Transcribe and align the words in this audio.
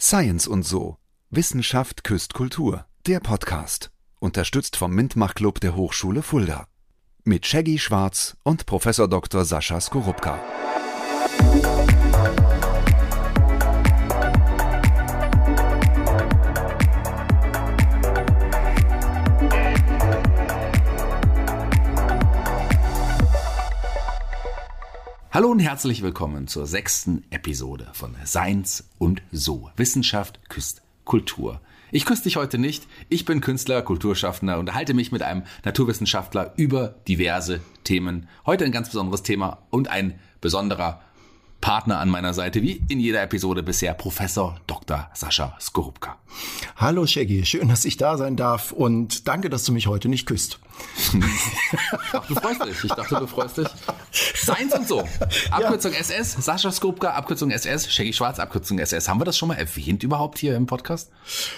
Science 0.00 0.46
und 0.46 0.62
so. 0.62 0.96
Wissenschaft 1.28 2.04
küsst 2.04 2.32
Kultur. 2.32 2.86
Der 3.06 3.20
Podcast. 3.20 3.90
Unterstützt 4.18 4.76
vom 4.76 4.94
Mintmach 4.94 5.34
Club 5.34 5.60
der 5.60 5.76
Hochschule 5.76 6.22
Fulda. 6.22 6.66
Mit 7.24 7.44
Shaggy 7.44 7.78
Schwarz 7.78 8.36
und 8.42 8.64
Professor 8.64 9.08
Dr. 9.08 9.44
Sascha 9.44 9.78
Skorupka. 9.78 10.40
Hallo 25.32 25.48
und 25.48 25.60
herzlich 25.60 26.02
willkommen 26.02 26.48
zur 26.48 26.66
sechsten 26.66 27.22
Episode 27.30 27.86
von 27.92 28.16
Seins 28.24 28.88
und 28.98 29.22
So. 29.30 29.70
Wissenschaft 29.76 30.40
küsst 30.48 30.82
Kultur. 31.04 31.60
Ich 31.92 32.04
küsse 32.04 32.24
dich 32.24 32.34
heute 32.34 32.58
nicht. 32.58 32.88
Ich 33.08 33.26
bin 33.26 33.40
Künstler, 33.40 33.82
Kulturschaffender 33.82 34.58
und 34.58 34.74
halte 34.74 34.92
mich 34.92 35.12
mit 35.12 35.22
einem 35.22 35.44
Naturwissenschaftler 35.64 36.54
über 36.56 36.96
diverse 37.06 37.60
Themen. 37.84 38.26
Heute 38.44 38.64
ein 38.64 38.72
ganz 38.72 38.88
besonderes 38.88 39.22
Thema 39.22 39.58
und 39.70 39.86
ein 39.86 40.18
besonderer 40.40 41.00
Partner 41.60 42.00
an 42.00 42.08
meiner 42.08 42.34
Seite, 42.34 42.60
wie 42.62 42.82
in 42.88 42.98
jeder 42.98 43.22
Episode 43.22 43.62
bisher, 43.62 43.94
Professor 43.94 44.60
Dr. 44.66 45.10
Sascha 45.14 45.56
Skorupka. 45.60 46.18
Hallo 46.74 47.06
Shaggy, 47.06 47.46
schön, 47.46 47.68
dass 47.68 47.84
ich 47.84 47.96
da 47.96 48.16
sein 48.16 48.34
darf 48.34 48.72
und 48.72 49.28
danke, 49.28 49.48
dass 49.48 49.62
du 49.62 49.72
mich 49.72 49.86
heute 49.86 50.08
nicht 50.08 50.26
küsst. 50.26 50.58
Ach, 52.12 52.26
du 52.26 52.34
freust 52.34 52.64
dich. 52.64 52.84
Ich 52.84 52.92
dachte, 52.92 53.16
du 53.16 53.26
freust 53.26 53.58
dich. 53.58 53.68
Seins 54.34 54.74
und 54.74 54.88
so. 54.88 55.04
Abkürzung 55.50 55.92
ja. 55.92 55.98
SS, 55.98 56.32
Sascha 56.44 56.70
Skorupka, 56.70 57.10
Abkürzung 57.10 57.50
SS, 57.50 57.92
Shaggy 57.92 58.12
Schwarz, 58.12 58.38
Abkürzung 58.38 58.78
SS. 58.78 59.08
Haben 59.08 59.20
wir 59.20 59.24
das 59.24 59.38
schon 59.38 59.48
mal 59.48 59.56
erwähnt 59.56 60.02
überhaupt 60.02 60.38
hier 60.38 60.56
im 60.56 60.66
Podcast? 60.66 61.10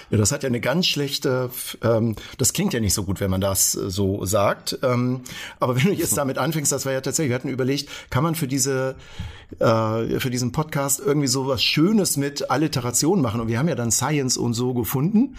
Ja, 0.09 0.17
das 0.17 0.31
hat 0.31 0.43
ja 0.43 0.47
eine 0.47 0.59
ganz 0.59 0.87
schlechte, 0.87 1.49
ähm, 1.81 2.15
das 2.37 2.53
klingt 2.53 2.73
ja 2.73 2.79
nicht 2.79 2.93
so 2.93 3.03
gut, 3.03 3.19
wenn 3.19 3.31
man 3.31 3.41
das 3.41 3.75
äh, 3.75 3.89
so 3.89 4.25
sagt. 4.25 4.79
Ähm, 4.83 5.21
aber 5.59 5.75
wenn 5.75 5.85
du 5.85 5.93
jetzt 5.93 6.17
damit 6.17 6.37
anfängst, 6.37 6.71
das 6.71 6.85
war 6.85 6.93
ja 6.93 7.01
tatsächlich, 7.01 7.29
wir 7.29 7.35
hatten 7.35 7.49
überlegt, 7.49 7.89
kann 8.09 8.23
man 8.23 8.35
für 8.35 8.47
diese 8.47 8.95
äh, 9.59 10.19
für 10.19 10.29
diesen 10.29 10.51
Podcast 10.51 10.99
irgendwie 10.99 11.27
so 11.27 11.47
was 11.47 11.63
Schönes 11.63 12.17
mit 12.17 12.49
Alliteration 12.49 13.21
machen. 13.21 13.41
Und 13.41 13.47
wir 13.47 13.59
haben 13.59 13.67
ja 13.67 13.75
dann 13.75 13.91
Science 13.91 14.37
und 14.37 14.53
so 14.53 14.73
gefunden. 14.73 15.35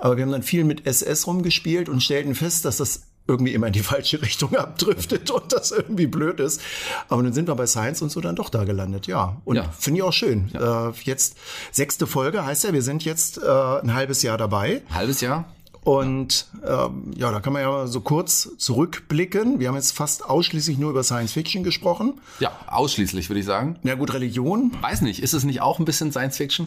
Aber 0.00 0.16
wir 0.16 0.24
haben 0.24 0.32
dann 0.32 0.42
viel 0.42 0.64
mit 0.64 0.86
SS 0.86 1.26
rumgespielt 1.26 1.88
und 1.88 2.02
stellten 2.02 2.34
fest, 2.34 2.64
dass 2.64 2.76
das 2.76 3.02
irgendwie 3.28 3.54
immer 3.54 3.66
in 3.66 3.72
die 3.72 3.80
falsche 3.82 4.22
Richtung 4.22 4.54
abdriftet 4.56 5.30
und 5.30 5.52
das 5.52 5.70
irgendwie 5.70 6.06
blöd 6.06 6.40
ist. 6.40 6.60
Aber 7.08 7.22
dann 7.22 7.32
sind 7.32 7.48
wir 7.48 7.54
bei 7.54 7.66
Science 7.66 8.02
und 8.02 8.10
so 8.10 8.20
dann 8.20 8.36
doch 8.36 8.50
da 8.50 8.64
gelandet, 8.64 9.06
ja. 9.06 9.40
Und 9.44 9.56
ja. 9.56 9.68
finde 9.78 9.98
ich 9.98 10.02
auch 10.02 10.12
schön. 10.12 10.50
Ja. 10.52 10.88
Äh, 10.88 10.92
jetzt 11.02 11.36
sechste 11.72 12.06
Folge 12.06 12.44
heißt 12.44 12.64
ja, 12.64 12.72
wir 12.72 12.82
sind 12.82 13.04
jetzt 13.04 13.38
äh, 13.38 13.42
ein 13.46 13.94
halbes 13.94 14.22
Jahr 14.22 14.38
dabei. 14.38 14.82
Halbes 14.90 15.20
Jahr? 15.20 15.52
Und 15.86 16.48
ähm, 16.66 17.12
ja, 17.16 17.30
da 17.30 17.38
kann 17.38 17.52
man 17.52 17.62
ja 17.62 17.86
so 17.86 18.00
kurz 18.00 18.56
zurückblicken. 18.58 19.60
Wir 19.60 19.68
haben 19.68 19.76
jetzt 19.76 19.92
fast 19.92 20.24
ausschließlich 20.28 20.78
nur 20.78 20.90
über 20.90 21.04
Science 21.04 21.32
Fiction 21.32 21.62
gesprochen. 21.62 22.20
Ja, 22.40 22.50
ausschließlich 22.66 23.30
würde 23.30 23.38
ich 23.38 23.46
sagen. 23.46 23.78
Ja 23.84 23.94
gut, 23.94 24.12
Religion. 24.12 24.72
Weiß 24.80 25.02
nicht, 25.02 25.22
ist 25.22 25.32
es 25.32 25.44
nicht 25.44 25.60
auch 25.60 25.78
ein 25.78 25.84
bisschen 25.84 26.10
Science 26.10 26.38
Fiction? 26.38 26.66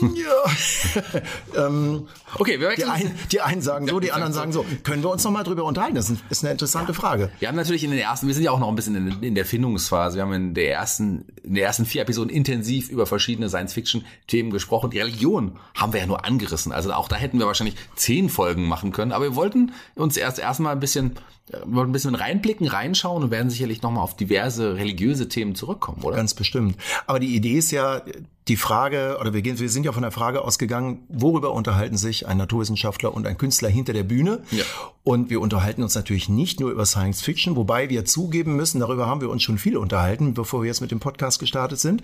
Ja. 0.00 1.66
ähm, 1.66 2.06
okay, 2.38 2.60
wir 2.60 2.74
die, 2.74 2.84
ein, 2.84 3.14
die 3.32 3.40
einen 3.40 3.62
sagen 3.62 3.86
so, 3.86 4.00
die 4.00 4.12
anderen 4.12 4.32
sagen 4.32 4.52
so. 4.52 4.64
Können 4.82 5.02
wir 5.02 5.10
uns 5.10 5.24
noch 5.24 5.30
mal 5.30 5.44
drüber 5.44 5.64
unterhalten? 5.64 5.94
Das 5.94 6.10
ist 6.10 6.44
eine 6.44 6.52
interessante 6.52 6.92
ja. 6.92 6.98
Frage. 6.98 7.30
Wir 7.38 7.48
haben 7.48 7.56
natürlich 7.56 7.84
in 7.84 7.90
den 7.90 8.00
ersten, 8.00 8.26
wir 8.26 8.34
sind 8.34 8.44
ja 8.44 8.50
auch 8.50 8.58
noch 8.58 8.68
ein 8.68 8.76
bisschen 8.76 8.94
in, 8.94 9.22
in, 9.22 9.34
der 9.34 9.44
Findungsphase. 9.44 10.16
Wir 10.16 10.22
haben 10.22 10.32
in 10.32 10.54
der 10.54 10.72
ersten, 10.72 11.24
in 11.42 11.54
der 11.54 11.64
ersten 11.64 11.86
vier 11.86 12.02
Episoden 12.02 12.30
intensiv 12.30 12.88
über 12.90 13.06
verschiedene 13.06 13.48
Science-Fiction-Themen 13.48 14.50
gesprochen. 14.50 14.90
Die 14.90 14.98
Religion 14.98 15.58
haben 15.74 15.92
wir 15.92 16.00
ja 16.00 16.06
nur 16.06 16.24
angerissen. 16.24 16.72
Also 16.72 16.92
auch 16.92 17.08
da 17.08 17.16
hätten 17.16 17.38
wir 17.38 17.46
wahrscheinlich 17.46 17.76
zehn 17.96 18.28
Folgen 18.28 18.66
machen 18.66 18.92
können. 18.92 19.12
Aber 19.12 19.24
wir 19.24 19.34
wollten 19.36 19.72
uns 19.94 20.16
erst 20.16 20.38
erstmal 20.38 20.72
ein 20.72 20.80
bisschen 20.80 21.16
wollen 21.64 21.90
ein 21.90 21.92
bisschen 21.92 22.14
reinblicken, 22.14 22.66
reinschauen 22.66 23.22
und 23.24 23.30
werden 23.30 23.50
sicherlich 23.50 23.82
nochmal 23.82 24.02
auf 24.04 24.16
diverse 24.16 24.76
religiöse 24.76 25.28
Themen 25.28 25.54
zurückkommen, 25.54 26.02
oder? 26.02 26.16
Ganz 26.16 26.34
bestimmt. 26.34 26.76
Aber 27.06 27.20
die 27.20 27.34
Idee 27.34 27.58
ist 27.58 27.70
ja, 27.70 28.02
die 28.48 28.56
Frage, 28.56 29.18
oder 29.20 29.34
wir, 29.34 29.42
gehen, 29.42 29.58
wir 29.58 29.68
sind 29.68 29.84
ja 29.84 29.92
von 29.92 30.02
der 30.02 30.10
Frage 30.10 30.42
ausgegangen, 30.42 31.02
worüber 31.08 31.52
unterhalten 31.52 31.98
sich 31.98 32.26
ein 32.26 32.38
Naturwissenschaftler 32.38 33.12
und 33.12 33.26
ein 33.26 33.36
Künstler 33.36 33.68
hinter 33.68 33.92
der 33.92 34.04
Bühne? 34.04 34.42
Ja. 34.50 34.64
Und 35.04 35.30
wir 35.30 35.40
unterhalten 35.40 35.82
uns 35.82 35.94
natürlich 35.94 36.28
nicht 36.28 36.60
nur 36.60 36.70
über 36.70 36.84
Science 36.84 37.22
Fiction, 37.22 37.56
wobei 37.56 37.88
wir 37.88 38.04
zugeben 38.04 38.56
müssen, 38.56 38.80
darüber 38.80 39.06
haben 39.06 39.20
wir 39.20 39.30
uns 39.30 39.42
schon 39.42 39.58
viel 39.58 39.76
unterhalten, 39.76 40.34
bevor 40.34 40.62
wir 40.62 40.66
jetzt 40.66 40.80
mit 40.80 40.90
dem 40.90 41.00
Podcast 41.00 41.38
gestartet 41.38 41.78
sind, 41.78 42.02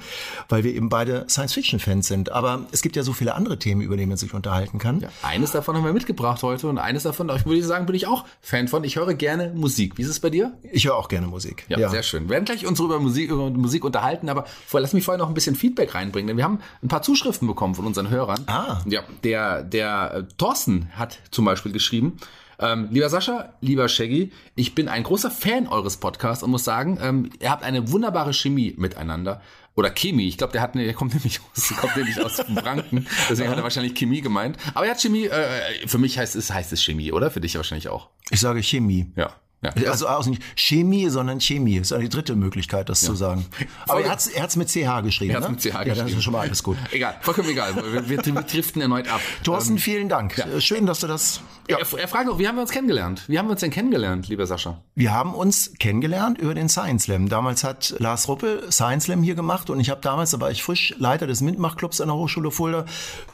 weil 0.48 0.64
wir 0.64 0.74
eben 0.74 0.88
beide 0.88 1.26
Science 1.28 1.54
Fiction 1.54 1.80
Fans 1.80 2.08
sind. 2.08 2.30
Aber 2.30 2.66
es 2.72 2.82
gibt 2.82 2.96
ja 2.96 3.02
so 3.02 3.12
viele 3.12 3.34
andere 3.34 3.58
Themen, 3.58 3.80
über 3.80 3.96
die 3.96 4.06
man 4.06 4.16
sich 4.16 4.32
unterhalten 4.32 4.78
kann. 4.78 5.00
Ja, 5.00 5.08
eines 5.22 5.52
davon 5.52 5.76
haben 5.76 5.84
wir 5.84 5.92
mitgebracht 5.92 6.42
heute 6.42 6.68
und 6.68 6.78
eines 6.78 7.02
davon, 7.02 7.30
ich 7.34 7.46
würde 7.46 7.62
sagen, 7.62 7.86
bin 7.86 7.94
ich 7.94 8.06
auch 8.06 8.24
Fan 8.40 8.68
von. 8.68 8.84
Ich 8.84 8.96
höre 8.96 9.14
gerne 9.14 9.33
Musik. 9.54 9.98
Wie 9.98 10.02
ist 10.02 10.08
es 10.08 10.20
bei 10.20 10.30
dir? 10.30 10.52
Ich 10.72 10.86
höre 10.86 10.96
auch 10.96 11.08
gerne 11.08 11.26
Musik. 11.26 11.64
Ja, 11.68 11.78
ja. 11.78 11.88
sehr 11.88 12.02
schön. 12.02 12.24
Wir 12.24 12.30
werden 12.30 12.44
gleich 12.44 12.66
uns 12.66 12.80
über 12.80 12.98
Musik, 13.00 13.30
über 13.30 13.50
Musik 13.50 13.84
unterhalten, 13.84 14.28
aber 14.28 14.44
vor, 14.66 14.80
lass 14.80 14.92
mich 14.92 15.04
vorher 15.04 15.18
noch 15.18 15.28
ein 15.28 15.34
bisschen 15.34 15.56
Feedback 15.56 15.94
reinbringen 15.94 16.36
wir 16.36 16.44
haben 16.44 16.60
ein 16.82 16.88
paar 16.88 17.02
Zuschriften 17.02 17.46
bekommen 17.46 17.74
von 17.74 17.86
unseren 17.86 18.10
Hörern. 18.10 18.44
Ah. 18.46 18.80
Ja, 18.86 19.02
der, 19.22 19.62
der 19.62 20.14
äh, 20.14 20.24
Thorsten 20.36 20.90
hat 20.96 21.18
zum 21.30 21.44
Beispiel 21.44 21.72
geschrieben, 21.72 22.18
ähm, 22.58 22.88
lieber 22.90 23.08
Sascha, 23.08 23.52
lieber 23.60 23.88
Shaggy, 23.88 24.32
ich 24.54 24.74
bin 24.74 24.88
ein 24.88 25.02
großer 25.02 25.30
Fan 25.30 25.66
eures 25.66 25.96
Podcasts 25.96 26.42
und 26.42 26.50
muss 26.50 26.64
sagen, 26.64 26.98
ähm, 27.02 27.30
ihr 27.40 27.50
habt 27.50 27.64
eine 27.64 27.90
wunderbare 27.90 28.32
Chemie 28.32 28.74
miteinander. 28.76 29.40
Oder 29.76 29.90
Chemie, 29.90 30.28
ich 30.28 30.38
glaube, 30.38 30.52
der 30.52 30.62
hat, 30.62 30.74
der 30.74 30.94
kommt 30.94 31.14
nämlich 31.14 31.40
aus, 31.40 31.74
kommt 31.76 31.96
nämlich 31.96 32.22
aus 32.22 32.36
Franken, 32.36 33.06
deswegen 33.28 33.50
hat 33.50 33.56
er 33.56 33.64
wahrscheinlich 33.64 33.94
Chemie 33.94 34.20
gemeint. 34.20 34.56
Aber 34.74 34.86
er 34.86 34.92
hat 34.92 35.00
Chemie, 35.00 35.26
äh, 35.26 35.86
für 35.86 35.98
mich 35.98 36.18
heißt 36.18 36.36
es, 36.36 36.52
heißt 36.52 36.72
es 36.72 36.82
Chemie, 36.82 37.12
oder? 37.12 37.30
Für 37.30 37.40
dich 37.40 37.56
wahrscheinlich 37.56 37.88
auch. 37.88 38.10
Ich 38.30 38.40
sage 38.40 38.62
Chemie. 38.62 39.12
Ja. 39.16 39.34
Ja. 39.64 39.90
Also 39.90 40.08
auch 40.08 40.26
nicht 40.26 40.42
Chemie, 40.56 41.08
sondern 41.08 41.40
Chemie. 41.40 41.78
Das 41.78 41.90
ist 41.90 41.98
die 41.98 42.08
dritte 42.08 42.36
Möglichkeit, 42.36 42.88
das 42.88 43.02
ja. 43.02 43.08
zu 43.08 43.14
sagen. 43.14 43.46
Aber 43.88 44.02
er 44.02 44.10
hat 44.10 44.20
es 44.20 44.56
mit 44.56 44.68
CH 44.68 45.00
geschrieben. 45.02 45.30
Er 45.30 45.36
hat 45.40 45.44
ne? 45.44 45.50
mit 45.50 45.60
CH 45.60 45.64
ja, 45.64 45.70
geschrieben. 45.70 45.88
Ja, 45.88 45.94
dann 45.94 46.08
ist 46.08 46.22
schon 46.22 46.32
mal 46.34 46.40
alles 46.40 46.62
gut. 46.62 46.76
Egal, 46.90 47.16
vollkommen 47.22 47.48
egal. 47.48 47.74
Wir, 47.74 48.08
wir, 48.08 48.24
wir 48.24 48.42
driften 48.42 48.82
erneut 48.82 49.08
ab. 49.08 49.20
Thorsten, 49.42 49.72
ähm, 49.72 49.78
vielen 49.78 50.08
Dank. 50.08 50.36
Ja. 50.36 50.60
Schön, 50.60 50.84
dass 50.86 51.00
du 51.00 51.06
das. 51.06 51.40
Ja. 51.68 51.78
Er, 51.78 51.98
er 51.98 52.08
fragt 52.08 52.28
auch, 52.28 52.38
wie 52.38 52.46
haben 52.46 52.56
wir 52.56 52.62
uns 52.62 52.70
kennengelernt? 52.70 53.22
Wie 53.26 53.38
haben 53.38 53.46
wir 53.46 53.52
uns 53.52 53.60
denn 53.60 53.70
kennengelernt, 53.70 54.28
lieber 54.28 54.46
Sascha? 54.46 54.78
Wir 54.94 55.12
haben 55.12 55.34
uns 55.34 55.72
kennengelernt 55.78 56.38
über 56.38 56.54
den 56.54 56.68
Science 56.68 57.04
Slam. 57.04 57.28
Damals 57.28 57.64
hat 57.64 57.94
Lars 57.98 58.28
Ruppel 58.28 58.70
Science 58.70 59.04
Slam 59.04 59.22
hier 59.22 59.34
gemacht 59.34 59.70
und 59.70 59.80
ich 59.80 59.90
habe 59.90 60.00
damals, 60.00 60.32
da 60.32 60.40
war 60.40 60.50
ich 60.50 60.62
frisch 60.62 60.94
Leiter 60.98 61.26
des 61.26 61.40
Mintmach-Clubs 61.40 62.00
an 62.00 62.08
der 62.08 62.16
Hochschule 62.16 62.50
Fulda, 62.50 62.84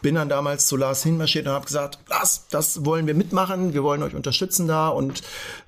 bin 0.02 0.14
dann 0.14 0.28
damals 0.28 0.66
zu 0.66 0.76
Lars 0.76 1.02
hinmarschiert 1.02 1.46
und 1.46 1.52
habe 1.52 1.66
gesagt, 1.66 1.98
Lars, 2.08 2.46
das 2.50 2.84
wollen 2.84 3.06
wir 3.06 3.14
mitmachen, 3.14 3.74
wir 3.74 3.82
wollen 3.82 4.02
euch 4.02 4.14
unterstützen 4.14 4.68
da 4.68 4.88
und 4.88 5.22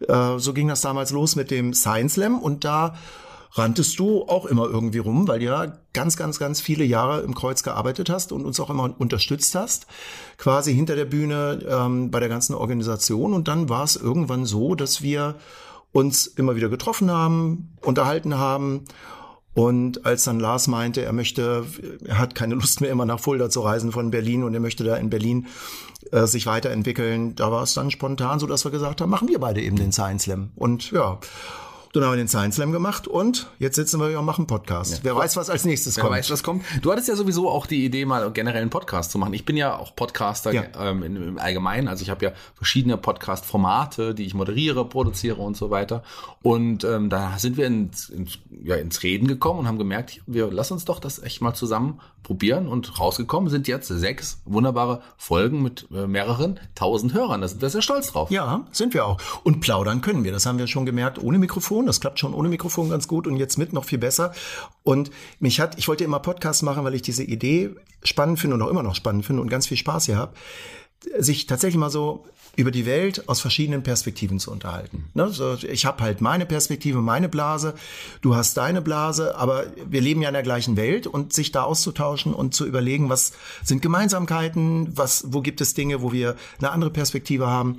äh, 0.08 0.38
so 0.38 0.52
ging 0.52 0.68
das 0.68 0.80
damals 0.82 1.10
los 1.10 1.36
mit 1.36 1.50
dem 1.50 1.74
Science 1.74 2.14
Slam 2.14 2.38
und 2.38 2.64
da 2.64 2.94
ranntest 3.54 3.98
du 3.98 4.22
auch 4.22 4.46
immer 4.46 4.64
irgendwie 4.64 4.98
rum, 4.98 5.28
weil 5.28 5.38
du 5.38 5.46
ja 5.46 5.78
ganz, 5.92 6.16
ganz, 6.16 6.38
ganz 6.38 6.60
viele 6.60 6.84
Jahre 6.84 7.20
im 7.20 7.34
Kreuz 7.34 7.62
gearbeitet 7.62 8.08
hast 8.08 8.32
und 8.32 8.44
uns 8.44 8.58
auch 8.60 8.70
immer 8.70 8.94
unterstützt 8.98 9.54
hast, 9.54 9.86
quasi 10.38 10.74
hinter 10.74 10.96
der 10.96 11.04
Bühne 11.04 11.64
ähm, 11.68 12.10
bei 12.10 12.20
der 12.20 12.28
ganzen 12.28 12.54
Organisation. 12.54 13.34
Und 13.34 13.48
dann 13.48 13.68
war 13.68 13.84
es 13.84 13.96
irgendwann 13.96 14.46
so, 14.46 14.74
dass 14.74 15.02
wir 15.02 15.36
uns 15.92 16.26
immer 16.26 16.56
wieder 16.56 16.70
getroffen 16.70 17.10
haben, 17.10 17.76
unterhalten 17.82 18.38
haben. 18.38 18.84
Und 19.54 20.06
als 20.06 20.24
dann 20.24 20.40
Lars 20.40 20.66
meinte, 20.66 21.02
er 21.02 21.12
möchte, 21.12 21.66
er 22.06 22.18
hat 22.18 22.34
keine 22.34 22.54
Lust 22.54 22.80
mehr 22.80 22.90
immer 22.90 23.04
nach 23.04 23.20
Fulda 23.20 23.50
zu 23.50 23.60
reisen 23.60 23.92
von 23.92 24.10
Berlin 24.10 24.44
und 24.44 24.54
er 24.54 24.60
möchte 24.60 24.82
da 24.82 24.96
in 24.96 25.10
Berlin 25.10 25.46
äh, 26.10 26.26
sich 26.26 26.46
weiterentwickeln. 26.46 27.34
Da 27.34 27.52
war 27.52 27.62
es 27.62 27.74
dann 27.74 27.90
spontan 27.90 28.38
so, 28.38 28.46
dass 28.46 28.64
wir 28.64 28.70
gesagt 28.70 29.02
haben, 29.02 29.10
machen 29.10 29.28
wir 29.28 29.38
beide 29.38 29.60
eben 29.60 29.76
den 29.76 29.92
Science 29.92 30.22
Slam. 30.22 30.52
Und 30.56 30.90
ja, 30.90 31.18
dann 31.92 32.04
haben 32.04 32.12
wir 32.12 32.16
den 32.16 32.28
Science 32.28 32.56
Slam 32.56 32.72
gemacht 32.72 33.06
und 33.06 33.48
jetzt 33.58 33.76
sitzen 33.76 34.00
wir 34.00 34.08
hier 34.08 34.18
und 34.18 34.24
machen 34.24 34.46
Podcast. 34.46 34.92
Ja. 34.92 34.98
Wer 35.02 35.16
weiß, 35.16 35.36
was 35.36 35.50
als 35.50 35.66
nächstes 35.66 35.96
Wer 35.96 36.04
kommt. 36.04 36.14
Wer 36.14 36.18
weiß, 36.20 36.30
was 36.30 36.42
kommt. 36.42 36.64
Du 36.80 36.90
hattest 36.90 37.08
ja 37.08 37.16
sowieso 37.16 37.50
auch 37.50 37.66
die 37.66 37.84
Idee, 37.84 38.06
mal 38.06 38.30
generell 38.32 38.62
einen 38.62 38.70
Podcast 38.70 39.10
zu 39.10 39.18
machen. 39.18 39.34
Ich 39.34 39.44
bin 39.44 39.58
ja 39.58 39.76
auch 39.76 39.94
Podcaster 39.94 40.52
ja. 40.52 40.64
Ähm, 40.78 41.02
im 41.02 41.38
Allgemeinen. 41.38 41.88
Also 41.88 42.02
ich 42.02 42.08
habe 42.08 42.24
ja 42.24 42.32
verschiedene 42.54 42.96
Podcast-Formate, 42.96 44.14
die 44.14 44.24
ich 44.24 44.32
moderiere, 44.32 44.88
produziere 44.88 45.42
und 45.42 45.54
so 45.54 45.70
weiter. 45.70 46.02
Und 46.40 46.82
ähm, 46.84 47.10
da 47.10 47.38
sind 47.38 47.58
wir 47.58 47.66
ins, 47.66 48.08
ins, 48.08 48.38
ja, 48.62 48.76
ins 48.76 49.02
Reden 49.02 49.28
gekommen 49.28 49.60
und 49.60 49.68
haben 49.68 49.78
gemerkt, 49.78 50.22
wir 50.26 50.50
lassen 50.50 50.72
uns 50.72 50.86
doch 50.86 50.98
das 50.98 51.22
echt 51.22 51.42
mal 51.42 51.52
zusammen 51.52 52.00
probieren. 52.22 52.68
Und 52.68 52.98
rausgekommen 52.98 53.50
sind 53.50 53.68
jetzt 53.68 53.88
sechs 53.88 54.40
wunderbare 54.46 55.02
Folgen 55.18 55.62
mit 55.62 55.88
äh, 55.92 56.06
mehreren 56.06 56.58
tausend 56.74 57.12
Hörern. 57.12 57.42
Da 57.42 57.48
sind 57.48 57.60
wir 57.60 57.68
sehr 57.68 57.82
stolz 57.82 58.12
drauf. 58.12 58.30
Ja, 58.30 58.64
sind 58.72 58.94
wir 58.94 59.04
auch. 59.04 59.18
Und 59.44 59.60
plaudern 59.60 60.00
können 60.00 60.24
wir. 60.24 60.32
Das 60.32 60.46
haben 60.46 60.58
wir 60.58 60.66
schon 60.66 60.86
gemerkt 60.86 61.22
ohne 61.22 61.38
Mikrofon. 61.38 61.81
Mikrofon. 61.82 61.86
Das 61.86 62.00
klappt 62.00 62.18
schon 62.18 62.34
ohne 62.34 62.48
Mikrofon 62.48 62.90
ganz 62.90 63.08
gut 63.08 63.26
und 63.26 63.36
jetzt 63.36 63.58
mit 63.58 63.72
noch 63.72 63.84
viel 63.84 63.98
besser. 63.98 64.32
Und 64.82 65.10
mich 65.40 65.60
hat, 65.60 65.78
ich 65.78 65.88
wollte 65.88 66.04
immer 66.04 66.20
Podcasts 66.20 66.62
machen, 66.62 66.84
weil 66.84 66.94
ich 66.94 67.02
diese 67.02 67.24
Idee 67.24 67.70
spannend 68.02 68.40
finde 68.40 68.56
und 68.56 68.62
auch 68.62 68.70
immer 68.70 68.82
noch 68.82 68.94
spannend 68.94 69.24
finde 69.26 69.42
und 69.42 69.48
ganz 69.48 69.66
viel 69.66 69.76
Spaß 69.76 70.06
hier 70.06 70.16
habe. 70.16 70.32
sich 71.18 71.46
tatsächlich 71.46 71.78
mal 71.78 71.90
so 71.90 72.24
über 72.54 72.70
die 72.70 72.86
Welt 72.86 73.28
aus 73.28 73.40
verschiedenen 73.40 73.82
Perspektiven 73.82 74.38
zu 74.38 74.52
unterhalten. 74.52 75.06
Ne? 75.14 75.32
Ich 75.68 75.84
habe 75.84 76.02
halt 76.02 76.20
meine 76.20 76.46
Perspektive, 76.46 77.00
meine 77.00 77.28
Blase, 77.28 77.74
du 78.20 78.36
hast 78.36 78.56
deine 78.56 78.82
Blase, 78.82 79.36
aber 79.36 79.64
wir 79.88 80.00
leben 80.00 80.22
ja 80.22 80.28
in 80.28 80.34
der 80.34 80.42
gleichen 80.42 80.76
Welt 80.76 81.06
und 81.08 81.32
sich 81.32 81.50
da 81.50 81.62
auszutauschen 81.62 82.34
und 82.34 82.54
zu 82.54 82.66
überlegen, 82.66 83.08
was 83.08 83.32
sind 83.64 83.82
Gemeinsamkeiten, 83.82 84.96
was, 84.96 85.24
wo 85.32 85.40
gibt 85.40 85.60
es 85.60 85.74
Dinge, 85.74 86.02
wo 86.02 86.12
wir 86.12 86.36
eine 86.60 86.70
andere 86.70 86.90
Perspektive 86.90 87.48
haben 87.48 87.78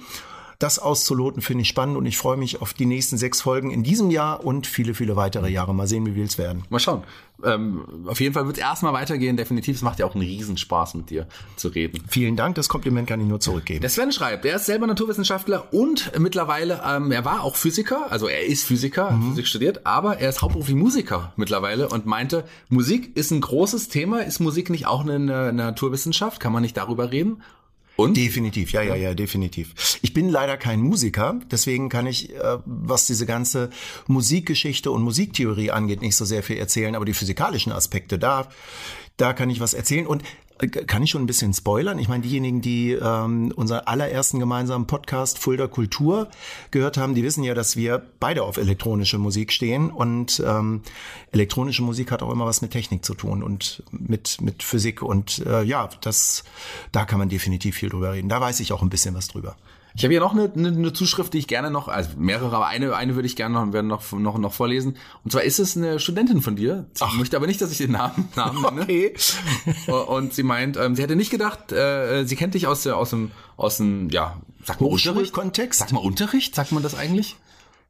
das 0.60 0.80
auszuloten, 0.80 1.42
finde 1.42 1.64
ich 1.64 1.70
spannend 1.70 1.98
und 1.98 2.06
ich 2.06 2.18
freue 2.18 2.38
mich 2.38 2.62
auf 2.62 2.74
die 2.74 2.86
nächsten 2.86 3.18
sechs 3.18 3.42
Folgen 3.42 3.72
in 3.72 3.84
diesem 3.84 4.12
Jahr 4.12 4.44
und 4.44 4.68
viele, 4.68 4.94
viele 4.94 5.16
weitere 5.16 5.50
Jahre. 5.50 5.74
Mal 5.74 5.88
sehen, 5.88 6.06
wie 6.06 6.16
wir 6.16 6.24
es 6.24 6.38
werden. 6.38 6.64
Mal 6.70 6.80
schauen. 6.80 7.04
Ähm, 7.44 7.84
auf 8.08 8.22
jeden 8.22 8.34
Fall 8.34 8.46
wird 8.46 8.58
es 8.58 8.64
erstmal 8.64 8.94
weitergehen, 8.94 9.36
definitiv. 9.36 9.76
Es 9.76 9.82
macht 9.82 10.00
ja 10.00 10.06
auch 10.06 10.16
einen 10.16 10.24
Riesenspaß, 10.24 10.94
mit 10.94 11.10
dir 11.10 11.28
zu 11.56 11.70
reden. 11.70 12.04
Vielen 12.08 12.36
Dank, 12.36 12.56
das 12.56 12.70
Kompliment 12.70 13.08
kann 13.08 13.20
ich 13.20 13.28
nur 13.28 13.40
zurückgeben. 13.40 13.82
Der 13.82 13.90
Sven 13.90 14.12
schreibt, 14.12 14.46
er 14.46 14.56
ist 14.58 14.66
selber 14.66 14.88
Naturwissenschaftler 14.88 15.74
und 15.74 16.12
mittlerweile, 16.20 16.82
ähm, 16.86 17.12
er 17.12 17.26
war 17.26 17.44
auch 17.44 17.56
Physiker, 17.56 18.12
also 18.12 18.28
er 18.28 18.46
ist 18.46 18.64
Physiker, 18.64 19.12
mhm. 19.12 19.32
Physik 19.32 19.48
studiert, 19.48 19.86
aber 19.86 20.20
er 20.20 20.30
ist 20.30 20.42
hauptberuflich 20.42 20.76
Musiker 20.76 21.34
mittlerweile 21.36 21.90
und 21.90 22.06
meinte, 22.06 22.46
Musik 22.70 23.16
ist 23.16 23.32
ein 23.32 23.42
großes 23.42 23.90
Thema. 23.90 24.20
Ist 24.20 24.40
Musik 24.40 24.70
nicht 24.70 24.88
auch 24.88 25.02
eine, 25.02 25.16
eine 25.16 25.54
Naturwissenschaft? 25.54 26.40
Kann 26.40 26.54
man 26.54 26.62
nicht 26.62 26.78
darüber 26.78 27.12
reden? 27.12 27.42
Und? 27.96 28.18
Definitiv, 28.18 28.72
ja, 28.72 28.82
ja, 28.82 28.96
ja, 28.96 29.14
definitiv. 29.14 30.00
Ich 30.02 30.14
bin 30.14 30.30
leider 30.30 30.58
kein 30.58 30.82
Musiker, 30.82 31.40
deswegen 31.52 31.90
kann 31.90 32.08
ich, 32.08 32.34
äh, 32.34 32.58
was 32.66 33.06
diese 33.06 33.26
ganze 33.26 33.70
Musikgeschichte 34.08 34.90
und 34.90 35.04
Musiktheorie 35.04 35.70
angeht, 35.70 36.02
nicht 36.02 36.16
so 36.16 36.26
sehr 36.26 36.42
viel 36.42 36.58
erzählen, 36.58 36.96
aber 36.96 37.06
die 37.06 37.14
physikalischen 37.14 37.72
Aspekte, 37.72 38.18
da, 38.18 38.50
da 39.18 39.34
kann 39.34 39.50
ich 39.52 39.60
was 39.60 39.76
erzählen. 39.76 40.08
Und 40.08 40.24
kann 40.58 41.04
ich 41.04 41.10
schon 41.10 41.24
ein 41.24 41.28
bisschen 41.28 41.54
spoilern? 41.54 42.00
Ich 42.00 42.08
meine, 42.08 42.24
diejenigen, 42.24 42.62
die 42.62 42.92
ähm, 42.92 43.52
unseren 43.56 43.82
allerersten 43.82 44.40
gemeinsamen 44.40 44.88
Podcast 44.88 45.40
Fulda 45.40 45.68
Kultur 45.68 46.30
gehört 46.72 46.98
haben, 46.98 47.16
die 47.16 47.24
wissen 47.24 47.44
ja, 47.44 47.54
dass 47.54 47.76
wir 47.76 48.02
beide 48.20 48.44
auf 48.44 48.58
elektronische 48.58 49.18
Musik 49.18 49.52
stehen. 49.52 49.90
Und 49.90 50.42
ähm, 50.46 50.82
elektronische 51.32 51.84
Musik 51.84 52.12
hat 52.12 52.22
auch 52.24 52.32
immer 52.32 52.46
was 52.46 52.62
mit 52.62 52.72
Technik 52.72 53.04
zu 53.04 53.14
tun 53.14 53.44
und 53.44 53.84
mit, 53.92 54.42
mit 54.42 54.64
Physik. 54.64 55.02
Und 55.02 55.40
äh, 55.46 55.64
ja, 55.64 55.90
das, 56.02 56.44
da 56.92 57.06
kann 57.06 57.20
man 57.20 57.30
definitiv 57.30 57.76
viel 57.76 57.90
drüber 57.90 58.14
reden. 58.14 58.30
Da 58.30 58.40
weiß 58.40 58.60
ich 58.60 58.74
auch 58.74 58.82
ein 58.82 58.90
bisschen 58.90 59.16
was 59.16 59.28
drüber. 59.28 59.56
Ich 59.96 60.04
habe 60.04 60.12
hier 60.14 60.22
noch 60.22 60.34
eine, 60.34 60.52
eine, 60.56 60.70
eine 60.70 60.94
Zuschrift, 60.94 61.34
die 61.34 61.38
ich 61.38 61.48
gerne 61.48 61.70
noch, 61.70 61.88
also 61.88 62.12
mehrere, 62.18 62.56
aber 62.56 62.68
eine, 62.68 62.96
eine 62.96 63.16
würde 63.16 63.28
ich 63.28 63.36
gerne 63.36 63.54
noch, 63.54 63.74
werden 63.74 63.88
noch, 63.88 64.12
noch, 64.12 64.38
noch 64.38 64.54
vorlesen. 64.54 64.98
Und 65.24 65.32
zwar 65.32 65.44
ist 65.44 65.60
es 65.60 65.78
eine 65.78 66.00
Studentin 66.00 66.42
von 66.42 66.56
dir. 66.56 66.88
Sie 66.94 67.04
Ach. 67.06 67.14
möchte 67.14 67.38
aber 67.38 67.46
nicht, 67.46 67.62
dass 67.62 67.72
ich 67.72 67.78
den 67.78 67.92
Namen, 67.92 68.30
Namen 68.36 68.62
nenne. 68.62 68.82
Okay. 68.82 69.14
Und 70.08 70.34
sie 70.34 70.44
meint, 70.44 70.78
ähm, 70.78 70.96
sie 70.96 71.04
hätte 71.04 71.16
nicht 71.16 71.30
gedacht, 71.30 71.72
äh, 71.72 72.26
sie 72.26 72.36
kennt 72.36 72.56
dich 72.56 72.66
aus, 72.66 72.88
aus 72.88 73.12
dem, 73.12 73.32
aus 73.56 73.78
dem, 73.78 74.10
ja, 74.10 74.38
sag 74.64 74.82
mal 74.82 74.88
Unterricht. 74.88 75.34
Kontext. 75.34 75.80
Sag 75.80 75.92
mal 75.92 76.00
Unterricht, 76.00 76.56
sagt 76.56 76.72
man 76.72 76.82
das 76.82 76.96
eigentlich? 76.96 77.36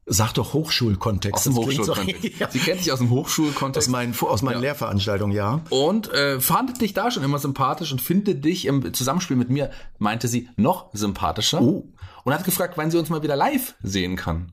Sag 0.06 0.34
doch 0.34 0.52
Hochschulkontext. 0.52 1.34
Aus 1.34 1.44
dem 1.44 1.56
Hochschulkontext. 1.56 2.38
ja. 2.38 2.50
Sie 2.50 2.58
kennt 2.58 2.80
dich 2.80 2.92
aus 2.92 2.98
dem 2.98 3.08
Hochschulkontext. 3.08 3.88
Aus 3.88 3.90
meinen, 3.90 4.14
aus 4.20 4.42
meinen 4.42 4.56
ja. 4.56 4.60
Lehrveranstaltungen, 4.60 5.34
ja. 5.34 5.62
Und 5.70 6.12
äh, 6.12 6.40
fand 6.40 6.82
dich 6.82 6.92
da 6.92 7.10
schon 7.10 7.22
immer 7.22 7.38
sympathisch 7.38 7.90
und 7.90 8.02
findet 8.02 8.44
dich 8.44 8.66
im 8.66 8.92
Zusammenspiel 8.92 9.36
mit 9.36 9.48
mir, 9.48 9.70
meinte 9.98 10.28
sie, 10.28 10.50
noch 10.56 10.90
sympathischer. 10.92 11.62
Oh. 11.62 11.88
Und 12.24 12.32
hat 12.32 12.44
gefragt, 12.44 12.74
wann 12.76 12.90
sie 12.90 12.98
uns 12.98 13.10
mal 13.10 13.22
wieder 13.22 13.36
live 13.36 13.74
sehen 13.82 14.16
kann. 14.16 14.52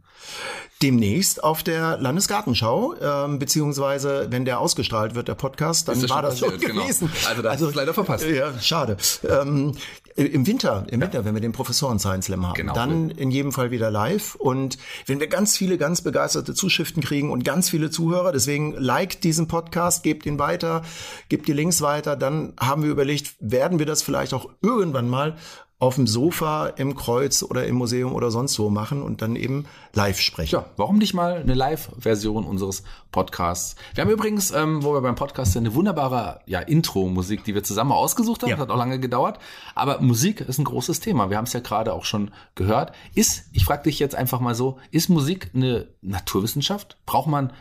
Demnächst 0.82 1.44
auf 1.44 1.62
der 1.62 1.98
Landesgartenschau, 1.98 2.96
ähm, 3.00 3.38
beziehungsweise 3.38 4.28
wenn 4.32 4.46
der 4.46 4.60
ausgestrahlt 4.60 5.14
wird, 5.14 5.28
der 5.28 5.36
Podcast, 5.36 5.88
dann 5.88 6.10
war 6.10 6.24
das 6.24 6.40
passiert, 6.40 6.60
so 6.60 6.68
genau. 6.68 6.82
gewesen. 6.82 7.12
Genau. 7.14 7.30
Also 7.30 7.42
das 7.44 7.52
also, 7.52 7.70
ist 7.70 7.76
leider 7.76 7.94
verpasst. 7.94 8.26
Ja, 8.26 8.60
schade. 8.60 8.98
Ähm, 9.28 9.76
Im 10.16 10.48
Winter, 10.48 10.86
im 10.90 11.00
Winter, 11.00 11.24
wenn 11.24 11.36
wir 11.36 11.42
den 11.42 11.52
Professoren 11.52 12.00
Science 12.00 12.26
Slam 12.26 12.48
haben, 12.48 12.56
genau. 12.56 12.74
dann 12.74 13.12
in 13.12 13.30
jedem 13.30 13.52
Fall 13.52 13.72
wieder 13.72 13.92
live. 13.92 14.36
Und 14.36 14.80
wenn 15.06 15.20
wir 15.20 15.28
ganz 15.28 15.56
viele, 15.56 15.78
ganz 15.78 16.02
begeisterte 16.02 16.56
Zuschriften 16.56 17.04
kriegen 17.04 17.30
und 17.30 17.44
ganz 17.46 17.70
viele 17.70 17.92
Zuhörer, 17.92 18.32
deswegen 18.32 18.74
liked 18.74 19.24
diesen 19.24 19.48
Podcast, 19.48 20.04
gebt 20.04 20.26
ihn 20.26 20.40
weiter, 20.40 20.82
gebt 21.30 21.48
die 21.48 21.54
Links 21.54 21.82
weiter, 21.82 22.16
dann 22.16 22.54
haben 22.60 22.84
wir 22.84 22.90
überlegt, 22.90 23.36
werden 23.40 23.78
wir 23.78 23.86
das 23.86 24.02
vielleicht 24.02 24.34
auch 24.34 24.50
irgendwann 24.62 25.08
mal 25.10 25.38
auf 25.82 25.96
dem 25.96 26.06
Sofa 26.06 26.68
im 26.68 26.96
Kreuz 26.96 27.42
oder 27.42 27.66
im 27.66 27.76
Museum 27.76 28.14
oder 28.14 28.30
sonst 28.30 28.58
wo 28.60 28.70
machen 28.70 29.02
und 29.02 29.24
dann 29.24 29.36
eben 29.36 29.66
live 29.94 30.20
sprechen. 30.20 30.54
Ja, 30.54 30.66
warum 30.78 31.00
nicht 31.00 31.16
mal 31.16 31.38
eine 31.38 31.56
Live-Version 31.56 32.46
unseres 32.46 32.84
Podcasts? 33.12 33.76
Wir 33.96 34.04
haben 34.04 34.12
übrigens, 34.12 34.52
ähm, 34.52 34.84
wo 34.84 34.94
wir 34.94 35.02
beim 35.02 35.16
Podcast 35.16 35.54
sind, 35.54 35.66
eine 35.66 35.74
wunderbare 35.74 36.42
ja, 36.46 36.60
Intro-Musik, 36.60 37.44
die 37.46 37.56
wir 37.56 37.64
zusammen 37.64 37.94
ausgesucht 37.94 38.44
haben. 38.44 38.52
Ja. 38.52 38.58
Das 38.58 38.68
hat 38.68 38.70
auch 38.70 38.78
lange 38.78 39.00
gedauert. 39.00 39.40
Aber 39.74 40.00
Musik 40.02 40.42
ist 40.42 40.60
ein 40.60 40.66
großes 40.66 41.00
Thema. 41.00 41.32
Wir 41.32 41.38
haben 41.38 41.46
es 41.46 41.54
ja 41.54 41.62
gerade 41.62 41.94
auch 41.94 42.06
schon 42.06 42.30
gehört. 42.54 42.94
Ist, 43.16 43.46
ich 43.52 43.66
frage 43.66 43.84
dich 43.84 43.98
jetzt 43.98 44.14
einfach 44.14 44.40
mal 44.40 44.54
so, 44.54 44.78
ist 44.92 45.10
Musik 45.10 45.50
eine 45.56 45.88
Naturwissenschaft? 46.04 46.98
Braucht 47.08 47.28
man, 47.28 47.54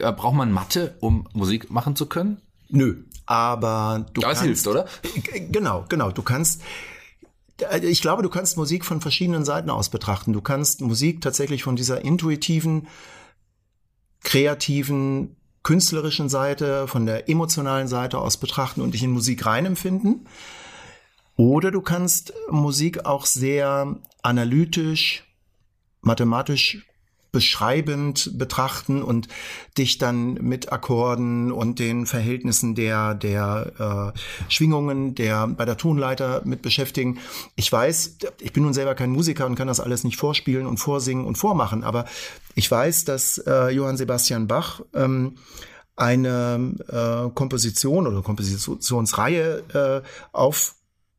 äh, 0.00 0.12
braucht 0.12 0.34
man 0.34 0.50
Mathe, 0.50 0.96
um 1.00 1.28
Musik 1.34 1.70
machen 1.70 1.94
zu 1.94 2.06
können? 2.06 2.40
Nö, 2.70 3.04
aber 3.26 4.06
du 4.14 4.22
aber 4.22 4.28
kannst, 4.28 4.40
es 4.40 4.46
hilft, 4.46 4.66
oder? 4.66 4.86
Genau, 5.50 5.84
genau. 5.90 6.10
Du 6.10 6.22
kannst 6.22 6.62
ich 7.82 8.00
glaube, 8.00 8.22
du 8.22 8.28
kannst 8.28 8.56
Musik 8.56 8.84
von 8.84 9.00
verschiedenen 9.00 9.44
Seiten 9.44 9.70
aus 9.70 9.88
betrachten. 9.88 10.32
Du 10.32 10.40
kannst 10.40 10.80
Musik 10.80 11.20
tatsächlich 11.20 11.62
von 11.62 11.76
dieser 11.76 12.04
intuitiven, 12.04 12.88
kreativen, 14.22 15.36
künstlerischen 15.62 16.28
Seite, 16.28 16.88
von 16.88 17.06
der 17.06 17.28
emotionalen 17.28 17.88
Seite 17.88 18.18
aus 18.18 18.36
betrachten 18.36 18.80
und 18.80 18.94
dich 18.94 19.02
in 19.02 19.10
Musik 19.10 19.44
reinempfinden. 19.44 20.26
Oder 21.36 21.70
du 21.70 21.82
kannst 21.82 22.32
Musik 22.50 23.04
auch 23.04 23.26
sehr 23.26 23.96
analytisch, 24.22 25.24
mathematisch 26.00 26.87
beschreibend 27.32 28.38
betrachten 28.38 29.02
und 29.02 29.28
dich 29.76 29.98
dann 29.98 30.34
mit 30.34 30.72
Akkorden 30.72 31.52
und 31.52 31.78
den 31.78 32.06
Verhältnissen 32.06 32.74
der, 32.74 33.14
der 33.14 34.14
äh, 34.16 34.50
Schwingungen 34.50 35.14
der 35.14 35.46
bei 35.46 35.64
der 35.64 35.76
Tonleiter 35.76 36.42
mit 36.44 36.62
beschäftigen. 36.62 37.18
Ich 37.56 37.70
weiß, 37.70 38.18
ich 38.40 38.52
bin 38.52 38.62
nun 38.62 38.74
selber 38.74 38.94
kein 38.94 39.10
Musiker 39.10 39.46
und 39.46 39.56
kann 39.56 39.68
das 39.68 39.80
alles 39.80 40.04
nicht 40.04 40.16
vorspielen 40.16 40.66
und 40.66 40.78
vorsingen 40.78 41.26
und 41.26 41.36
vormachen, 41.36 41.84
aber 41.84 42.06
ich 42.54 42.70
weiß, 42.70 43.04
dass 43.04 43.38
äh, 43.38 43.68
Johann 43.70 43.96
Sebastian 43.96 44.48
Bach 44.48 44.80
ähm, 44.94 45.36
eine 45.98 46.74
äh, 46.88 47.30
Komposition 47.34 48.06
oder 48.06 48.22
Kompositionsreihe 48.22 50.02
äh, 50.02 50.08
auf 50.32 50.74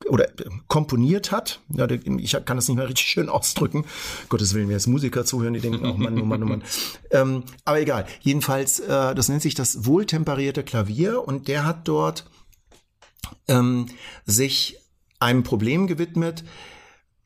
oder 0.07 0.29
äh, 0.29 0.49
komponiert 0.67 1.31
hat. 1.31 1.61
Ja, 1.69 1.87
ich 1.89 2.31
kann 2.45 2.57
das 2.57 2.67
nicht 2.67 2.77
mehr 2.77 2.87
richtig 2.87 3.07
schön 3.07 3.29
ausdrücken. 3.29 3.85
Gottes 4.29 4.53
Willen, 4.53 4.67
wer 4.67 4.75
jetzt 4.75 4.87
Musiker 4.87 5.25
zuhören, 5.25 5.53
die 5.53 5.59
denken, 5.59 5.85
oh 5.85 5.93
Mann, 5.93 6.19
oh 6.19 6.25
Mann, 6.25 6.43
oh 6.43 6.45
Mann. 6.45 6.63
ähm, 7.11 7.43
aber 7.65 7.79
egal. 7.79 8.05
Jedenfalls, 8.21 8.79
äh, 8.79 9.15
das 9.15 9.29
nennt 9.29 9.41
sich 9.41 9.55
das 9.55 9.85
wohltemperierte 9.85 10.63
Klavier 10.63 11.25
und 11.27 11.47
der 11.47 11.65
hat 11.65 11.87
dort 11.87 12.25
ähm, 13.47 13.87
sich 14.25 14.77
einem 15.19 15.43
Problem 15.43 15.87
gewidmet, 15.87 16.43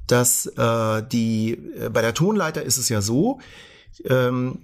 dass 0.07 0.47
äh, 0.47 1.03
die 1.11 1.53
äh, 1.53 1.89
bei 1.89 2.01
der 2.01 2.13
Tonleiter 2.13 2.63
ist 2.63 2.77
es 2.77 2.89
ja 2.89 3.01
so, 3.01 3.39
ähm, 4.05 4.63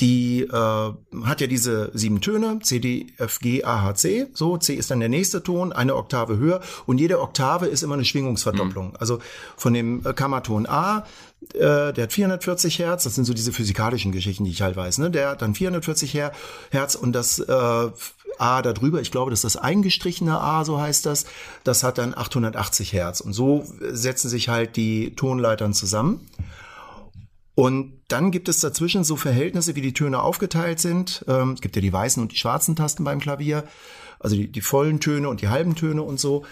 die 0.00 0.42
äh, 0.42 0.92
hat 1.24 1.40
ja 1.40 1.46
diese 1.46 1.90
sieben 1.94 2.20
Töne, 2.20 2.58
C, 2.62 2.80
D, 2.80 3.06
F, 3.16 3.38
G, 3.38 3.64
A, 3.64 3.82
H, 3.82 3.94
C. 3.94 4.26
So, 4.34 4.58
C 4.58 4.74
ist 4.74 4.90
dann 4.90 5.00
der 5.00 5.08
nächste 5.08 5.42
Ton, 5.42 5.72
eine 5.72 5.96
Oktave 5.96 6.36
höher 6.36 6.60
und 6.84 6.98
jede 6.98 7.20
Oktave 7.20 7.66
ist 7.66 7.82
immer 7.82 7.94
eine 7.94 8.04
Schwingungsverdopplung. 8.04 8.88
Mhm. 8.88 8.96
Also 8.98 9.20
von 9.56 9.72
dem 9.72 10.04
äh, 10.04 10.12
Kammerton 10.12 10.66
A, 10.66 11.06
äh, 11.54 11.92
der 11.92 12.04
hat 12.04 12.12
440 12.12 12.78
Hertz, 12.78 13.04
das 13.04 13.14
sind 13.14 13.24
so 13.24 13.32
diese 13.32 13.52
physikalischen 13.52 14.12
Geschichten, 14.12 14.44
die 14.44 14.50
ich 14.50 14.62
halt 14.62 14.76
weiß, 14.76 14.98
ne? 14.98 15.10
Der 15.10 15.30
hat 15.30 15.42
dann 15.42 15.54
440 15.54 16.14
Hertz 16.70 16.94
und 16.94 17.12
das 17.12 17.38
äh, 17.38 17.90
A 18.38 18.62
da 18.62 18.72
drüber, 18.74 19.00
ich 19.00 19.10
glaube, 19.10 19.30
das 19.30 19.44
ist 19.44 19.54
das 19.54 19.62
eingestrichene 19.62 20.38
A, 20.38 20.64
so 20.64 20.78
heißt 20.78 21.06
das, 21.06 21.24
das 21.64 21.82
hat 21.82 21.96
dann 21.96 22.12
880 22.14 22.92
Hertz. 22.92 23.20
Und 23.20 23.32
so 23.32 23.64
setzen 23.80 24.28
sich 24.28 24.48
halt 24.48 24.76
die 24.76 25.14
Tonleitern 25.14 25.72
zusammen. 25.72 26.20
Und 27.56 28.02
dann 28.08 28.30
gibt 28.30 28.50
es 28.50 28.60
dazwischen 28.60 29.02
so 29.02 29.16
Verhältnisse, 29.16 29.74
wie 29.74 29.80
die 29.80 29.94
Töne 29.94 30.20
aufgeteilt 30.20 30.78
sind. 30.78 31.24
Ähm, 31.26 31.52
es 31.52 31.62
gibt 31.62 31.74
ja 31.74 31.80
die 31.80 31.92
weißen 31.92 32.22
und 32.22 32.30
die 32.30 32.36
schwarzen 32.36 32.76
Tasten 32.76 33.02
beim 33.02 33.18
Klavier, 33.18 33.64
also 34.20 34.36
die, 34.36 34.52
die 34.52 34.60
vollen 34.60 35.00
Töne 35.00 35.30
und 35.30 35.40
die 35.40 35.48
halben 35.48 35.74
Töne 35.74 36.02
und 36.02 36.20
so. 36.20 36.44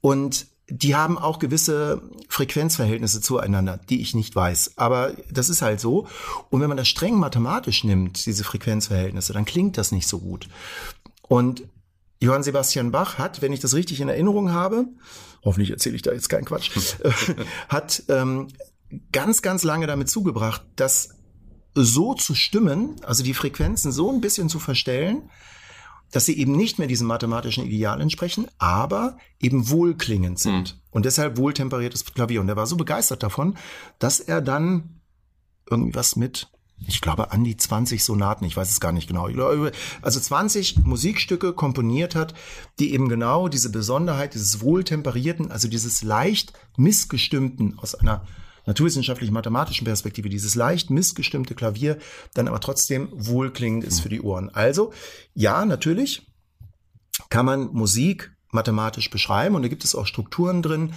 Und 0.00 0.48
die 0.68 0.96
haben 0.96 1.16
auch 1.16 1.38
gewisse 1.38 2.02
Frequenzverhältnisse 2.28 3.20
zueinander, 3.20 3.78
die 3.88 4.02
ich 4.02 4.14
nicht 4.14 4.34
weiß. 4.34 4.72
Aber 4.76 5.12
das 5.30 5.48
ist 5.48 5.62
halt 5.62 5.78
so. 5.78 6.08
Und 6.50 6.60
wenn 6.60 6.68
man 6.68 6.76
das 6.76 6.88
streng 6.88 7.14
mathematisch 7.14 7.84
nimmt, 7.84 8.26
diese 8.26 8.42
Frequenzverhältnisse, 8.42 9.32
dann 9.32 9.44
klingt 9.44 9.78
das 9.78 9.92
nicht 9.92 10.08
so 10.08 10.18
gut. 10.18 10.48
Und 11.22 11.62
Johann 12.20 12.42
Sebastian 12.42 12.90
Bach 12.90 13.16
hat, 13.16 13.42
wenn 13.42 13.52
ich 13.52 13.60
das 13.60 13.74
richtig 13.74 14.00
in 14.00 14.08
Erinnerung 14.08 14.50
habe, 14.50 14.86
hoffentlich 15.44 15.70
erzähle 15.70 15.94
ich 15.94 16.02
da 16.02 16.10
jetzt 16.10 16.28
keinen 16.28 16.44
Quatsch, 16.44 16.72
hat 17.68 18.02
ähm, 18.08 18.48
ganz, 19.12 19.42
ganz 19.42 19.64
lange 19.64 19.86
damit 19.86 20.08
zugebracht, 20.08 20.64
das 20.76 21.10
so 21.74 22.14
zu 22.14 22.34
stimmen, 22.34 22.96
also 23.04 23.22
die 23.22 23.34
Frequenzen 23.34 23.92
so 23.92 24.10
ein 24.10 24.20
bisschen 24.20 24.48
zu 24.48 24.58
verstellen, 24.58 25.30
dass 26.10 26.24
sie 26.24 26.38
eben 26.38 26.56
nicht 26.56 26.78
mehr 26.78 26.88
diesem 26.88 27.06
mathematischen 27.06 27.66
Ideal 27.66 28.00
entsprechen, 28.00 28.46
aber 28.58 29.18
eben 29.40 29.68
wohlklingend 29.68 30.38
sind. 30.38 30.74
Mhm. 30.74 30.80
Und 30.90 31.04
deshalb 31.04 31.36
wohltemperiertes 31.36 32.04
Klavier. 32.06 32.40
Und 32.40 32.48
er 32.48 32.56
war 32.56 32.66
so 32.66 32.76
begeistert 32.76 33.22
davon, 33.22 33.56
dass 33.98 34.20
er 34.20 34.40
dann 34.40 35.00
irgendwie 35.70 35.94
was 35.94 36.16
mit, 36.16 36.48
ich 36.86 37.02
glaube, 37.02 37.30
an 37.30 37.44
die 37.44 37.58
20 37.58 38.02
Sonaten, 38.02 38.46
ich 38.46 38.56
weiß 38.56 38.70
es 38.70 38.80
gar 38.80 38.92
nicht 38.92 39.06
genau, 39.06 39.28
also 40.00 40.20
20 40.20 40.78
Musikstücke 40.78 41.52
komponiert 41.52 42.14
hat, 42.14 42.32
die 42.78 42.94
eben 42.94 43.10
genau 43.10 43.48
diese 43.48 43.70
Besonderheit 43.70 44.32
dieses 44.32 44.62
wohltemperierten, 44.62 45.50
also 45.50 45.68
dieses 45.68 46.02
leicht 46.02 46.54
missgestimmten 46.78 47.78
aus 47.78 47.94
einer 47.94 48.24
naturwissenschaftlich-mathematischen 48.68 49.86
Perspektive 49.86 50.28
dieses 50.28 50.54
leicht 50.54 50.90
missgestimmte 50.90 51.54
Klavier 51.54 51.98
dann 52.34 52.48
aber 52.48 52.60
trotzdem 52.60 53.08
wohlklingend 53.12 53.82
ist 53.82 54.00
für 54.00 54.10
die 54.10 54.20
Ohren. 54.20 54.50
Also 54.50 54.92
ja, 55.34 55.64
natürlich 55.64 56.30
kann 57.30 57.46
man 57.46 57.72
Musik 57.72 58.30
mathematisch 58.52 59.10
beschreiben 59.10 59.54
und 59.54 59.62
da 59.62 59.68
gibt 59.68 59.84
es 59.84 59.94
auch 59.94 60.06
Strukturen 60.06 60.62
drin, 60.62 60.92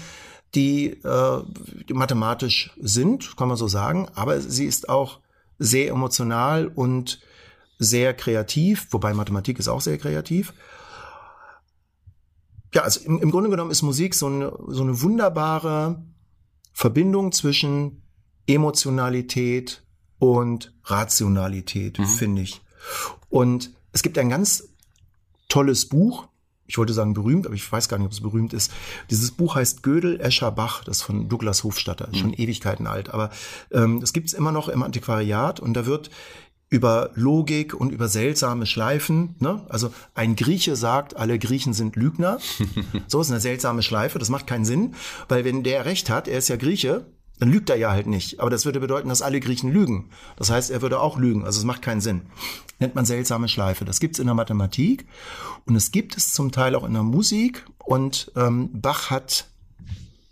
die, 0.53 0.87
äh, 0.87 1.43
die 1.87 1.93
mathematisch 1.93 2.71
sind, 2.79 3.37
kann 3.37 3.47
man 3.47 3.57
so 3.57 3.67
sagen, 3.67 4.09
aber 4.15 4.41
sie 4.41 4.65
ist 4.65 4.89
auch 4.89 5.19
sehr 5.57 5.89
emotional 5.89 6.67
und 6.67 7.21
sehr 7.79 8.13
kreativ, 8.13 8.87
wobei 8.91 9.13
Mathematik 9.13 9.59
ist 9.59 9.69
auch 9.69 9.81
sehr 9.81 9.97
kreativ. 9.97 10.53
Ja, 12.73 12.81
also 12.83 12.99
im, 13.01 13.19
im 13.19 13.31
Grunde 13.31 13.49
genommen 13.49 13.71
ist 13.71 13.81
Musik 13.81 14.13
so 14.13 14.27
eine, 14.27 14.53
so 14.67 14.83
eine 14.83 15.01
wunderbare 15.01 16.03
Verbindung 16.73 17.31
zwischen 17.31 18.01
Emotionalität 18.47 19.83
und 20.19 20.73
Rationalität, 20.83 21.99
mhm. 21.99 22.05
finde 22.05 22.41
ich. 22.43 22.61
Und 23.29 23.71
es 23.91 24.03
gibt 24.03 24.17
ein 24.17 24.29
ganz 24.29 24.69
tolles 25.49 25.87
Buch, 25.87 26.27
ich 26.65 26.77
wollte 26.77 26.93
sagen 26.93 27.13
berühmt, 27.13 27.45
aber 27.45 27.55
ich 27.55 27.69
weiß 27.69 27.89
gar 27.89 27.97
nicht, 27.97 28.05
ob 28.05 28.13
es 28.13 28.21
berühmt 28.21 28.53
ist. 28.53 28.71
Dieses 29.09 29.31
Buch 29.31 29.55
heißt 29.55 29.83
Gödel, 29.83 30.21
Escher, 30.21 30.51
Bach, 30.51 30.85
das 30.85 30.97
ist 30.97 31.03
von 31.03 31.27
Douglas 31.27 31.65
Hofstadter, 31.65 32.07
mhm. 32.07 32.15
schon 32.15 32.33
Ewigkeiten 32.33 32.87
alt, 32.87 33.09
aber 33.09 33.29
ähm, 33.71 33.99
das 33.99 34.13
gibt 34.13 34.27
es 34.27 34.33
immer 34.33 34.53
noch 34.53 34.69
im 34.69 34.81
Antiquariat 34.81 35.59
und 35.59 35.73
da 35.73 35.85
wird 35.85 36.09
über 36.71 37.11
Logik 37.15 37.73
und 37.73 37.91
über 37.91 38.07
seltsame 38.07 38.65
Schleifen. 38.65 39.35
Ne? 39.39 39.63
Also 39.67 39.93
ein 40.15 40.37
Grieche 40.37 40.77
sagt, 40.77 41.17
alle 41.17 41.37
Griechen 41.37 41.73
sind 41.73 41.97
Lügner. 41.97 42.39
so 43.07 43.19
ist 43.19 43.29
eine 43.29 43.41
seltsame 43.41 43.83
Schleife. 43.83 44.19
Das 44.19 44.29
macht 44.29 44.47
keinen 44.47 44.63
Sinn, 44.63 44.95
weil 45.27 45.43
wenn 45.43 45.63
der 45.63 45.85
recht 45.85 46.09
hat, 46.09 46.29
er 46.29 46.37
ist 46.37 46.47
ja 46.47 46.55
Grieche, 46.55 47.05
dann 47.39 47.51
lügt 47.51 47.69
er 47.69 47.75
ja 47.75 47.91
halt 47.91 48.07
nicht. 48.07 48.39
Aber 48.39 48.49
das 48.49 48.63
würde 48.63 48.79
bedeuten, 48.79 49.09
dass 49.09 49.21
alle 49.21 49.41
Griechen 49.41 49.69
lügen. 49.69 50.11
Das 50.37 50.49
heißt, 50.49 50.71
er 50.71 50.81
würde 50.81 51.01
auch 51.01 51.17
lügen. 51.17 51.43
Also 51.43 51.59
es 51.59 51.65
macht 51.65 51.81
keinen 51.81 51.99
Sinn. 51.99 52.21
Nennt 52.79 52.95
man 52.95 53.05
seltsame 53.05 53.49
Schleife. 53.49 53.83
Das 53.83 53.99
gibt's 53.99 54.19
in 54.19 54.27
der 54.27 54.35
Mathematik 54.35 55.05
und 55.65 55.75
es 55.75 55.91
gibt 55.91 56.15
es 56.15 56.31
zum 56.31 56.53
Teil 56.53 56.73
auch 56.75 56.85
in 56.85 56.93
der 56.93 57.03
Musik. 57.03 57.65
Und 57.79 58.31
ähm, 58.37 58.69
Bach 58.71 59.09
hat 59.09 59.49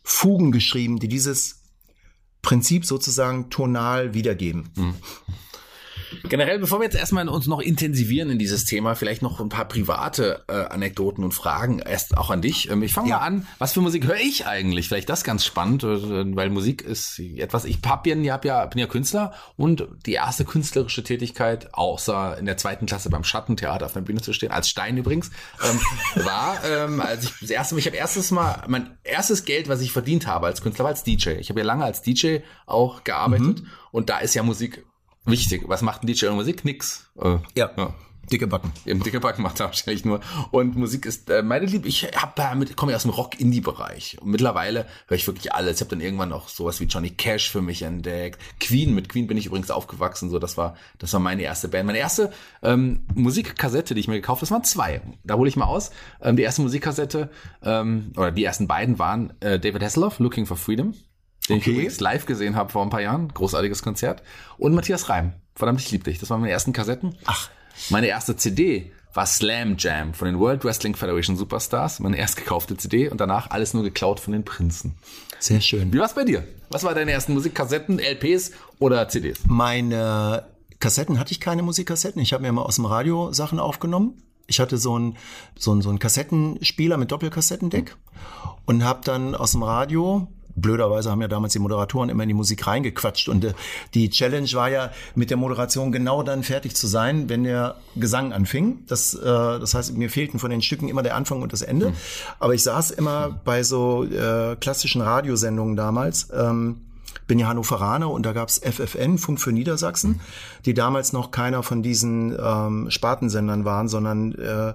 Fugen 0.03 0.53
geschrieben, 0.53 0.99
die 0.99 1.09
dieses 1.09 1.63
Prinzip 2.41 2.85
sozusagen 2.85 3.49
tonal 3.49 4.13
wiedergeben. 4.13 4.69
Mhm. 4.75 4.93
Generell, 6.23 6.59
bevor 6.59 6.79
wir 6.79 6.85
jetzt 6.85 6.97
erstmal 6.97 7.27
uns 7.27 7.47
noch 7.47 7.59
intensivieren 7.59 8.29
in 8.29 8.39
dieses 8.39 8.65
Thema, 8.65 8.95
vielleicht 8.95 9.21
noch 9.21 9.39
ein 9.39 9.49
paar 9.49 9.65
private 9.65 10.43
äh, 10.47 10.53
Anekdoten 10.53 11.23
und 11.23 11.33
Fragen 11.33 11.79
erst 11.79 12.17
auch 12.17 12.29
an 12.29 12.41
dich. 12.41 12.69
Ähm, 12.69 12.83
ich 12.83 12.93
fange 12.93 13.09
ja. 13.09 13.17
mal 13.17 13.25
an, 13.25 13.47
was 13.57 13.73
für 13.73 13.81
Musik 13.81 14.05
höre 14.05 14.17
ich 14.17 14.45
eigentlich? 14.45 14.87
Vielleicht 14.87 15.09
das 15.09 15.23
ganz 15.23 15.45
spannend, 15.45 15.83
äh, 15.83 16.35
weil 16.35 16.49
Musik 16.49 16.81
ist 16.81 17.19
etwas, 17.19 17.65
ich 17.65 17.79
hab 17.85 18.07
ja, 18.07 18.15
hab 18.33 18.45
ja, 18.45 18.65
bin 18.65 18.79
ja 18.79 18.87
Künstler 18.87 19.33
und 19.55 19.87
die 20.05 20.13
erste 20.13 20.45
künstlerische 20.45 21.03
Tätigkeit, 21.03 21.73
außer 21.73 22.37
in 22.37 22.45
der 22.45 22.57
zweiten 22.57 22.85
Klasse 22.85 23.09
beim 23.09 23.23
Schattentheater 23.23 23.85
auf 23.85 23.93
der 23.93 24.01
Bühne 24.01 24.21
zu 24.21 24.33
stehen, 24.33 24.51
als 24.51 24.69
Stein 24.69 24.97
übrigens, 24.97 25.31
ähm, 25.63 25.79
war, 26.25 26.63
ähm, 26.63 27.01
als 27.01 27.25
ich 27.25 27.33
das 27.41 27.49
erste 27.49 27.75
Mal, 27.75 27.79
ich 27.79 27.87
habe 27.87 27.97
erstes 27.97 28.31
Mal, 28.31 28.63
mein 28.67 28.97
erstes 29.03 29.45
Geld, 29.45 29.69
was 29.69 29.81
ich 29.81 29.91
verdient 29.91 30.27
habe 30.27 30.47
als 30.47 30.61
Künstler, 30.61 30.85
war 30.85 30.91
als 30.91 31.03
DJ. 31.03 31.31
Ich 31.31 31.49
habe 31.49 31.59
ja 31.59 31.65
lange 31.65 31.83
als 31.83 32.01
DJ 32.01 32.37
auch 32.65 33.03
gearbeitet 33.03 33.61
mhm. 33.61 33.67
und 33.91 34.09
da 34.09 34.19
ist 34.19 34.33
ja 34.33 34.43
Musik 34.43 34.85
wichtig. 35.25 35.63
Was 35.67 35.81
macht 35.81 36.03
ein 36.03 36.07
DJ 36.07 36.27
und 36.27 36.35
Musik? 36.35 36.65
Nix. 36.65 37.09
Äh, 37.19 37.37
ja. 37.55 37.71
ja. 37.77 37.93
Dicke 38.31 38.47
Backen. 38.47 38.71
Eben 38.85 39.01
dicke 39.01 39.19
Backen 39.19 39.41
macht 39.41 39.59
er 39.59 39.67
wahrscheinlich 39.67 40.05
nur. 40.05 40.19
Und 40.51 40.75
Musik 40.75 41.05
ist 41.05 41.29
äh, 41.29 41.41
meine 41.41 41.65
Liebe. 41.65 41.87
Ich 41.87 42.03
hab 42.15 42.35
damit 42.35 42.75
komme 42.75 42.91
ja 42.91 42.95
aus 42.95 43.03
dem 43.03 43.11
Rock-Indie-Bereich. 43.11 44.17
Und 44.21 44.29
mittlerweile 44.29 44.85
höre 45.07 45.17
ich 45.17 45.27
wirklich 45.27 45.53
alles. 45.53 45.77
Ich 45.77 45.81
habe 45.81 45.89
dann 45.89 46.01
irgendwann 46.01 46.31
auch 46.31 46.47
sowas 46.47 46.79
wie 46.79 46.85
Johnny 46.85 47.09
Cash 47.09 47.49
für 47.49 47.61
mich 47.61 47.81
entdeckt. 47.81 48.39
Queen, 48.59 48.93
mit 48.93 49.09
Queen 49.09 49.27
bin 49.27 49.37
ich 49.37 49.47
übrigens 49.47 49.71
aufgewachsen. 49.71 50.29
So, 50.29 50.39
das 50.39 50.57
war, 50.57 50.75
das 50.99 51.11
war 51.13 51.19
meine 51.19 51.41
erste 51.41 51.67
Band. 51.67 51.87
Meine 51.87 51.99
erste 51.99 52.31
ähm, 52.61 53.01
Musikkassette, 53.15 53.93
die 53.93 54.01
ich 54.01 54.07
mir 54.07 54.15
gekauft 54.15 54.41
habe, 54.41 54.47
das 54.47 54.51
waren 54.51 54.63
zwei. 54.63 55.01
Da 55.23 55.35
hole 55.35 55.49
ich 55.49 55.55
mal 55.55 55.65
aus. 55.65 55.91
Ähm, 56.21 56.35
die 56.35 56.43
erste 56.43 56.61
Musikkassette, 56.61 57.29
ähm, 57.63 58.11
oder 58.15 58.31
die 58.31 58.43
ersten 58.43 58.67
beiden 58.67 58.99
waren 58.99 59.33
äh, 59.39 59.59
David 59.59 59.81
Hasselhoff, 59.81 60.19
Looking 60.19 60.45
for 60.45 60.57
Freedom 60.57 60.93
den 61.49 61.57
okay. 61.57 61.69
ich 61.69 61.75
übrigens 61.75 61.99
live 61.99 62.25
gesehen 62.25 62.55
habe 62.55 62.71
vor 62.71 62.83
ein 62.83 62.89
paar 62.89 63.01
Jahren. 63.01 63.29
Großartiges 63.33 63.83
Konzert. 63.83 64.23
Und 64.57 64.73
Matthias 64.73 65.09
Reim. 65.09 65.33
Verdammt, 65.55 65.81
ich 65.81 65.91
lieb 65.91 66.03
dich. 66.03 66.19
Das 66.19 66.29
waren 66.29 66.41
meine 66.41 66.53
ersten 66.53 66.73
Kassetten. 66.73 67.17
Ach. 67.25 67.49
Meine 67.89 68.07
erste 68.07 68.35
CD 68.35 68.91
war 69.13 69.25
Slam 69.25 69.75
Jam 69.77 70.13
von 70.13 70.27
den 70.27 70.39
World 70.39 70.63
Wrestling 70.63 70.95
Federation 70.95 71.35
Superstars. 71.35 71.99
Meine 71.99 72.17
erst 72.17 72.37
gekaufte 72.37 72.77
CD 72.77 73.09
und 73.09 73.19
danach 73.19 73.49
alles 73.49 73.73
nur 73.73 73.83
geklaut 73.83 74.19
von 74.19 74.33
den 74.33 74.45
Prinzen. 74.45 74.95
Sehr 75.39 75.61
schön. 75.61 75.91
Wie 75.93 75.99
war's 75.99 76.15
bei 76.15 76.23
dir? 76.23 76.43
Was 76.69 76.83
war 76.83 76.93
deine 76.93 77.11
ersten 77.11 77.33
Musikkassetten, 77.33 77.99
LPs 77.99 78.51
oder 78.77 79.07
CDs? 79.07 79.39
Meine 79.47 80.45
Kassetten 80.79 81.19
hatte 81.19 81.31
ich 81.31 81.39
keine 81.39 81.63
Musikkassetten. 81.63 82.21
Ich 82.21 82.33
habe 82.33 82.43
mir 82.43 82.51
mal 82.51 82.61
aus 82.61 82.75
dem 82.75 82.85
Radio 82.85 83.33
Sachen 83.33 83.59
aufgenommen. 83.59 84.21
Ich 84.47 84.59
hatte 84.59 84.77
so 84.77 84.95
einen 84.95 85.17
so 85.57 85.71
einen, 85.71 85.81
so 85.81 85.89
einen 85.89 85.99
Kassettenspieler 85.99 86.97
mit 86.97 87.11
Doppelkassettendeck 87.11 87.95
und 88.65 88.83
habe 88.83 89.01
dann 89.03 89.35
aus 89.35 89.51
dem 89.51 89.63
Radio 89.63 90.27
blöderweise 90.61 91.11
haben 91.11 91.21
ja 91.21 91.27
damals 91.27 91.53
die 91.53 91.59
Moderatoren 91.59 92.09
immer 92.09 92.23
in 92.23 92.29
die 92.29 92.35
Musik 92.35 92.67
reingequatscht 92.67 93.29
und 93.29 93.43
äh, 93.43 93.53
die 93.93 94.09
Challenge 94.09 94.49
war 94.53 94.69
ja 94.69 94.91
mit 95.15 95.29
der 95.29 95.37
Moderation 95.37 95.91
genau 95.91 96.23
dann 96.23 96.43
fertig 96.43 96.75
zu 96.75 96.87
sein, 96.87 97.29
wenn 97.29 97.43
der 97.43 97.75
Gesang 97.95 98.33
anfing. 98.33 98.83
Das, 98.87 99.13
äh, 99.13 99.19
das 99.23 99.73
heißt, 99.73 99.97
mir 99.97 100.09
fehlten 100.09 100.39
von 100.39 100.49
den 100.49 100.61
Stücken 100.61 100.89
immer 100.89 101.03
der 101.03 101.15
Anfang 101.15 101.41
und 101.41 101.53
das 101.53 101.61
Ende. 101.61 101.89
Mhm. 101.89 101.95
Aber 102.39 102.53
ich 102.53 102.63
saß 102.63 102.91
immer 102.91 103.39
bei 103.43 103.63
so 103.63 104.03
äh, 104.03 104.55
klassischen 104.55 105.01
Radiosendungen 105.01 105.75
damals. 105.75 106.29
Ähm, 106.33 106.81
bin 107.27 107.39
ja 107.39 107.47
Hannoveraner 107.47 108.09
und 108.09 108.25
da 108.25 108.33
gab's 108.33 108.59
FFN, 108.59 109.17
Funk 109.17 109.39
für 109.39 109.51
Niedersachsen, 109.51 110.19
die 110.65 110.73
damals 110.73 111.13
noch 111.13 111.31
keiner 111.31 111.63
von 111.63 111.83
diesen 111.83 112.35
ähm, 112.37 112.89
Spartensendern 112.89 113.65
waren, 113.65 113.87
sondern 113.87 114.33
äh, 114.33 114.73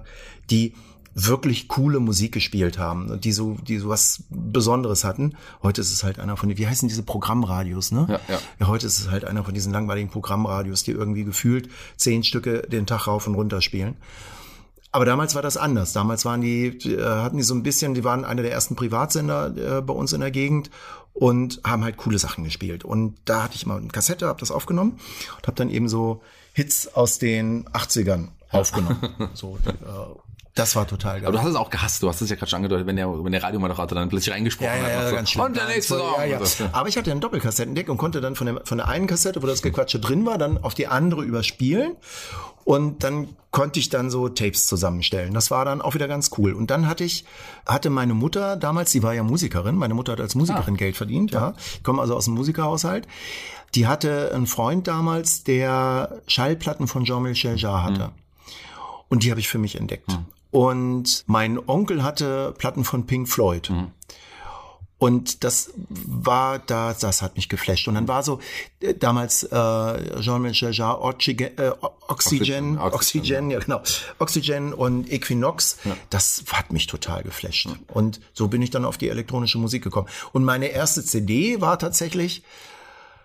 die 0.49 0.73
wirklich 1.15 1.69
coole 1.69 2.01
Musik 2.01 2.33
gespielt 2.33 2.77
haben 2.77 3.09
und 3.09 3.23
die 3.23 3.31
so, 3.31 3.55
die 3.65 3.77
so 3.77 3.87
was 3.87 4.23
Besonderes 4.29 5.05
hatten. 5.05 5.35
Heute 5.63 5.79
ist 5.79 5.93
es 5.93 6.03
halt 6.03 6.19
einer 6.19 6.35
von 6.35 6.49
den, 6.49 6.57
wie 6.57 6.67
heißen 6.67 6.89
diese 6.89 7.03
Programmradios, 7.03 7.93
ne? 7.93 8.05
Ja, 8.09 8.19
ja. 8.27 8.39
ja, 8.59 8.67
heute 8.67 8.85
ist 8.85 8.99
es 8.99 9.09
halt 9.09 9.23
einer 9.23 9.45
von 9.45 9.53
diesen 9.53 9.71
langweiligen 9.71 10.09
Programmradios, 10.09 10.83
die 10.83 10.91
irgendwie 10.91 11.23
gefühlt 11.23 11.69
zehn 11.95 12.23
Stücke 12.23 12.63
den 12.63 12.85
Tag 12.85 13.07
rauf 13.07 13.27
und 13.27 13.35
runter 13.35 13.61
spielen. 13.61 13.95
Aber 14.91 15.05
damals 15.05 15.35
war 15.35 15.41
das 15.41 15.55
anders. 15.55 15.93
Damals 15.93 16.25
waren 16.25 16.41
die, 16.41 16.77
die 16.77 16.95
äh, 16.95 17.03
hatten 17.03 17.37
die 17.37 17.43
so 17.43 17.53
ein 17.53 17.63
bisschen, 17.63 17.93
die 17.93 18.03
waren 18.03 18.25
einer 18.25 18.41
der 18.41 18.51
ersten 18.51 18.75
Privatsender 18.75 19.77
äh, 19.77 19.81
bei 19.81 19.93
uns 19.93 20.11
in 20.11 20.19
der 20.19 20.31
Gegend 20.31 20.69
und 21.13 21.61
haben 21.65 21.85
halt 21.85 21.95
coole 21.95 22.19
Sachen 22.19 22.43
gespielt. 22.43 22.83
Und 22.83 23.15
da 23.23 23.43
hatte 23.43 23.55
ich 23.55 23.65
mal 23.65 23.77
eine 23.77 23.87
Kassette, 23.87 24.27
habe 24.27 24.39
das 24.41 24.51
aufgenommen 24.51 24.99
und 25.37 25.47
habe 25.47 25.55
dann 25.55 25.69
eben 25.69 25.87
so 25.87 26.21
Hits 26.53 26.93
aus 26.93 27.19
den 27.19 27.67
80ern 27.69 28.29
aufgenommen. 28.51 28.99
so, 29.33 29.57
die, 29.63 29.69
äh, 29.69 29.73
das 30.55 30.73
war 30.77 30.87
total 30.87 31.19
geil. 31.19 31.27
Aber 31.27 31.33
du 31.37 31.43
hast 31.43 31.49
es 31.49 31.55
auch 31.55 31.69
gehasst. 31.69 32.01
Du 32.01 32.07
hast 32.07 32.21
es 32.21 32.29
ja 32.29 32.37
gerade 32.37 32.49
schon 32.49 32.57
angedeutet, 32.57 32.87
wenn 32.87 32.95
der, 32.95 33.09
wenn 33.09 33.31
der 33.33 33.43
Radiomoderator 33.43 33.97
dann 33.97 34.07
plötzlich 34.07 34.33
reingesprochen 34.33 34.71
ja, 34.71 34.87
ja, 34.87 34.97
hat. 34.99 35.03
Ja, 35.03 35.11
ganz 35.11 35.29
schlimm. 35.31 35.45
Und 35.45 35.57
der 35.57 35.67
nächste 35.67 35.97
Song. 35.97 36.13
Ja, 36.17 36.25
ja. 36.25 36.39
Aber 36.71 36.87
ich 36.87 36.97
hatte 36.97 37.11
ein 37.11 37.19
Doppelkassettendeck 37.19 37.89
und 37.89 37.97
konnte 37.97 38.21
dann 38.21 38.35
von 38.35 38.47
der, 38.47 38.61
von 38.63 38.77
der 38.77 38.87
einen 38.87 39.05
Kassette, 39.05 39.43
wo 39.43 39.47
das 39.47 39.61
Gequatsche 39.61 39.99
drin 39.99 40.25
war, 40.25 40.37
dann 40.37 40.57
auf 40.57 40.73
die 40.73 40.87
andere 40.87 41.23
überspielen. 41.23 41.97
Und 42.63 43.03
dann 43.03 43.35
konnte 43.51 43.79
ich 43.79 43.89
dann 43.89 44.09
so 44.09 44.29
Tapes 44.29 44.65
zusammenstellen. 44.65 45.33
Das 45.33 45.51
war 45.51 45.65
dann 45.65 45.81
auch 45.81 45.93
wieder 45.93 46.07
ganz 46.07 46.31
cool. 46.37 46.53
Und 46.53 46.71
dann 46.71 46.87
hatte 46.87 47.03
ich, 47.03 47.25
hatte 47.65 47.89
meine 47.89 48.13
Mutter 48.13 48.55
damals, 48.55 48.91
die 48.91 49.03
war 49.03 49.13
ja 49.13 49.23
Musikerin, 49.23 49.75
meine 49.75 49.93
Mutter 49.93 50.13
hat 50.13 50.21
als 50.21 50.35
Musikerin 50.35 50.73
ah. 50.73 50.77
Geld 50.77 50.95
verdient, 50.95 51.31
ja. 51.31 51.53
Ich 51.57 51.83
komme 51.83 52.01
also 52.01 52.15
aus 52.15 52.25
dem 52.25 52.33
Musikerhaushalt. 52.33 53.07
Die 53.75 53.87
hatte 53.87 54.31
einen 54.33 54.47
Freund 54.47 54.87
damals, 54.87 55.43
der 55.43 56.21
Schallplatten 56.27 56.87
von 56.87 57.03
Jean-Michel 57.03 57.57
Jarre 57.57 57.83
hatte. 57.83 58.07
Mhm. 58.07 58.24
Und 59.09 59.23
die 59.23 59.31
habe 59.31 59.39
ich 59.39 59.47
für 59.47 59.57
mich 59.57 59.75
entdeckt. 59.75 60.09
Mhm. 60.09 60.25
Und 60.51 61.23
mein 61.27 61.59
Onkel 61.67 62.03
hatte 62.03 62.53
Platten 62.57 62.83
von 62.83 63.05
Pink 63.05 63.27
Floyd. 63.27 63.69
Mhm. 63.69 63.91
Und 64.97 65.43
das 65.43 65.73
war 65.75 66.59
da, 66.59 66.93
das 66.93 67.21
hat 67.21 67.35
mich 67.35 67.49
geflasht. 67.49 67.87
Und 67.89 67.95
dann 67.95 68.07
war 68.07 68.23
so 68.23 68.39
äh, 68.79 68.93
damals 68.93 69.43
äh, 69.43 70.21
Jean-Michel 70.21 70.71
Jarre 70.71 71.01
Oxygen, 71.01 71.57
äh, 71.57 71.71
Oxygen, 72.07 72.79
Oxygen, 72.79 72.79
Oxygen, 72.79 73.51
ja 73.51 73.59
genau, 73.59 73.81
Oxygen 74.19 74.73
und 74.73 75.11
Equinox. 75.11 75.79
Ja. 75.83 75.97
Das 76.09 76.45
hat 76.51 76.71
mich 76.71 76.87
total 76.87 77.23
geflasht. 77.23 77.67
Mhm. 77.67 77.79
Und 77.87 78.21
so 78.33 78.47
bin 78.47 78.61
ich 78.61 78.69
dann 78.69 78.85
auf 78.85 78.97
die 78.97 79.09
elektronische 79.09 79.57
Musik 79.57 79.83
gekommen. 79.83 80.07
Und 80.31 80.45
meine 80.45 80.67
erste 80.67 81.03
CD 81.03 81.59
war 81.59 81.77
tatsächlich, 81.77 82.43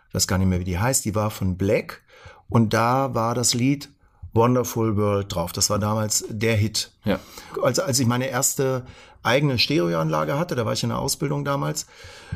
ich 0.08 0.14
weiß 0.14 0.26
gar 0.26 0.38
nicht 0.38 0.48
mehr, 0.48 0.58
wie 0.58 0.64
die 0.64 0.78
heißt, 0.78 1.04
die 1.04 1.14
war 1.14 1.30
von 1.30 1.56
Black. 1.56 2.02
Und 2.48 2.74
da 2.74 3.14
war 3.14 3.36
das 3.36 3.54
Lied 3.54 3.90
Wonderful 4.32 4.96
World 4.96 5.34
drauf. 5.34 5.52
Das 5.52 5.70
war 5.70 5.78
damals 5.78 6.24
der 6.28 6.56
Hit. 6.56 6.92
Ja. 7.04 7.18
Also 7.62 7.82
als 7.82 7.98
ich 7.98 8.06
meine 8.06 8.28
erste 8.28 8.84
eigene 9.22 9.58
Stereoanlage 9.58 10.38
hatte, 10.38 10.54
da 10.54 10.64
war 10.64 10.72
ich 10.72 10.82
in 10.82 10.90
der 10.90 10.98
Ausbildung 10.98 11.44
damals 11.44 11.86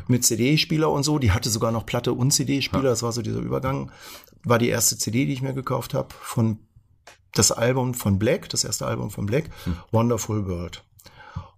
mit 0.06 0.24
CD-Spieler 0.24 0.90
und 0.90 1.02
so, 1.02 1.18
die 1.18 1.32
hatte 1.32 1.48
sogar 1.48 1.72
noch 1.72 1.86
Platte 1.86 2.12
und 2.12 2.32
CD-Spieler, 2.32 2.84
ja. 2.84 2.90
das 2.90 3.02
war 3.02 3.12
so 3.12 3.22
dieser 3.22 3.38
Übergang, 3.38 3.90
war 4.42 4.58
die 4.58 4.68
erste 4.68 4.98
CD, 4.98 5.24
die 5.24 5.32
ich 5.32 5.42
mir 5.42 5.54
gekauft 5.54 5.94
habe 5.94 6.08
von 6.20 6.58
das 7.32 7.52
Album 7.52 7.94
von 7.94 8.18
Black, 8.18 8.48
das 8.50 8.64
erste 8.64 8.86
Album 8.86 9.10
von 9.10 9.26
Black, 9.26 9.50
hm. 9.64 9.76
Wonderful 9.92 10.46
World. 10.46 10.84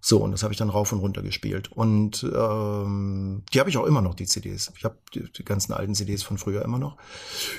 So, 0.09 0.19
und 0.19 0.31
das 0.31 0.45
habe 0.45 0.53
ich 0.53 0.59
dann 0.59 0.71
rauf 0.71 0.93
und 0.93 1.01
runter 1.01 1.21
gespielt. 1.21 1.73
Und 1.73 2.23
ähm, 2.23 3.43
die 3.53 3.59
habe 3.59 3.69
ich 3.69 3.77
auch 3.77 3.87
immer 3.87 4.03
noch, 4.03 4.15
die 4.15 4.27
CDs. 4.27 4.73
Ich 4.79 4.85
habe 4.85 4.95
die, 5.13 5.25
die, 5.33 5.45
ganzen 5.45 5.73
alten 5.73 5.97
CDs 5.97 6.23
von 6.23 6.39
früher 6.39 6.63
immer 6.63 6.79
noch. 6.79 6.97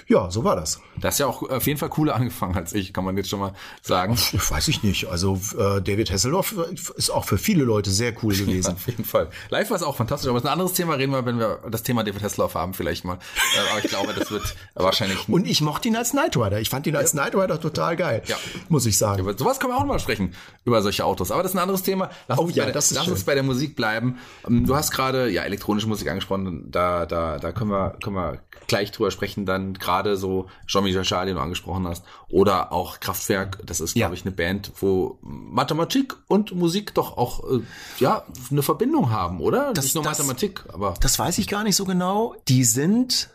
Ja, 0.08 0.32
so 0.32 0.46
war 0.46 0.56
das. 0.56 0.80
Das 0.98 1.16
ist 1.16 1.20
ja 1.20 1.28
auch 1.28 1.44
auf 1.44 1.68
jeden 1.68 1.78
Fall 1.78 1.90
cooler 1.90 2.16
angefangen 2.16 2.56
als 2.56 2.72
ich, 2.72 2.94
kann 2.94 3.04
man 3.04 3.18
jetzt 3.18 3.28
schon 3.30 3.42
mal 3.42 3.52
sagen. 3.82 4.18
Ach, 4.18 4.52
weiß 4.52 4.70
ich 4.70 4.82
nicht. 4.82 5.10
Also 5.10 5.42
äh, 5.58 5.82
David 5.82 6.10
Hasselhoff 6.10 6.56
ist 6.96 7.10
auch 7.10 7.26
für 7.26 7.38
viele 7.38 7.66
Leute 7.66 7.92
sehr 7.92 8.14
cool 8.24 8.34
gewesen. 8.38 8.70
Ja, 8.70 8.76
auf 8.76 8.88
jeden 8.88 9.04
Fall. 9.04 9.30
Live 9.50 9.70
war 9.70 9.76
es 9.76 9.84
auch 9.84 9.98
fantastisch, 9.98 10.30
aber 10.30 10.38
es 10.38 10.46
ist 10.46 10.48
ein 10.48 10.54
anderes 10.54 10.72
Thema. 10.72 10.94
Reden 10.94 11.12
wir, 11.12 11.26
wenn 11.26 11.40
wir 11.40 11.60
das 11.70 11.84
Thema 11.84 12.06
David 12.06 12.24
Hasselhoff 12.24 12.56
haben, 12.56 12.74
vielleicht 12.74 13.04
mal. 13.04 13.16
Äh, 13.16 13.72
aber 13.72 13.84
ich 13.84 13.90
glaube, 13.90 14.14
das 14.14 14.32
wird 14.32 14.56
wahrscheinlich. 14.74 15.28
Und 15.28 15.48
ich 15.48 15.60
mochte 15.60 15.90
ihn 15.90 15.98
als 15.98 16.12
Knight 16.12 16.38
Rider. 16.38 16.62
Ich 16.62 16.70
fand 16.70 16.88
ihn 16.88 16.96
als 16.96 17.12
ja. 17.12 17.24
Knight 17.24 17.36
Rider 17.36 17.60
total 17.60 17.98
geil. 17.98 18.24
Ja. 18.26 18.38
Muss 18.70 18.86
ich 18.86 18.98
sagen. 18.98 19.20
Über 19.20 19.38
sowas 19.38 19.60
können 19.60 19.74
wir 19.74 19.78
auch 19.78 19.86
mal 19.86 20.00
sprechen, 20.00 20.34
über 20.64 20.82
solche 20.82 21.04
Autos. 21.04 21.30
Aber 21.30 21.44
das 21.44 21.52
ist 21.52 21.58
ein 21.58 21.62
anderes 21.62 21.84
Thema. 21.84 22.10
Lass 22.30 22.37
oh 22.38 22.50
ja, 22.50 22.66
der, 22.66 22.74
das 22.74 22.92
Lass 22.92 23.08
uns 23.08 23.24
bei 23.24 23.34
der 23.34 23.44
Musik 23.44 23.76
bleiben. 23.76 24.18
Ähm, 24.48 24.66
du 24.66 24.76
hast 24.76 24.92
gerade 24.92 25.30
ja 25.30 25.44
elektronische 25.44 25.88
Musik 25.88 26.10
angesprochen. 26.10 26.70
Da, 26.72 27.06
da, 27.06 27.38
da 27.38 27.52
können 27.52 27.72
wir, 27.72 27.98
können 28.02 28.16
wir 28.16 28.40
gleich 28.68 28.92
drüber 28.92 29.12
sprechen. 29.12 29.46
Dann 29.46 29.74
gerade 29.74 30.18
so 30.18 30.48
Jean-Michel 30.68 31.04
Jarre, 31.04 31.28
den 31.28 31.36
du 31.36 31.42
angesprochen 31.42 31.88
hast, 31.88 32.04
oder 32.30 32.72
auch 32.72 33.00
Kraftwerk. 33.00 33.60
Das 33.66 33.80
ist, 33.80 33.96
ja. 33.96 34.08
glaube 34.08 34.16
ich, 34.16 34.26
eine 34.26 34.32
Band, 34.32 34.72
wo 34.80 35.18
Mathematik 35.22 36.16
und 36.28 36.56
Musik 36.56 36.94
doch 36.94 37.18
auch 37.18 37.44
äh, 37.50 37.62
ja 38.00 38.26
eine 38.52 38.64
Verbindung 38.64 39.12
haben, 39.12 39.42
oder? 39.42 39.74
Das, 39.74 39.86
Nicht 39.86 39.96
nur 39.96 40.04
das, 40.04 40.20
Mathematik, 40.20 40.64
aber 40.74 40.96
das 41.00 41.18
weiß 41.18 41.38
ich 41.38 41.48
gar 41.48 41.64
nicht 41.64 41.76
so 41.76 41.86
genau. 41.86 42.36
Die 42.48 42.64
sind 42.64 43.30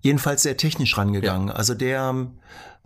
jedenfalls 0.00 0.42
sehr 0.42 0.56
technisch 0.56 0.96
rangegangen. 0.96 1.48
Ja. 1.48 1.54
Also 1.54 1.74
der 1.74 2.26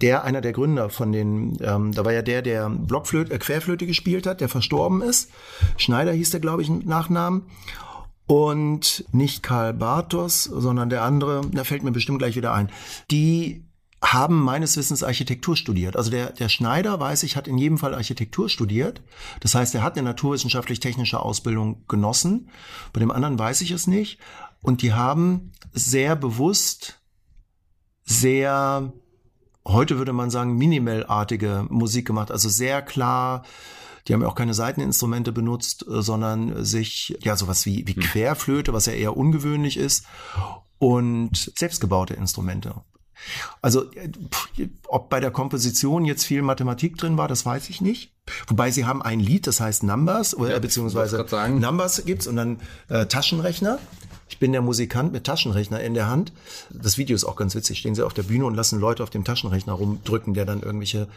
der 0.01 0.25
einer 0.25 0.41
der 0.41 0.53
Gründer 0.53 0.91
von 0.91 1.11
den, 1.13 1.59
ähm, 1.61 1.93
da 1.93 2.05
war 2.05 2.13
ja 2.13 2.23
der, 2.23 2.43
der 2.43 2.69
Blockflöte, 2.71 3.33
äh, 3.33 3.39
Querflöte 3.39 3.87
gespielt 3.87 4.27
hat, 4.27 4.41
der 4.41 4.49
verstorben 4.49 5.03
ist. 5.03 5.31
Schneider 5.77 6.13
hieß 6.13 6.31
der, 6.31 6.41
glaube 6.41 6.63
ich, 6.63 6.71
mit 6.71 6.87
Nachnamen. 6.87 7.47
Und 8.27 9.07
nicht 9.11 9.43
Karl 9.43 9.73
Bartos, 9.73 10.45
sondern 10.45 10.91
der 10.91 11.03
andere, 11.03 11.41
da 11.51 11.65
fällt 11.65 11.83
mir 11.83 11.93
bestimmt 11.93 12.19
gleich 12.19 12.37
wieder 12.37 12.53
ein. 12.53 12.71
Die 13.11 13.65
haben 14.03 14.41
meines 14.41 14.77
Wissens 14.77 15.03
Architektur 15.03 15.57
studiert. 15.57 15.97
Also 15.97 16.11
der, 16.11 16.33
der 16.33 16.49
Schneider, 16.49 17.01
weiß 17.01 17.23
ich, 17.23 17.37
hat 17.37 17.49
in 17.49 17.59
jedem 17.59 17.79
Fall 17.79 17.95
Architektur 17.95 18.49
studiert. 18.49 19.01
Das 19.41 19.55
heißt, 19.55 19.75
er 19.75 19.83
hat 19.83 19.97
eine 19.97 20.11
naturwissenschaftlich-technische 20.11 21.19
Ausbildung 21.21 21.85
genossen. 21.89 22.51
Bei 22.93 23.01
dem 23.01 23.11
anderen 23.11 23.39
weiß 23.39 23.63
ich 23.63 23.71
es 23.71 23.87
nicht. 23.87 24.19
Und 24.61 24.83
die 24.83 24.93
haben 24.93 25.53
sehr 25.73 26.15
bewusst, 26.15 27.01
sehr 28.05 28.93
heute 29.69 29.99
würde 29.99 30.13
man 30.13 30.31
sagen, 30.31 30.57
minimalartige 30.57 31.67
Musik 31.69 32.07
gemacht, 32.07 32.31
also 32.31 32.49
sehr 32.49 32.83
klar. 32.83 33.45
Die 34.07 34.15
haben 34.15 34.23
ja 34.23 34.29
auch 34.29 34.35
keine 34.35 34.55
Seiteninstrumente 34.55 35.33
benutzt, 35.33 35.87
äh, 35.87 36.03
sondern 36.03 36.65
sich, 36.65 37.17
ja, 37.21 37.37
sowas 37.37 37.67
wie, 37.67 37.87
wie 37.87 37.95
hm. 37.95 38.03
Querflöte, 38.03 38.73
was 38.73 38.87
ja 38.87 38.95
eher 38.95 39.17
ungewöhnlich 39.17 39.77
ist, 39.77 40.07
und 40.79 41.53
selbstgebaute 41.57 42.15
Instrumente. 42.15 42.83
Also, 43.63 43.91
äh, 43.93 44.09
ob 44.87 45.11
bei 45.11 45.21
der 45.21 45.31
Komposition 45.31 46.05
jetzt 46.05 46.25
viel 46.25 46.43
Mathematik 46.43 46.97
drin 46.97 47.17
war, 47.17 47.29
das 47.29 47.45
weiß 47.45 47.69
ich 47.71 47.81
nicht. 47.81 48.13
Wobei 48.47 48.71
sie 48.71 48.85
haben 48.85 49.03
ein 49.03 49.21
Lied, 49.21 49.47
das 49.47 49.61
heißt 49.61 49.83
Numbers, 49.83 50.37
oder 50.37 50.51
ja, 50.51 50.59
beziehungsweise 50.59 51.25
Numbers 51.49 52.05
gibt's 52.05 52.27
und 52.27 52.37
dann 52.37 52.61
äh, 52.89 53.07
Taschenrechner. 53.07 53.79
Ich 54.29 54.39
bin 54.39 54.53
der 54.53 54.61
Musikant 54.61 55.13
mit 55.13 55.25
Taschenrechner 55.25 55.81
in 55.81 55.95
der 55.95 56.09
Hand. 56.09 56.33
Das 56.71 56.99
Video 56.99 57.15
ist 57.17 57.25
auch 57.25 57.37
ganz 57.37 57.55
witzig. 57.55 57.79
Stehen 57.79 57.95
sie 57.95 58.05
auf 58.05 58.13
der 58.13 58.25
Bühne 58.25 58.45
und 58.45 58.55
lassen 58.55 58.79
Leute 58.79 59.03
auf 59.03 59.11
dem 59.11 59.25
Taschenrechner 59.25 59.73
rumdrücken, 59.73 60.35
der 60.35 60.45
dann 60.45 60.63
irgendwelche 60.63 61.09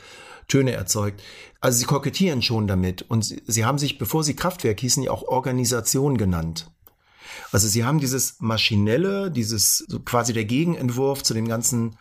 Töne 0.48 0.72
erzeugt. 0.72 1.22
Also 1.60 1.80
sie 1.80 1.86
kokettieren 1.86 2.42
schon 2.42 2.68
damit. 2.68 3.04
Und 3.04 3.26
sie, 3.26 3.42
sie 3.46 3.66
haben 3.66 3.78
sich, 3.78 3.98
bevor 3.98 4.24
sie 4.24 4.36
Kraftwerk 4.36 4.80
hießen, 4.80 5.04
ja 5.04 5.12
auch 5.12 5.24
Organisation 5.24 6.18
genannt. 6.18 6.72
Also 7.52 7.68
sie 7.68 7.84
haben 7.84 8.00
dieses 8.00 8.36
maschinelle, 8.40 9.32
dieses 9.32 9.80
so 9.88 10.00
quasi 10.00 10.34
der 10.34 10.46
Gegenentwurf 10.46 11.24
zu 11.24 11.34
dem 11.34 11.48
ganzen 11.48 11.98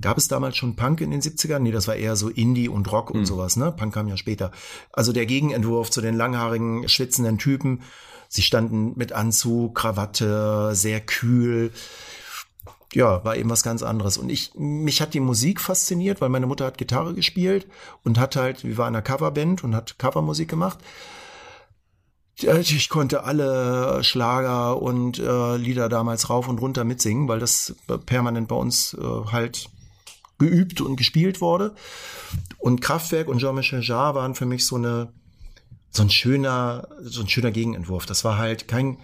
Gab 0.00 0.18
es 0.18 0.28
damals 0.28 0.56
schon 0.56 0.76
Punk 0.76 1.00
in 1.00 1.10
den 1.10 1.22
70ern? 1.22 1.60
Nee, 1.60 1.72
das 1.72 1.88
war 1.88 1.96
eher 1.96 2.16
so 2.16 2.28
Indie 2.28 2.68
und 2.68 2.90
Rock 2.90 3.10
und 3.10 3.20
mhm. 3.20 3.26
sowas, 3.26 3.56
ne? 3.56 3.72
Punk 3.72 3.94
kam 3.94 4.08
ja 4.08 4.16
später. 4.16 4.50
Also 4.92 5.12
der 5.12 5.26
Gegenentwurf 5.26 5.90
zu 5.90 6.00
den 6.00 6.14
langhaarigen, 6.14 6.88
schwitzenden 6.88 7.38
Typen. 7.38 7.80
Sie 8.28 8.42
standen 8.42 8.92
mit 8.96 9.12
Anzug, 9.12 9.74
Krawatte, 9.74 10.74
sehr 10.74 11.00
kühl. 11.00 11.70
Ja, 12.94 13.24
war 13.24 13.36
eben 13.36 13.50
was 13.50 13.62
ganz 13.62 13.82
anderes. 13.82 14.18
Und 14.18 14.30
ich, 14.30 14.52
mich 14.54 15.00
hat 15.00 15.14
die 15.14 15.20
Musik 15.20 15.60
fasziniert, 15.60 16.20
weil 16.20 16.28
meine 16.28 16.46
Mutter 16.46 16.66
hat 16.66 16.78
Gitarre 16.78 17.14
gespielt 17.14 17.66
und 18.04 18.18
hat 18.18 18.36
halt, 18.36 18.64
wir 18.64 18.76
waren 18.76 18.92
in 18.92 18.96
einer 18.96 19.02
Coverband 19.02 19.64
und 19.64 19.74
hat 19.74 19.98
Covermusik 19.98 20.48
gemacht. 20.48 20.78
Ich 22.44 22.88
konnte 22.88 23.24
alle 23.24 24.02
Schlager 24.04 24.80
und 24.80 25.18
äh, 25.18 25.56
Lieder 25.56 25.88
damals 25.88 26.30
rauf 26.30 26.48
und 26.48 26.60
runter 26.60 26.84
mitsingen, 26.84 27.28
weil 27.28 27.38
das 27.38 27.74
permanent 28.06 28.48
bei 28.48 28.56
uns 28.56 28.94
äh, 28.94 29.30
halt 29.30 29.68
geübt 30.38 30.80
und 30.80 30.96
gespielt 30.96 31.40
wurde. 31.40 31.74
Und 32.58 32.80
Kraftwerk 32.80 33.28
und 33.28 33.38
Jean-Michel 33.38 33.82
Jarre 33.82 34.14
waren 34.14 34.34
für 34.34 34.46
mich 34.46 34.66
so 34.66 34.76
eine 34.76 35.12
so 35.92 36.02
ein 36.02 36.10
schöner, 36.10 36.88
so 37.02 37.20
ein 37.20 37.28
schöner 37.28 37.50
Gegenentwurf. 37.50 38.06
Das 38.06 38.24
war 38.24 38.38
halt 38.38 38.66
kein, 38.66 38.98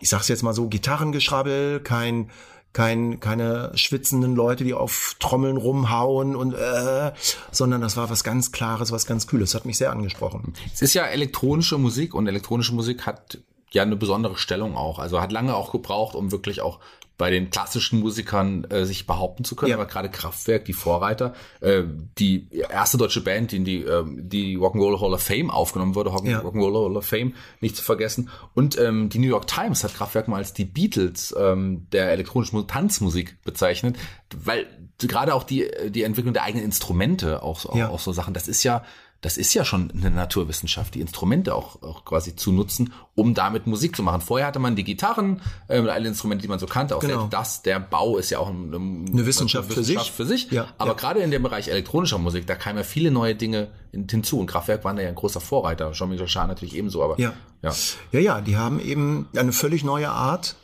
ich 0.00 0.08
sag's 0.08 0.28
jetzt 0.28 0.42
mal 0.42 0.54
so, 0.54 0.68
Gitarrengeschrabbel, 0.68 1.80
kein, 1.80 2.30
kein, 2.72 3.20
keine 3.20 3.72
schwitzenden 3.74 4.34
Leute, 4.34 4.64
die 4.64 4.74
auf 4.74 5.16
Trommeln 5.18 5.56
rumhauen 5.56 6.36
und 6.36 6.54
äh, 6.54 7.12
sondern 7.50 7.80
das 7.80 7.96
war 7.96 8.10
was 8.10 8.24
ganz 8.24 8.52
Klares, 8.52 8.92
was 8.92 9.06
ganz 9.06 9.26
Kühles. 9.26 9.50
Das 9.50 9.60
hat 9.60 9.66
mich 9.66 9.78
sehr 9.78 9.90
angesprochen. 9.90 10.52
Es 10.72 10.82
ist 10.82 10.94
ja 10.94 11.04
elektronische 11.06 11.78
Musik 11.78 12.14
und 12.14 12.26
elektronische 12.26 12.74
Musik 12.74 13.06
hat 13.06 13.38
ja 13.72 13.82
eine 13.82 13.96
besondere 13.96 14.36
Stellung 14.36 14.76
auch. 14.76 14.98
Also 14.98 15.20
hat 15.20 15.32
lange 15.32 15.54
auch 15.54 15.72
gebraucht, 15.72 16.14
um 16.14 16.32
wirklich 16.32 16.60
auch 16.60 16.80
bei 17.18 17.30
den 17.30 17.50
klassischen 17.50 17.98
Musikern 17.98 18.64
äh, 18.70 18.84
sich 18.84 19.06
behaupten 19.06 19.42
zu 19.44 19.56
können, 19.56 19.70
ja. 19.70 19.76
aber 19.76 19.86
gerade 19.86 20.08
Kraftwerk, 20.08 20.64
die 20.64 20.72
Vorreiter, 20.72 21.34
äh, 21.60 21.82
die 22.18 22.48
erste 22.70 22.96
deutsche 22.96 23.20
Band, 23.20 23.50
die 23.50 23.56
in 23.56 23.64
die, 23.64 23.82
äh, 23.82 24.04
die 24.06 24.56
Rock'n'Roll 24.56 25.00
Hall 25.00 25.12
of 25.12 25.22
Fame 25.22 25.50
aufgenommen 25.50 25.96
wurde, 25.96 26.10
Rock 26.10 26.24
ja. 26.24 26.38
Rock'n'Roll 26.40 26.86
Hall 26.86 26.96
of 26.96 27.04
Fame, 27.04 27.34
nicht 27.60 27.76
zu 27.76 27.82
vergessen. 27.82 28.30
Und 28.54 28.78
ähm, 28.78 29.08
die 29.08 29.18
New 29.18 29.26
York 29.26 29.48
Times 29.48 29.82
hat 29.82 29.94
Kraftwerk 29.94 30.28
mal 30.28 30.36
als 30.36 30.52
die 30.52 30.64
Beatles 30.64 31.34
ähm, 31.36 31.88
der 31.90 32.12
elektronischen 32.12 32.66
Tanzmusik 32.68 33.42
bezeichnet, 33.42 33.96
weil 34.36 34.66
gerade 34.98 35.34
auch 35.34 35.42
die, 35.42 35.68
die 35.88 36.04
Entwicklung 36.04 36.34
der 36.34 36.44
eigenen 36.44 36.64
Instrumente, 36.64 37.42
auch, 37.42 37.74
ja. 37.74 37.88
auch 37.88 38.00
so 38.00 38.12
Sachen, 38.12 38.32
das 38.32 38.46
ist 38.46 38.62
ja 38.62 38.84
das 39.20 39.36
ist 39.36 39.52
ja 39.52 39.64
schon 39.64 39.90
eine 39.90 40.12
Naturwissenschaft, 40.12 40.94
die 40.94 41.00
Instrumente 41.00 41.52
auch, 41.52 41.82
auch 41.82 42.04
quasi 42.04 42.36
zu 42.36 42.52
nutzen, 42.52 42.92
um 43.16 43.34
damit 43.34 43.66
Musik 43.66 43.96
zu 43.96 44.04
machen. 44.04 44.20
Vorher 44.20 44.46
hatte 44.46 44.60
man 44.60 44.76
die 44.76 44.84
Gitarren, 44.84 45.42
äh, 45.66 45.80
alle 45.80 46.06
Instrumente, 46.06 46.42
die 46.42 46.48
man 46.48 46.60
so 46.60 46.66
kannte, 46.66 46.94
auch 46.94 47.00
genau. 47.00 47.26
das, 47.26 47.62
der 47.62 47.80
Bau 47.80 48.16
ist 48.16 48.30
ja 48.30 48.38
auch 48.38 48.48
eine, 48.48 48.76
eine 48.76 49.26
Wissenschaft, 49.26 49.70
eine 49.70 49.76
Wissenschaft 49.76 50.10
für 50.10 50.24
sich. 50.24 50.44
Für 50.44 50.48
sich. 50.48 50.50
Ja, 50.52 50.68
Aber 50.78 50.90
ja. 50.90 50.96
gerade 50.96 51.20
in 51.20 51.32
dem 51.32 51.42
Bereich 51.42 51.66
elektronischer 51.66 52.18
Musik, 52.18 52.46
da 52.46 52.54
kamen 52.54 52.78
ja 52.78 52.84
viele 52.84 53.10
neue 53.10 53.34
Dinge 53.34 53.72
hinzu. 53.92 54.38
Und 54.38 54.46
Kraftwerk 54.46 54.84
waren 54.84 54.96
da 54.96 55.02
ja 55.02 55.08
ein 55.08 55.16
großer 55.16 55.40
Vorreiter. 55.40 55.90
Jean-Michel 55.90 56.28
Jarre 56.28 56.48
natürlich 56.48 56.76
ebenso, 56.76 57.02
aber 57.02 57.18
ja. 57.18 57.32
ja. 57.62 57.72
Ja, 58.12 58.20
ja, 58.20 58.40
die 58.40 58.56
haben 58.56 58.78
eben 58.78 59.28
eine 59.34 59.52
völlig 59.52 59.82
neue 59.82 60.10
Art 60.10 60.54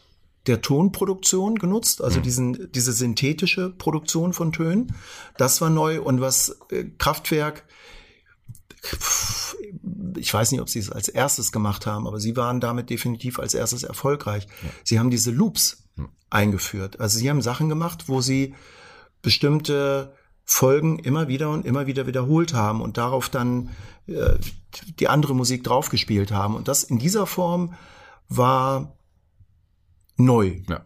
der 0.46 0.60
Tonproduktion 0.60 1.56
genutzt, 1.56 2.04
also 2.04 2.18
mhm. 2.18 2.22
diesen, 2.22 2.72
diese 2.72 2.92
synthetische 2.92 3.70
Produktion 3.70 4.32
von 4.32 4.52
Tönen. 4.52 4.94
Das 5.38 5.60
war 5.60 5.70
neu 5.70 6.02
und 6.02 6.20
was 6.20 6.60
äh, 6.70 6.84
Kraftwerk 6.98 7.64
ich 10.16 10.32
weiß 10.32 10.52
nicht, 10.52 10.60
ob 10.60 10.68
sie 10.68 10.78
es 10.78 10.90
als 10.90 11.08
erstes 11.08 11.52
gemacht 11.52 11.86
haben, 11.86 12.06
aber 12.06 12.20
sie 12.20 12.36
waren 12.36 12.60
damit 12.60 12.90
definitiv 12.90 13.38
als 13.38 13.54
erstes 13.54 13.82
erfolgreich. 13.82 14.46
Ja. 14.62 14.70
Sie 14.84 14.98
haben 14.98 15.10
diese 15.10 15.30
Loops 15.30 15.84
ja. 15.96 16.08
eingeführt. 16.30 17.00
Also 17.00 17.18
sie 17.18 17.28
haben 17.30 17.42
Sachen 17.42 17.68
gemacht, 17.68 18.04
wo 18.08 18.20
sie 18.20 18.54
bestimmte 19.22 20.14
Folgen 20.44 20.98
immer 20.98 21.28
wieder 21.28 21.50
und 21.50 21.64
immer 21.64 21.86
wieder 21.86 22.06
wiederholt 22.06 22.52
haben 22.52 22.82
und 22.82 22.98
darauf 22.98 23.28
dann 23.28 23.70
äh, 24.06 24.34
die 24.98 25.08
andere 25.08 25.34
Musik 25.34 25.64
draufgespielt 25.64 26.32
haben. 26.32 26.54
Und 26.54 26.68
das 26.68 26.84
in 26.84 26.98
dieser 26.98 27.26
Form 27.26 27.74
war 28.28 28.96
neu. 30.16 30.60
Ja. 30.68 30.84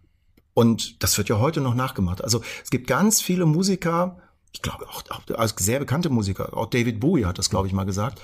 Und 0.55 1.03
das 1.03 1.19
wird 1.19 1.29
ja 1.29 1.39
heute 1.39 1.61
noch 1.61 1.75
nachgemacht. 1.75 2.23
Also 2.23 2.43
es 2.63 2.71
gibt 2.71 2.87
ganz 2.87 3.21
viele 3.21 3.47
Musiker, 3.47 4.19
ich 4.53 4.63
glaube 4.63 4.89
auch, 4.89 5.03
auch 5.11 5.49
sehr 5.59 5.79
bekannte 5.79 6.11
Musiker, 6.11 6.57
auch 6.57 6.67
David 6.67 7.01
Bowie 7.01 7.25
hat 7.25 7.39
das, 7.39 7.51
glaube 7.51 7.67
ich, 7.67 7.73
mal 7.73 7.85
gesagt, 7.85 8.21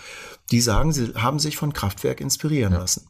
die 0.51 0.61
sagen, 0.61 0.93
sie 0.93 1.15
haben 1.15 1.39
sich 1.39 1.57
von 1.57 1.73
Kraftwerk 1.73 2.21
inspirieren 2.21 2.73
ja. 2.73 2.81
lassen. 2.81 3.09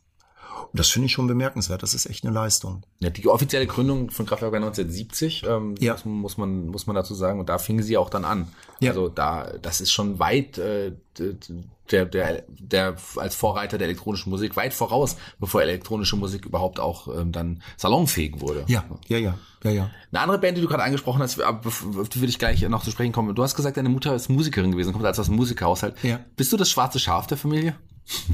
Und 0.72 0.78
das 0.80 0.88
finde 0.88 1.06
ich 1.06 1.12
schon 1.12 1.26
bemerkenswert. 1.26 1.82
Das 1.82 1.94
ist 1.94 2.06
echt 2.06 2.24
eine 2.24 2.32
Leistung. 2.34 2.82
Ja, 3.00 3.10
die 3.10 3.28
offizielle 3.28 3.66
Gründung 3.66 4.10
von 4.10 4.26
Kraftwerk 4.26 4.52
war 4.52 4.58
1970, 4.60 5.44
ähm, 5.48 5.74
Ja. 5.78 5.96
muss 6.04 6.36
man 6.36 6.66
muss 6.66 6.86
man 6.86 6.96
dazu 6.96 7.14
sagen. 7.14 7.40
Und 7.40 7.48
da 7.48 7.58
fingen 7.58 7.82
sie 7.82 7.96
auch 7.96 8.10
dann 8.10 8.24
an. 8.24 8.48
Ja. 8.80 8.90
Also 8.90 9.08
da, 9.08 9.52
das 9.62 9.80
ist 9.80 9.92
schon 9.92 10.18
weit 10.18 10.58
äh, 10.58 10.92
der 11.90 12.06
der 12.06 12.42
der 12.48 12.96
als 13.16 13.34
Vorreiter 13.34 13.78
der 13.78 13.86
elektronischen 13.86 14.30
Musik 14.30 14.56
weit 14.56 14.74
voraus, 14.74 15.16
bevor 15.38 15.62
elektronische 15.62 16.16
Musik 16.16 16.44
überhaupt 16.46 16.80
auch 16.80 17.06
ähm, 17.14 17.30
dann 17.30 17.62
salonfähig 17.76 18.40
wurde. 18.40 18.64
Ja, 18.66 18.84
ja, 19.06 19.18
ja, 19.18 19.38
ja, 19.62 19.70
ja. 19.70 19.90
Eine 20.10 20.20
andere 20.22 20.38
Band, 20.38 20.56
die 20.56 20.62
du 20.62 20.68
gerade 20.68 20.82
angesprochen 20.82 21.22
hast, 21.22 21.40
auf 21.42 22.08
die 22.08 22.20
würde 22.20 22.30
ich 22.30 22.38
gleich 22.38 22.66
noch 22.68 22.82
zu 22.82 22.90
sprechen 22.90 23.12
kommen. 23.12 23.34
Du 23.34 23.42
hast 23.42 23.54
gesagt, 23.54 23.76
deine 23.76 23.88
Mutter 23.90 24.14
ist 24.14 24.28
Musikerin 24.28 24.72
gewesen, 24.72 24.92
kommt 24.92 25.04
also 25.04 25.22
aus 25.22 25.28
einem 25.28 25.36
Musikerhaushalt. 25.36 25.94
Ja. 26.02 26.20
Bist 26.36 26.52
du 26.52 26.56
das 26.56 26.68
schwarze 26.70 26.98
Schaf 26.98 27.26
der 27.26 27.36
Familie? 27.38 27.76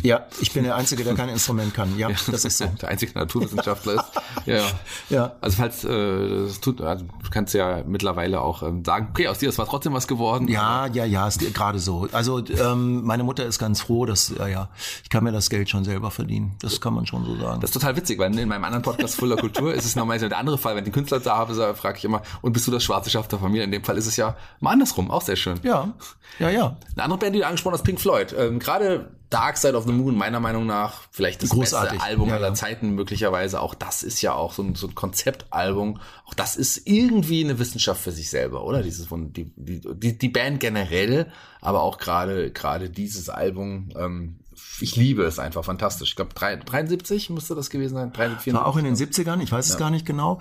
Ja, 0.02 0.26
ich 0.40 0.52
bin 0.52 0.64
der 0.64 0.74
Einzige, 0.74 1.04
der 1.04 1.14
kein 1.14 1.28
Instrument 1.28 1.72
kann. 1.74 1.96
Ja, 1.96 2.08
das 2.08 2.44
ist 2.44 2.58
so. 2.58 2.66
Der 2.66 2.88
einzige 2.88 3.16
Naturwissenschaftler 3.16 3.94
ist. 3.94 4.04
Ja, 4.46 4.56
ja. 4.56 4.64
Ja. 5.10 5.32
Also 5.40 5.56
falls 5.56 5.84
äh, 5.84 6.44
das 6.46 6.60
tut, 6.60 6.80
also 6.80 7.04
du 7.04 7.30
kannst 7.30 7.54
ja 7.54 7.82
mittlerweile 7.86 8.40
auch 8.40 8.62
ähm, 8.62 8.84
sagen, 8.84 9.08
okay, 9.10 9.28
aus 9.28 9.38
dir 9.38 9.48
ist 9.48 9.58
war 9.58 9.66
trotzdem 9.66 9.92
was 9.92 10.06
geworden. 10.06 10.48
Ja, 10.48 10.86
ja, 10.86 11.04
ja, 11.04 11.26
ist 11.26 11.40
gerade 11.54 11.78
so. 11.78 12.08
Also 12.12 12.44
ähm, 12.46 13.04
meine 13.04 13.24
Mutter 13.24 13.44
ist 13.44 13.58
ganz 13.58 13.80
froh, 13.80 14.06
dass, 14.06 14.32
ja, 14.36 14.46
ja, 14.48 14.68
ich 15.02 15.10
kann 15.10 15.24
mir 15.24 15.32
das 15.32 15.50
Geld 15.50 15.68
schon 15.68 15.84
selber 15.84 16.10
verdienen. 16.10 16.56
Das 16.60 16.80
kann 16.80 16.94
man 16.94 17.06
schon 17.06 17.24
so 17.24 17.36
sagen. 17.36 17.60
Das 17.60 17.70
ist 17.70 17.74
total 17.74 17.96
witzig, 17.96 18.18
weil 18.18 18.36
in 18.36 18.48
meinem 18.48 18.64
anderen 18.64 18.82
Podcast 18.82 19.16
Fuller 19.16 19.36
Kultur 19.36 19.74
ist 19.74 19.84
es 19.84 19.96
normalerweise 19.96 20.28
der 20.28 20.38
andere 20.38 20.58
Fall. 20.58 20.76
Wenn 20.76 20.84
den 20.84 20.92
Künstler 20.92 21.20
da 21.20 21.36
habe, 21.36 21.54
so 21.54 21.74
frage 21.74 21.98
ich 21.98 22.04
immer, 22.04 22.22
und 22.42 22.52
bist 22.52 22.66
du 22.66 22.70
das 22.70 22.82
schwarze 22.84 23.10
Schaf 23.10 23.28
der 23.28 23.38
Familie? 23.38 23.64
In 23.64 23.72
dem 23.72 23.84
Fall 23.84 23.96
ist 23.96 24.06
es 24.06 24.16
ja 24.16 24.36
mal 24.60 24.72
andersrum, 24.72 25.10
auch 25.10 25.22
sehr 25.22 25.36
schön. 25.36 25.58
ja, 25.62 25.92
ja, 26.38 26.50
ja. 26.50 26.76
Eine 26.94 27.04
andere 27.04 27.18
Band, 27.18 27.34
die 27.34 27.40
du 27.40 27.46
angesprochen 27.46 27.74
hast, 27.74 27.82
Pink 27.82 28.00
Floyd. 28.00 28.34
Ähm, 28.36 28.58
Gerade 28.58 29.10
Dark 29.30 29.56
Side 29.56 29.76
of 29.76 29.86
the 29.86 29.92
Moon, 29.92 30.16
meiner 30.16 30.40
Meinung 30.40 30.66
nach, 30.66 31.02
vielleicht 31.12 31.42
das 31.42 31.50
Großartig. 31.50 31.92
beste 31.92 32.04
Album 32.04 32.28
Ja, 32.28 32.34
aller 32.34 32.48
ja. 32.48 32.54
Zeiten 32.54 32.90
möglicherweise. 32.96 33.60
Auch 33.60 33.74
das 33.74 34.02
ist 34.02 34.20
ja 34.22 34.34
auch 34.34 34.52
so 34.52 34.62
ein, 34.62 34.74
so 34.74 34.88
ein 34.88 34.96
Konzeptalbum. 34.96 36.00
Auch 36.26 36.34
das 36.34 36.56
ist 36.56 36.88
irgendwie 36.88 37.44
eine 37.44 37.60
Wissenschaft 37.60 38.02
für 38.02 38.10
sich 38.10 38.28
selber, 38.28 38.64
oder? 38.64 38.82
Dieses 38.82 39.06
von 39.06 39.32
die, 39.32 39.52
die, 39.56 40.18
die, 40.18 40.28
Band 40.28 40.58
generell, 40.58 41.30
aber 41.60 41.82
auch 41.82 41.98
gerade 41.98 42.50
gerade 42.50 42.90
dieses 42.90 43.28
Album. 43.28 43.90
Ähm, 43.96 44.40
ich 44.80 44.96
liebe 44.96 45.22
es 45.22 45.38
einfach 45.38 45.64
fantastisch. 45.64 46.10
Ich 46.10 46.16
glaube, 46.16 46.34
73 46.34 47.30
müsste 47.30 47.54
das 47.54 47.70
gewesen 47.70 47.94
sein. 47.94 48.12
73, 48.12 48.52
War 48.52 48.66
auch 48.66 48.76
in 48.76 48.84
den 48.84 48.96
70ern, 48.96 49.40
ich 49.40 49.52
weiß 49.52 49.68
es 49.68 49.78
gar 49.78 49.90
nicht 49.90 50.06
genau. 50.06 50.40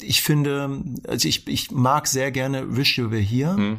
Ich 0.00 0.22
finde, 0.22 0.82
also 1.08 1.26
ich, 1.26 1.48
ich 1.48 1.70
mag 1.70 2.06
sehr 2.06 2.30
gerne 2.30 2.76
Wish 2.76 2.98
You 2.98 3.10
Were 3.10 3.20
Here, 3.20 3.78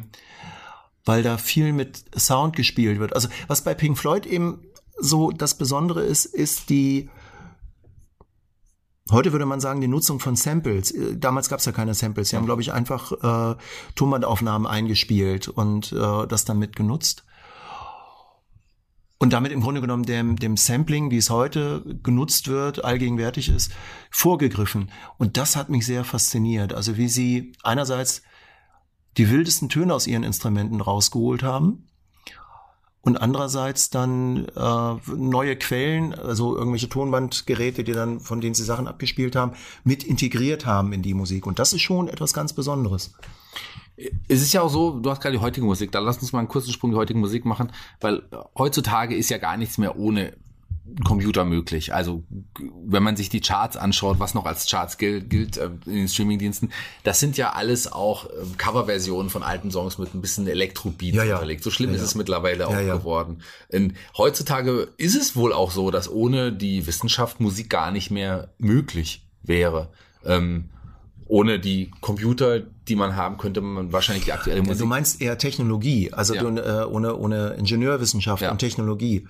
weil 1.08 1.22
da 1.22 1.38
viel 1.38 1.72
mit 1.72 2.04
Sound 2.14 2.54
gespielt 2.54 3.00
wird. 3.00 3.14
Also 3.14 3.28
was 3.46 3.64
bei 3.64 3.72
Pink 3.72 3.96
Floyd 3.96 4.26
eben 4.26 4.60
so 4.98 5.30
das 5.30 5.56
Besondere 5.56 6.04
ist, 6.04 6.26
ist 6.26 6.68
die, 6.68 7.08
heute 9.10 9.32
würde 9.32 9.46
man 9.46 9.58
sagen, 9.58 9.80
die 9.80 9.88
Nutzung 9.88 10.20
von 10.20 10.36
Samples. 10.36 10.90
Äh, 10.90 11.16
Damals 11.16 11.48
gab 11.48 11.60
es 11.60 11.64
ja 11.64 11.72
keine 11.72 11.94
Samples. 11.94 12.28
Sie 12.28 12.36
haben, 12.36 12.44
glaube 12.44 12.60
ich, 12.60 12.74
einfach 12.74 13.12
äh, 13.54 13.56
Tonbandaufnahmen 13.94 14.66
eingespielt 14.66 15.48
und 15.48 15.92
äh, 15.92 16.26
das 16.26 16.44
dann 16.44 16.58
mitgenutzt. 16.58 17.24
Und 19.16 19.32
damit 19.32 19.50
im 19.50 19.62
Grunde 19.62 19.80
genommen 19.80 20.04
dem, 20.04 20.36
dem 20.36 20.58
Sampling, 20.58 21.10
wie 21.10 21.16
es 21.16 21.30
heute 21.30 21.82
genutzt 22.02 22.48
wird, 22.48 22.84
allgegenwärtig 22.84 23.48
ist, 23.48 23.72
vorgegriffen. 24.10 24.92
Und 25.16 25.38
das 25.38 25.56
hat 25.56 25.70
mich 25.70 25.86
sehr 25.86 26.04
fasziniert. 26.04 26.74
Also 26.74 26.98
wie 26.98 27.08
sie 27.08 27.52
einerseits 27.62 28.22
die 29.16 29.30
wildesten 29.30 29.68
Töne 29.68 29.94
aus 29.94 30.06
ihren 30.06 30.22
Instrumenten 30.22 30.80
rausgeholt 30.80 31.42
haben 31.42 31.88
und 33.08 33.16
andererseits 33.16 33.90
dann 33.90 34.46
äh, 34.54 34.94
neue 35.16 35.56
Quellen, 35.56 36.14
also 36.14 36.56
irgendwelche 36.56 36.88
Tonbandgeräte, 36.88 37.84
die 37.84 37.92
dann, 37.92 38.20
von 38.20 38.40
denen 38.40 38.54
sie 38.54 38.64
Sachen 38.64 38.86
abgespielt 38.86 39.34
haben, 39.34 39.52
mit 39.82 40.04
integriert 40.04 40.66
haben 40.66 40.92
in 40.92 41.02
die 41.02 41.14
Musik. 41.14 41.46
Und 41.46 41.58
das 41.58 41.72
ist 41.72 41.80
schon 41.80 42.08
etwas 42.08 42.34
ganz 42.34 42.52
Besonderes. 42.52 43.14
Es 44.28 44.42
ist 44.42 44.52
ja 44.52 44.62
auch 44.62 44.68
so, 44.68 45.00
du 45.00 45.10
hast 45.10 45.20
gerade 45.20 45.36
die 45.36 45.42
heutige 45.42 45.66
Musik, 45.66 45.90
da 45.90 45.98
lass 45.98 46.18
uns 46.18 46.32
mal 46.32 46.40
einen 46.40 46.48
kurzen 46.48 46.72
Sprung 46.72 46.90
die 46.90 46.96
heutige 46.96 47.18
Musik 47.18 47.44
machen, 47.44 47.72
weil 48.00 48.22
heutzutage 48.56 49.16
ist 49.16 49.30
ja 49.30 49.38
gar 49.38 49.56
nichts 49.56 49.78
mehr 49.78 49.98
ohne 49.98 50.34
Computer 51.04 51.44
möglich. 51.44 51.94
Also 51.94 52.24
wenn 52.86 53.02
man 53.02 53.16
sich 53.16 53.28
die 53.28 53.40
Charts 53.40 53.76
anschaut, 53.76 54.18
was 54.18 54.34
noch 54.34 54.46
als 54.46 54.68
Charts 54.68 54.98
gilt, 54.98 55.30
gilt 55.30 55.56
äh, 55.56 55.70
in 55.86 55.92
den 55.94 56.08
Streamingdiensten, 56.08 56.72
das 57.04 57.20
sind 57.20 57.36
ja 57.36 57.50
alles 57.52 57.90
auch 57.92 58.26
ähm, 58.26 58.56
Coverversionen 58.56 59.30
von 59.30 59.42
alten 59.42 59.70
Songs 59.70 59.98
mit 59.98 60.14
ein 60.14 60.20
bisschen 60.20 60.46
Elektrobeat 60.48 61.14
Ja, 61.14 61.24
ja. 61.24 61.34
unterlegt. 61.36 61.62
So 61.64 61.70
schlimm 61.70 61.90
Ja, 61.90 61.96
ist 61.96 62.02
es 62.02 62.14
mittlerweile 62.14 62.66
auch 62.66 62.72
geworden. 62.76 63.42
Und 63.72 63.94
heutzutage 64.16 64.88
ist 64.96 65.14
es 65.16 65.36
wohl 65.36 65.52
auch 65.52 65.70
so, 65.70 65.90
dass 65.90 66.10
ohne 66.10 66.52
die 66.52 66.86
Wissenschaft 66.86 67.40
Musik 67.40 67.70
gar 67.70 67.90
nicht 67.90 68.10
mehr 68.10 68.52
möglich 68.58 69.22
wäre. 69.42 69.90
Ähm, 70.24 70.70
ohne 71.26 71.60
die 71.60 71.90
Computer, 72.00 72.60
die 72.60 72.96
man 72.96 73.14
haben, 73.14 73.36
könnte 73.36 73.60
man 73.60 73.92
wahrscheinlich 73.92 74.24
die 74.24 74.32
aktuelle 74.32 74.62
Musik 74.62 74.78
Du 74.78 74.86
meinst 74.86 75.20
eher 75.20 75.36
Technologie, 75.36 76.10
also 76.12 76.34
Ja. 76.34 76.42
äh, 76.42 76.84
ohne, 76.86 77.14
ohne 77.16 77.50
Ingenieurwissenschaft 77.58 78.42
Ja. 78.42 78.50
und 78.50 78.58
Technologie. 78.58 79.26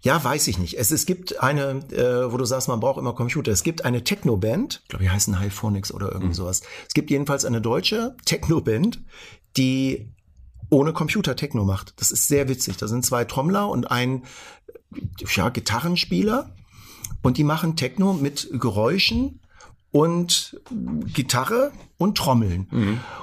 Ja, 0.00 0.22
weiß 0.22 0.48
ich 0.48 0.58
nicht. 0.58 0.78
Es, 0.78 0.90
es 0.90 1.06
gibt 1.06 1.40
eine, 1.40 1.80
äh, 1.92 2.32
wo 2.32 2.36
du 2.36 2.44
sagst, 2.44 2.68
man 2.68 2.80
braucht 2.80 2.98
immer 2.98 3.14
Computer. 3.14 3.52
Es 3.52 3.62
gibt 3.62 3.84
eine 3.84 4.04
Techno-Band, 4.04 4.80
ich 4.82 4.88
glaube, 4.88 5.04
die 5.04 5.10
heißen 5.10 5.40
Hyphonics 5.40 5.92
oder 5.92 6.12
irgendwie 6.12 6.34
sowas. 6.34 6.62
Es 6.86 6.94
gibt 6.94 7.10
jedenfalls 7.10 7.44
eine 7.44 7.60
deutsche 7.60 8.16
Techno-Band, 8.24 9.02
die 9.56 10.12
ohne 10.70 10.92
Computer 10.92 11.36
Techno 11.36 11.64
macht. 11.64 11.94
Das 12.00 12.10
ist 12.10 12.28
sehr 12.28 12.48
witzig. 12.48 12.76
Da 12.76 12.88
sind 12.88 13.04
zwei 13.04 13.24
Trommler 13.24 13.68
und 13.68 13.90
ein 13.90 14.24
ja, 15.34 15.48
Gitarrenspieler 15.48 16.54
und 17.22 17.38
die 17.38 17.44
machen 17.44 17.76
Techno 17.76 18.12
mit 18.12 18.48
Geräuschen 18.52 19.40
und 19.96 20.60
Gitarre 21.14 21.72
und 21.96 22.18
Trommeln. 22.18 22.66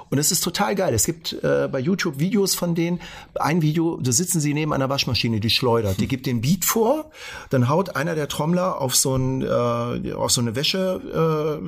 Und 0.10 0.18
es 0.18 0.32
ist 0.32 0.44
total 0.44 0.74
geil. 0.74 0.96
Es 0.96 1.06
gibt 1.06 1.34
äh, 1.44 1.70
bei 1.72 1.80
YouTube 1.80 2.18
Videos 2.18 2.56
von 2.56 2.74
denen. 2.74 3.00
Ein 3.36 3.62
Video, 3.62 4.00
da 4.02 4.12
sitzen 4.12 4.42
sie 4.42 4.56
neben 4.56 4.74
einer 4.74 4.90
Waschmaschine, 4.90 5.40
die 5.40 5.52
schleudert. 5.52 6.00
Die 6.00 6.08
gibt 6.08 6.26
den 6.26 6.42
Beat 6.42 6.66
vor, 6.66 7.12
dann 7.52 7.70
haut 7.70 7.96
einer 7.96 8.16
der 8.16 8.28
Trommler 8.28 8.82
auf 8.82 8.96
so, 8.96 9.16
ein, 9.16 9.44
äh, 9.44 10.14
auf 10.14 10.32
so 10.32 10.42
eine 10.42 10.56
Wäsche. 10.56 11.62
Äh, 11.62 11.64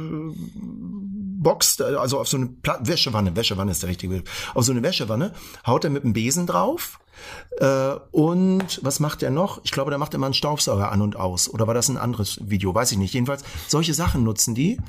Box, 1.46 1.80
also 1.80 2.20
auf 2.20 2.28
so 2.28 2.38
eine 2.38 2.48
Pla 2.48 2.80
Wäschewanne, 2.82 3.36
Wäschewanne 3.36 3.72
ist 3.72 3.84
der 3.84 3.90
richtige 3.90 4.16
Begriff, 4.16 4.52
auf 4.56 4.66
so 4.66 4.72
eine 4.72 4.82
Wäschewanne, 4.82 5.32
haut 5.68 5.84
er 5.84 5.92
mit 5.92 6.04
dem 6.04 6.14
Besen 6.14 6.48
drauf 6.48 7.00
äh, 7.60 7.92
und 8.10 8.80
was 8.82 9.00
macht 9.00 9.22
er 9.22 9.30
noch? 9.30 9.62
Ich 9.64 9.70
glaube, 9.72 9.92
da 9.92 10.00
macht 10.00 10.14
er 10.14 10.20
mal 10.20 10.26
einen 10.26 10.34
Staubsauger 10.34 10.92
an 10.92 11.04
und 11.04 11.16
aus. 11.16 11.48
Oder 11.48 11.68
war 11.68 11.76
das 11.76 11.88
ein 11.88 11.98
anderes 11.98 12.40
Video? 12.42 12.74
Weiß 12.74 12.92
ich 12.92 12.98
nicht. 12.98 13.14
Jedenfalls, 13.14 13.44
solche 13.68 13.94
Sachen 13.94 14.24
nutzen 14.24 14.56
die. 14.56 14.80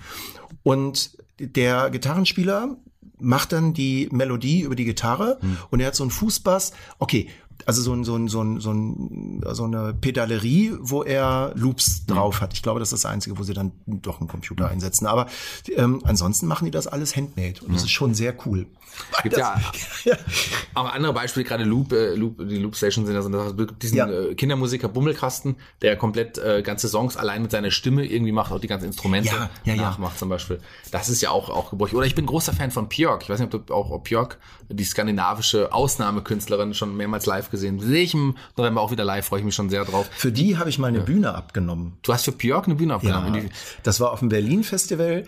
Und 0.63 1.19
der 1.39 1.91
Gitarrenspieler 1.91 2.77
macht 3.19 3.53
dann 3.53 3.75
die 3.75 4.09
Melodie 4.11 4.63
über 4.63 4.77
die 4.77 4.85
Gitarre 4.85 5.39
und 5.71 5.81
er 5.81 5.89
hat 5.89 5.95
so 5.95 6.05
einen 6.05 6.11
Fußbass. 6.11 6.73
Okay, 6.99 7.29
also 7.65 7.81
so 7.83 7.93
ein, 7.95 8.05
so 8.05 8.17
ein, 8.17 8.29
so 8.29 8.43
ein, 8.43 8.61
so 8.61 8.71
ein, 8.73 9.43
so 9.53 9.65
eine 9.65 9.95
Pedalerie, 9.95 10.75
wo 10.81 11.03
er 11.03 11.53
Loops 11.57 12.07
drauf 12.07 12.41
hat. 12.41 12.53
Ich 12.55 12.63
glaube, 12.63 12.81
das 12.81 12.93
ist 12.93 13.05
das 13.05 13.11
Einzige, 13.11 13.39
wo 13.39 13.43
sie 13.43 13.55
dann 13.55 13.73
doch 13.87 14.21
einen 14.21 14.29
Computer 14.29 14.69
einsetzen. 14.69 15.07
Aber 15.07 15.27
ähm, 15.75 16.01
ansonsten 16.05 16.47
machen 16.47 16.67
die 16.67 16.71
das 16.71 16.87
alles 16.87 17.17
handmade 17.17 17.61
und 17.65 17.75
das 17.75 17.83
ist 17.83 17.91
schon 17.91 18.15
sehr 18.15 18.35
cool. 18.47 18.67
gibt 19.23 19.37
ja 19.37 19.61
auch 20.75 20.93
andere 20.93 21.13
Beispiele, 21.13 21.45
gerade 21.45 21.65
Loop, 21.65 21.93
äh, 21.93 22.15
Loop, 22.15 22.39
die 22.49 22.57
Loop 22.59 22.77
Stations 22.77 23.07
sind 23.07 23.15
ja 23.15 23.23
so 23.23 23.29
eine 23.29 23.39
Sache. 23.39 23.51
Es 23.51 23.57
gibt 23.57 23.83
diesen 23.83 23.97
Ja. 23.97 24.09
äh, 24.09 24.35
Kindermusiker 24.35 24.89
Bummelkasten, 24.89 25.57
der 25.83 25.97
komplett 25.97 26.39
äh, 26.39 26.63
ganze 26.63 26.89
Songs 26.89 27.17
allein 27.17 27.43
mit 27.43 27.51
seiner 27.51 27.71
Stimme 27.71 28.05
irgendwie 28.07 28.33
macht, 28.33 28.53
auch 28.53 28.61
die 28.61 28.69
ganzen 28.69 28.87
Instrumente 28.87 29.29
Ja, 29.29 29.51
ja, 29.65 29.75
ja. 29.75 29.83
nachmacht 29.83 30.19
zum 30.19 30.29
Beispiel. 30.29 30.61
Das 30.91 31.09
ist 31.09 31.21
ja 31.21 31.31
auch, 31.31 31.51
auch 31.51 31.71
gebräuchlich. 31.71 31.97
Oder 31.97 32.07
ich 32.07 32.15
bin 32.15 32.27
großer 32.27 32.53
Fan 32.53 32.71
von 32.71 32.89
Björk. 32.89 33.23
Ich 33.23 33.29
weiß 33.29 33.41
nicht, 33.41 33.55
ob 33.55 33.67
du 33.67 33.75
auch 33.75 33.91
ob 33.91 34.05
Björk, 34.05 34.39
die 34.69 34.85
skandinavische 34.85 35.73
Ausnahmekünstlerin, 35.73 36.75
schon 36.75 36.97
mehrmals 36.97 37.27
live 37.27 37.46
gesehen. 37.51 37.81
Sehe 37.81 38.03
ich 38.03 38.15
im 38.15 38.37
November 38.57 38.81
auch 38.81 38.91
wieder 38.91 39.05
live, 39.05 39.27
freue 39.27 39.41
ich 39.41 39.45
mich 39.45 39.55
schon 39.55 39.71
sehr 39.71 39.85
drauf. 39.85 40.09
Für 40.17 40.33
die 40.33 40.59
habe 40.59 40.71
ich 40.71 40.79
mal 40.79 40.89
eine 40.89 41.01
Bühne 41.01 41.35
abgenommen. 41.35 41.99
Du 42.03 42.13
hast 42.13 42.25
für 42.25 42.33
Björk 42.33 42.67
eine 42.67 42.77
Bühne 42.77 42.97
aufgenommen. 42.97 43.35
Ja, 43.35 43.43
das 43.83 44.01
war 44.01 44.13
auf 44.13 44.21
dem 44.21 44.29
Berlin 44.29 44.65
Festival. 44.65 45.25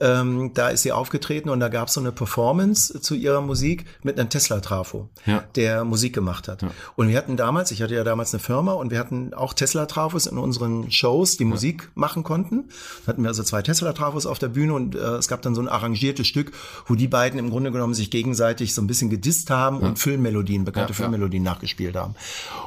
Ähm, 0.00 0.52
da 0.54 0.68
ist 0.68 0.82
sie 0.82 0.92
aufgetreten 0.92 1.48
und 1.48 1.60
da 1.60 1.68
gab 1.68 1.88
es 1.88 1.94
so 1.94 2.00
eine 2.00 2.12
Performance 2.12 3.00
zu 3.00 3.14
ihrer 3.14 3.40
Musik 3.40 3.84
mit 4.02 4.18
einem 4.18 4.28
Tesla-Trafo, 4.28 5.08
Ja. 5.26 5.44
der 5.54 5.84
Musik 5.84 6.14
gemacht 6.14 6.48
hat. 6.48 6.64
Und 6.96 7.08
wir 7.08 7.16
hatten 7.16 7.36
damals, 7.36 7.70
ich 7.70 7.82
hatte 7.82 7.94
ja 7.94 8.04
damals 8.04 8.32
eine 8.34 8.40
Firma 8.40 8.72
und 8.72 8.90
wir 8.90 8.98
hatten 8.98 9.34
auch 9.34 9.52
Tesla-Trafos 9.54 10.26
in 10.26 10.38
unseren 10.38 10.90
Shows, 10.90 11.36
die 11.36 11.44
Musik 11.44 11.90
machen 11.94 12.22
konnten. 12.22 12.68
Da 13.04 13.12
hatten 13.12 13.22
wir 13.22 13.28
also 13.28 13.42
zwei 13.42 13.62
Tesla-Trafos 13.62 14.26
auf 14.26 14.38
der 14.38 14.48
Bühne 14.48 14.74
und 14.74 14.94
äh, 14.94 14.98
es 14.98 15.28
gab 15.28 15.42
dann 15.42 15.54
so 15.54 15.60
ein 15.60 15.68
arrangiertes 15.68 16.26
Stück, 16.26 16.52
wo 16.86 16.94
die 16.94 17.08
beiden 17.08 17.38
im 17.38 17.50
Grunde 17.50 17.72
genommen 17.72 17.94
sich 17.94 18.10
gegenseitig 18.10 18.74
so 18.74 18.82
ein 18.82 18.86
bisschen 18.86 19.10
gedisst 19.10 19.50
haben 19.50 19.78
und 19.78 19.98
Filmmelodien, 19.98 20.64
bekannte 20.64 20.92
Ja, 20.92 20.98
ja. 20.98 21.02
Filmmelodien 21.04 21.42
nachgespielt 21.42 21.96
haben. 21.96 22.14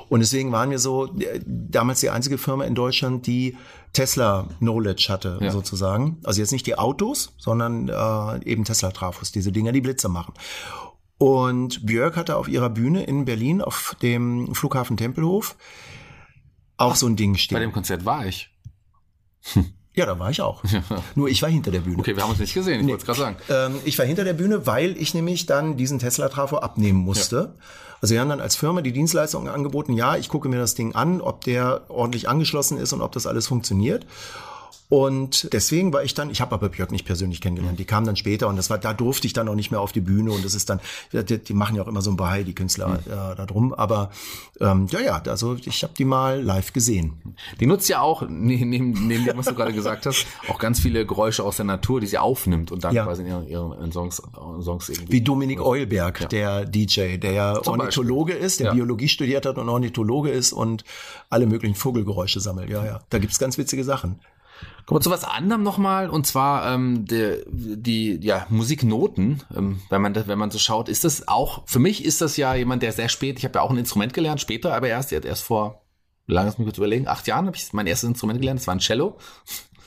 Und 0.10 0.20
deswegen 0.20 0.52
waren 0.52 0.70
wir 0.70 0.80
so 0.80 1.06
äh, 1.20 1.40
damals 1.46 2.00
die 2.00 2.10
einzige 2.10 2.38
Firma 2.38 2.66
in 2.66 2.76
Deutschland, 2.76 3.28
die 3.28 3.58
Tesla 3.96 4.48
Knowledge 4.60 5.08
hatte, 5.10 5.40
Ja. 5.42 5.52
sozusagen. 5.52 6.20
Also 6.24 6.42
jetzt 6.42 6.52
nicht 6.52 6.68
die 6.68 6.78
Autos, 6.78 7.34
sondern 7.38 7.90
äh, 7.90 8.46
eben 8.50 8.64
Tesla 8.64 8.92
Trafos, 8.92 9.32
diese 9.32 9.52
Dinger, 9.52 9.72
die 9.72 9.82
Blitze 9.82 10.10
machen. 10.10 10.34
Und 11.18 11.86
Björk 11.86 12.18
hatte 12.18 12.36
auf 12.36 12.48
ihrer 12.48 12.70
Bühne 12.70 13.04
in 13.06 13.26
Berlin 13.26 13.62
auf 13.62 13.96
dem 14.02 14.54
Flughafen 14.54 14.98
Tempelhof 14.98 15.56
auch 16.78 16.96
so 16.96 17.08
ein 17.08 17.16
Ding 17.16 17.34
Bei 17.34 17.40
stehen. 17.40 17.62
dem 17.62 17.72
Konzert 17.72 18.04
war 18.06 18.26
ich. 18.26 18.50
Ja, 19.96 20.06
da 20.06 20.20
war 20.20 20.30
ich 20.30 20.42
auch. 20.42 20.62
Nur 21.16 21.30
ich 21.30 21.42
war 21.42 21.50
hinter 21.50 21.72
der 21.72 21.80
Bühne. 21.80 22.00
Okay, 22.00 22.18
wir 22.18 22.24
haben 22.24 22.32
uns 22.32 22.40
nicht 22.40 22.54
gesehen, 22.54 22.82
ich 22.82 22.86
nee. 22.86 22.92
wollte 22.92 23.04
es 23.04 23.06
gerade 23.06 23.20
sagen. 23.20 23.38
Ähm, 23.76 23.80
ich 23.86 23.98
war 23.98 24.06
hinter 24.06 24.26
der 24.26 24.34
Bühne, 24.34 24.68
weil 24.68 24.98
ich 24.98 25.14
nämlich 25.14 25.46
dann 25.46 25.78
diesen 25.78 26.00
Tesla-Trafo 26.00 26.58
abnehmen 26.58 27.00
musste. 27.00 27.56
Ja. 27.58 27.66
Also 28.02 28.14
wir 28.14 28.22
haben 28.22 28.30
dann 28.30 28.42
als 28.42 28.56
Firma 28.56 28.82
die 28.82 28.92
Dienstleistung 28.92 29.48
angeboten, 29.48 29.94
ja, 29.94 30.18
ich 30.18 30.30
gucke 30.30 30.50
mir 30.50 30.60
das 30.60 30.76
Ding 30.76 30.96
an, 30.96 31.22
ob 31.22 31.44
der 31.44 31.82
ordentlich 31.90 32.28
angeschlossen 32.30 32.78
ist 32.78 32.94
und 32.94 33.02
ob 33.02 33.12
das 33.12 33.28
alles 33.28 33.48
funktioniert. 33.48 34.06
Und 34.88 35.52
deswegen 35.52 35.92
war 35.94 36.04
ich 36.04 36.14
dann, 36.14 36.30
ich 36.30 36.42
habe 36.42 36.54
aber 36.54 36.70
Björk 36.70 36.92
nicht 36.92 37.06
persönlich 37.06 37.42
kennengelernt, 37.42 37.80
die 37.80 37.86
kam 37.86 38.06
dann 38.06 38.16
später 38.16 38.48
und 38.48 38.56
das 38.56 38.70
war, 38.70 38.78
da 38.78 38.94
durfte 38.94 39.26
ich 39.26 39.34
dann 39.34 39.50
auch 39.50 39.56
nicht 39.56 39.72
mehr 39.72 39.82
auf 39.82 39.92
die 39.92 40.02
Bühne 40.02 40.32
und 40.32 40.46
das 40.46 40.54
ist 40.54 40.70
dann, 40.70 40.80
die, 41.12 41.40
die 41.40 41.54
machen 41.54 41.76
ja 41.76 41.82
auch 41.82 41.88
immer 41.88 42.02
so 42.02 42.12
ein 42.12 42.18
Bahai, 42.18 42.44
die 42.44 42.54
Künstler 42.54 42.90
mhm. 42.90 42.96
äh, 43.12 43.36
da 43.36 43.46
drum, 43.48 43.74
aber 43.74 44.12
ähm, 44.62 44.88
ja, 44.92 45.00
ja, 45.00 45.22
also 45.26 45.58
ich 45.66 45.82
habe 45.82 45.94
die 45.98 46.06
mal 46.06 46.42
live 46.42 46.72
gesehen. 46.72 47.36
Die 47.60 47.66
nutzt 47.66 47.90
ja 47.90 48.02
auch, 48.02 48.22
neben, 48.30 49.08
neben 49.08 49.26
dem, 49.26 49.38
was 49.38 49.48
du 49.48 49.56
gerade 49.56 49.74
gesagt 49.74 50.06
hast, 50.06 50.28
auch 50.50 50.60
ganz 50.60 50.80
viele 50.80 51.06
Geräusche 51.06 51.44
aus 51.44 51.56
der 51.56 51.66
Natur, 51.66 52.00
die 52.00 52.08
sie 52.08 52.20
aufnimmt 52.20 52.72
und 52.72 52.84
dann 52.84 52.94
ja. 52.94 53.06
quasi 53.06 53.24
in 53.24 53.28
ihren, 53.28 53.48
ihren 53.48 53.92
Songs, 53.92 54.22
Songs 54.62 54.90
irgendwie. 54.90 55.12
Wie 55.12 55.22
Dominik 55.22 55.62
Eulberg, 55.62 56.22
ja. 56.22 56.28
der 56.28 56.66
DJ, 56.66 57.18
der 57.18 57.32
ja 57.32 57.62
Zum 57.62 57.72
Ornithologe 57.72 58.34
Beispiel. 58.34 58.46
ist, 58.46 58.60
der 58.60 58.68
ja. 58.68 58.74
Biologie 58.74 59.08
studiert 59.08 59.48
hat 59.48 59.58
und 59.58 59.68
Ornithologe 59.68 60.30
ist 60.30 60.54
und 60.54 60.84
alle 61.32 61.48
möglichen 61.48 61.76
Vogelgeräusche 61.76 62.40
sammelt. 62.40 62.70
Ja, 62.70 62.86
ja. 62.86 63.00
Da 63.10 63.18
gibt's 63.18 63.40
ganz 63.40 63.58
witzige 63.58 63.84
Sachen. 63.84 64.20
Kommen 64.86 65.00
wir 65.00 65.04
zu 65.04 65.10
was 65.10 65.24
anderem 65.24 65.64
nochmal, 65.64 66.10
und 66.12 66.28
zwar 66.28 66.72
ähm, 66.72 67.06
die, 67.06 67.42
die 67.48 68.26
ja, 68.26 68.46
Musiknoten. 68.50 69.42
Ähm, 69.56 69.82
wenn, 69.90 70.02
man 70.02 70.16
wenn 70.16 70.38
man 70.38 70.52
so 70.52 70.60
schaut, 70.60 70.90
ist 70.90 71.04
das 71.04 71.28
auch, 71.28 71.64
für 71.66 71.80
mich 71.80 72.06
ist 72.06 72.22
das 72.22 72.38
ja 72.38 72.54
jemand, 72.54 72.84
der 72.84 72.92
sehr 72.92 73.10
spät, 73.10 73.40
ich 73.40 73.46
habe 73.46 73.58
ja 73.58 73.62
auch 73.62 73.72
ein 73.72 73.78
Instrument 73.78 74.14
gelernt, 74.14 74.42
später 74.42 74.76
aber 74.76 74.88
erst, 74.88 75.12
erst 75.12 75.44
vor, 75.44 75.82
lass 76.28 76.60
mich 76.60 76.68
kurz 76.68 76.78
überlegen, 76.78 77.08
acht 77.08 77.26
Jahren 77.26 77.48
habe 77.48 77.58
ich 77.58 77.74
mein 77.74 77.88
erstes 77.88 78.10
Instrument 78.10 78.40
gelernt, 78.40 78.60
das 78.60 78.68
war 78.68 78.76
ein 78.76 78.80
Cello. 78.80 79.18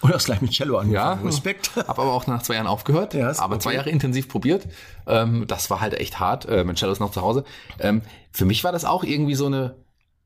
Oder 0.01 0.15
hast 0.15 0.27
gleich 0.27 0.41
mit 0.41 0.53
Cello 0.53 0.79
angefangen. 0.79 1.25
Ja, 1.25 1.27
Respekt. 1.27 1.73
Habe 1.77 2.03
aber 2.03 2.13
auch 2.13 2.29
nach 2.29 2.41
zwei 2.43 2.55
Jahren 2.55 2.69
aufgehört. 2.69 3.15
Ja, 3.15 3.37
aber 3.39 3.57
okay. 3.57 3.65
zwei 3.65 3.75
Jahre 3.75 3.91
intensiv 3.91 4.29
probiert. 4.29 4.65
Ähm, 5.09 5.47
das 5.49 5.71
war 5.71 5.81
halt 5.81 5.95
echt 5.95 6.21
hart. 6.21 6.47
Äh, 6.47 6.63
mein 6.63 6.77
Cello 6.77 6.93
ist 6.93 7.01
noch 7.01 7.11
zu 7.11 7.21
Hause. 7.21 7.43
Ähm, 7.81 8.03
für 8.31 8.45
mich 8.45 8.63
war 8.63 8.71
das 8.71 8.85
auch 8.85 9.03
irgendwie 9.03 9.35
so 9.35 9.47
eine 9.47 9.75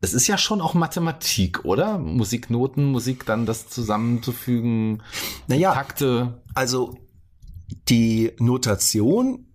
es 0.03 0.15
ist 0.15 0.27
ja 0.27 0.37
schon 0.37 0.61
auch 0.61 0.75
Mathematik, 0.75 1.65
oder? 1.65 1.97
Musiknoten, 1.97 2.87
Musik 2.87 3.25
dann 3.25 3.47
das 3.47 3.69
zusammenzufügen, 3.69 5.01
naja, 5.47 5.73
Takte. 5.73 6.43
Also 6.55 6.99
die 7.89 8.33
Notation 8.39 9.47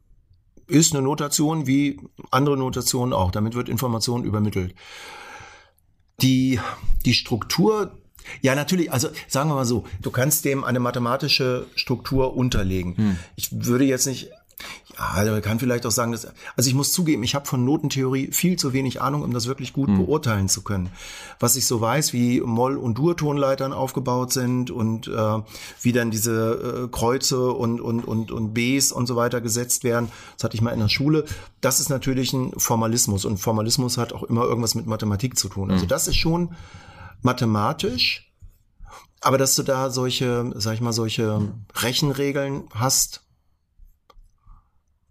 ist 0.66 0.94
eine 0.94 1.04
Notation 1.04 1.68
wie 1.68 2.00
andere 2.32 2.58
Notationen 2.58 3.14
auch. 3.14 3.32
Damit 3.32 3.56
wird 3.56 3.68
Information 3.68 4.24
übermittelt. 4.24 4.74
Die, 6.22 6.62
die 7.06 7.14
Struktur, 7.14 7.98
ja 8.42 8.56
natürlich, 8.56 8.92
also 8.92 9.10
sagen 9.28 9.50
wir 9.50 9.56
mal 9.56 9.66
so, 9.66 9.86
du 10.02 10.12
kannst 10.12 10.46
dem 10.46 10.64
eine 10.64 10.80
mathematische 10.80 11.68
Struktur 11.76 12.38
unterlegen. 12.38 12.96
Hm. 12.96 13.18
Ich 13.36 13.50
würde 13.52 13.84
jetzt 13.84 14.08
nicht 14.08 14.30
also 14.98 15.32
man 15.32 15.42
kann 15.44 15.60
vielleicht 15.60 15.86
auch 15.86 15.92
sagen, 15.92 16.12
dass, 16.12 16.28
also 16.56 16.68
ich 16.68 16.74
muss 16.74 16.92
zugeben, 16.92 17.22
ich 17.24 17.36
habe 17.36 17.46
von 17.46 17.64
Notentheorie 17.64 18.32
viel 18.32 18.58
zu 18.58 18.74
wenig 18.74 19.00
Ahnung, 19.00 19.22
um 19.22 19.32
das 19.32 19.46
wirklich 19.46 19.72
gut 19.72 19.90
mhm. 19.90 20.06
beurteilen 20.06 20.50
zu 20.50 20.64
können. 20.64 20.90
Was 21.40 21.56
ich 21.56 21.68
so 21.68 21.80
weiß, 21.80 22.14
wie 22.14 22.42
Moll- 22.42 22.78
und 22.78 22.98
Dur-Tonleitern 22.98 23.74
aufgebaut 23.74 24.34
sind 24.34 24.72
und 24.72 25.08
äh, 25.08 25.40
wie 25.82 25.92
dann 25.92 26.10
diese 26.10 26.86
äh, 26.86 26.88
Kreuze 26.88 27.52
und, 27.52 27.80
und, 27.80 28.06
und, 28.06 28.32
und 28.32 28.54
Bs 28.54 28.92
und 28.92 29.06
so 29.06 29.16
weiter 29.16 29.40
gesetzt 29.40 29.84
werden, 29.84 30.10
das 30.36 30.46
hatte 30.46 30.56
ich 30.56 30.62
mal 30.62 30.72
in 30.72 30.80
der 30.80 30.90
Schule, 30.90 31.26
das 31.62 31.80
ist 31.80 31.90
natürlich 31.90 32.34
ein 32.34 32.54
Formalismus 32.58 33.26
und 33.26 33.38
Formalismus 33.38 33.98
hat 33.98 34.14
auch 34.14 34.24
immer 34.24 34.46
irgendwas 34.46 34.74
mit 34.74 34.88
Mathematik 34.88 35.38
zu 35.38 35.48
tun. 35.48 35.70
Also 35.70 35.86
mhm. 35.86 35.90
das 35.90 36.08
ist 36.08 36.18
schon 36.18 36.56
mathematisch, 37.22 38.32
aber 39.22 39.38
dass 39.38 39.54
du 39.54 39.62
da 39.62 39.92
solche, 39.92 40.52
sag 40.56 40.74
ich 40.74 40.82
mal, 40.82 40.94
solche 40.94 41.42
Rechenregeln 41.76 42.64
hast, 42.74 43.27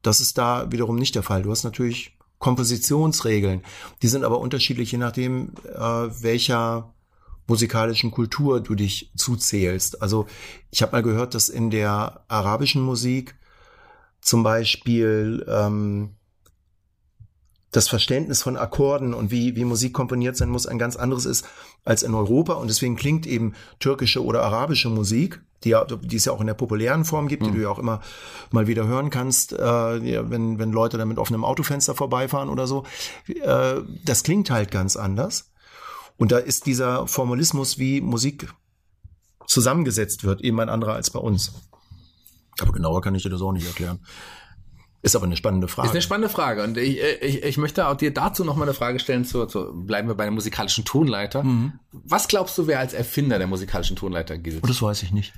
das 0.06 0.20
ist 0.20 0.38
da 0.38 0.70
wiederum 0.70 0.96
nicht 0.96 1.14
der 1.14 1.22
Fall. 1.22 1.42
Du 1.42 1.50
hast 1.50 1.64
natürlich 1.64 2.16
Kompositionsregeln. 2.38 3.62
Die 4.02 4.08
sind 4.08 4.24
aber 4.24 4.40
unterschiedlich, 4.40 4.92
je 4.92 4.98
nachdem, 4.98 5.52
äh, 5.64 5.78
welcher 5.80 6.92
musikalischen 7.46 8.10
Kultur 8.10 8.60
du 8.60 8.74
dich 8.74 9.10
zuzählst. 9.16 10.02
Also 10.02 10.26
ich 10.70 10.82
habe 10.82 10.92
mal 10.92 11.02
gehört, 11.02 11.34
dass 11.34 11.48
in 11.48 11.70
der 11.70 12.24
arabischen 12.28 12.82
Musik 12.82 13.36
zum 14.20 14.42
Beispiel 14.42 15.46
ähm, 15.48 16.16
das 17.76 17.88
Verständnis 17.88 18.42
von 18.42 18.56
Akkorden 18.56 19.12
und 19.12 19.30
wie, 19.30 19.54
wie 19.54 19.64
Musik 19.64 19.92
komponiert 19.92 20.36
sein 20.36 20.48
muss 20.48 20.66
ein 20.66 20.78
ganz 20.78 20.96
anderes 20.96 21.26
ist 21.26 21.46
als 21.84 22.02
in 22.02 22.14
Europa. 22.14 22.54
Und 22.54 22.68
deswegen 22.68 22.96
klingt 22.96 23.26
eben 23.26 23.52
türkische 23.80 24.24
oder 24.24 24.42
arabische 24.42 24.88
Musik, 24.88 25.42
die, 25.62 25.70
ja, 25.70 25.84
die 25.84 26.16
es 26.16 26.24
ja 26.24 26.32
auch 26.32 26.40
in 26.40 26.46
der 26.46 26.54
populären 26.54 27.04
Form 27.04 27.28
gibt, 27.28 27.42
mhm. 27.42 27.48
die 27.48 27.52
du 27.58 27.62
ja 27.62 27.68
auch 27.68 27.78
immer 27.78 28.00
mal 28.50 28.66
wieder 28.66 28.86
hören 28.86 29.10
kannst, 29.10 29.52
äh, 29.52 29.58
wenn, 30.30 30.58
wenn 30.58 30.72
Leute 30.72 30.96
damit 30.96 31.18
auf 31.18 31.28
einem 31.28 31.44
Autofenster 31.44 31.94
vorbeifahren 31.94 32.48
oder 32.48 32.66
so. 32.66 32.84
Äh, 33.28 33.82
das 34.04 34.22
klingt 34.22 34.50
halt 34.50 34.70
ganz 34.70 34.96
anders. 34.96 35.50
Und 36.16 36.32
da 36.32 36.38
ist 36.38 36.64
dieser 36.64 37.06
Formalismus, 37.06 37.78
wie 37.78 38.00
Musik 38.00 38.48
zusammengesetzt 39.46 40.24
wird, 40.24 40.40
eben 40.40 40.58
ein 40.60 40.70
anderer 40.70 40.94
als 40.94 41.10
bei 41.10 41.18
uns. 41.18 41.52
Aber 42.58 42.72
genauer 42.72 43.02
kann 43.02 43.14
ich 43.14 43.22
dir 43.22 43.28
das 43.28 43.42
auch 43.42 43.52
nicht 43.52 43.66
erklären. 43.66 44.00
Ist 45.06 45.14
aber 45.14 45.26
eine 45.26 45.36
spannende 45.36 45.68
Frage. 45.68 45.86
Ist 45.86 45.94
eine 45.94 46.02
spannende 46.02 46.28
Frage. 46.28 46.64
Und 46.64 46.76
ich, 46.76 46.98
ich, 47.20 47.44
ich 47.44 47.58
möchte 47.58 47.86
auch 47.86 47.94
dir 47.94 48.12
dazu 48.12 48.42
noch 48.42 48.56
mal 48.56 48.64
eine 48.64 48.74
Frage 48.74 48.98
stellen, 48.98 49.24
zu, 49.24 49.46
zu 49.46 49.72
bleiben 49.72 50.08
wir 50.08 50.16
bei 50.16 50.24
der 50.24 50.32
musikalischen 50.32 50.84
Tonleiter. 50.84 51.44
Mhm. 51.44 51.74
Was 51.92 52.26
glaubst 52.26 52.58
du, 52.58 52.66
wer 52.66 52.80
als 52.80 52.92
Erfinder 52.92 53.38
der 53.38 53.46
musikalischen 53.46 53.94
Tonleiter 53.94 54.36
gilt? 54.36 54.64
Oh, 54.64 54.66
das 54.66 54.82
weiß 54.82 55.04
ich 55.04 55.12
nicht. 55.12 55.32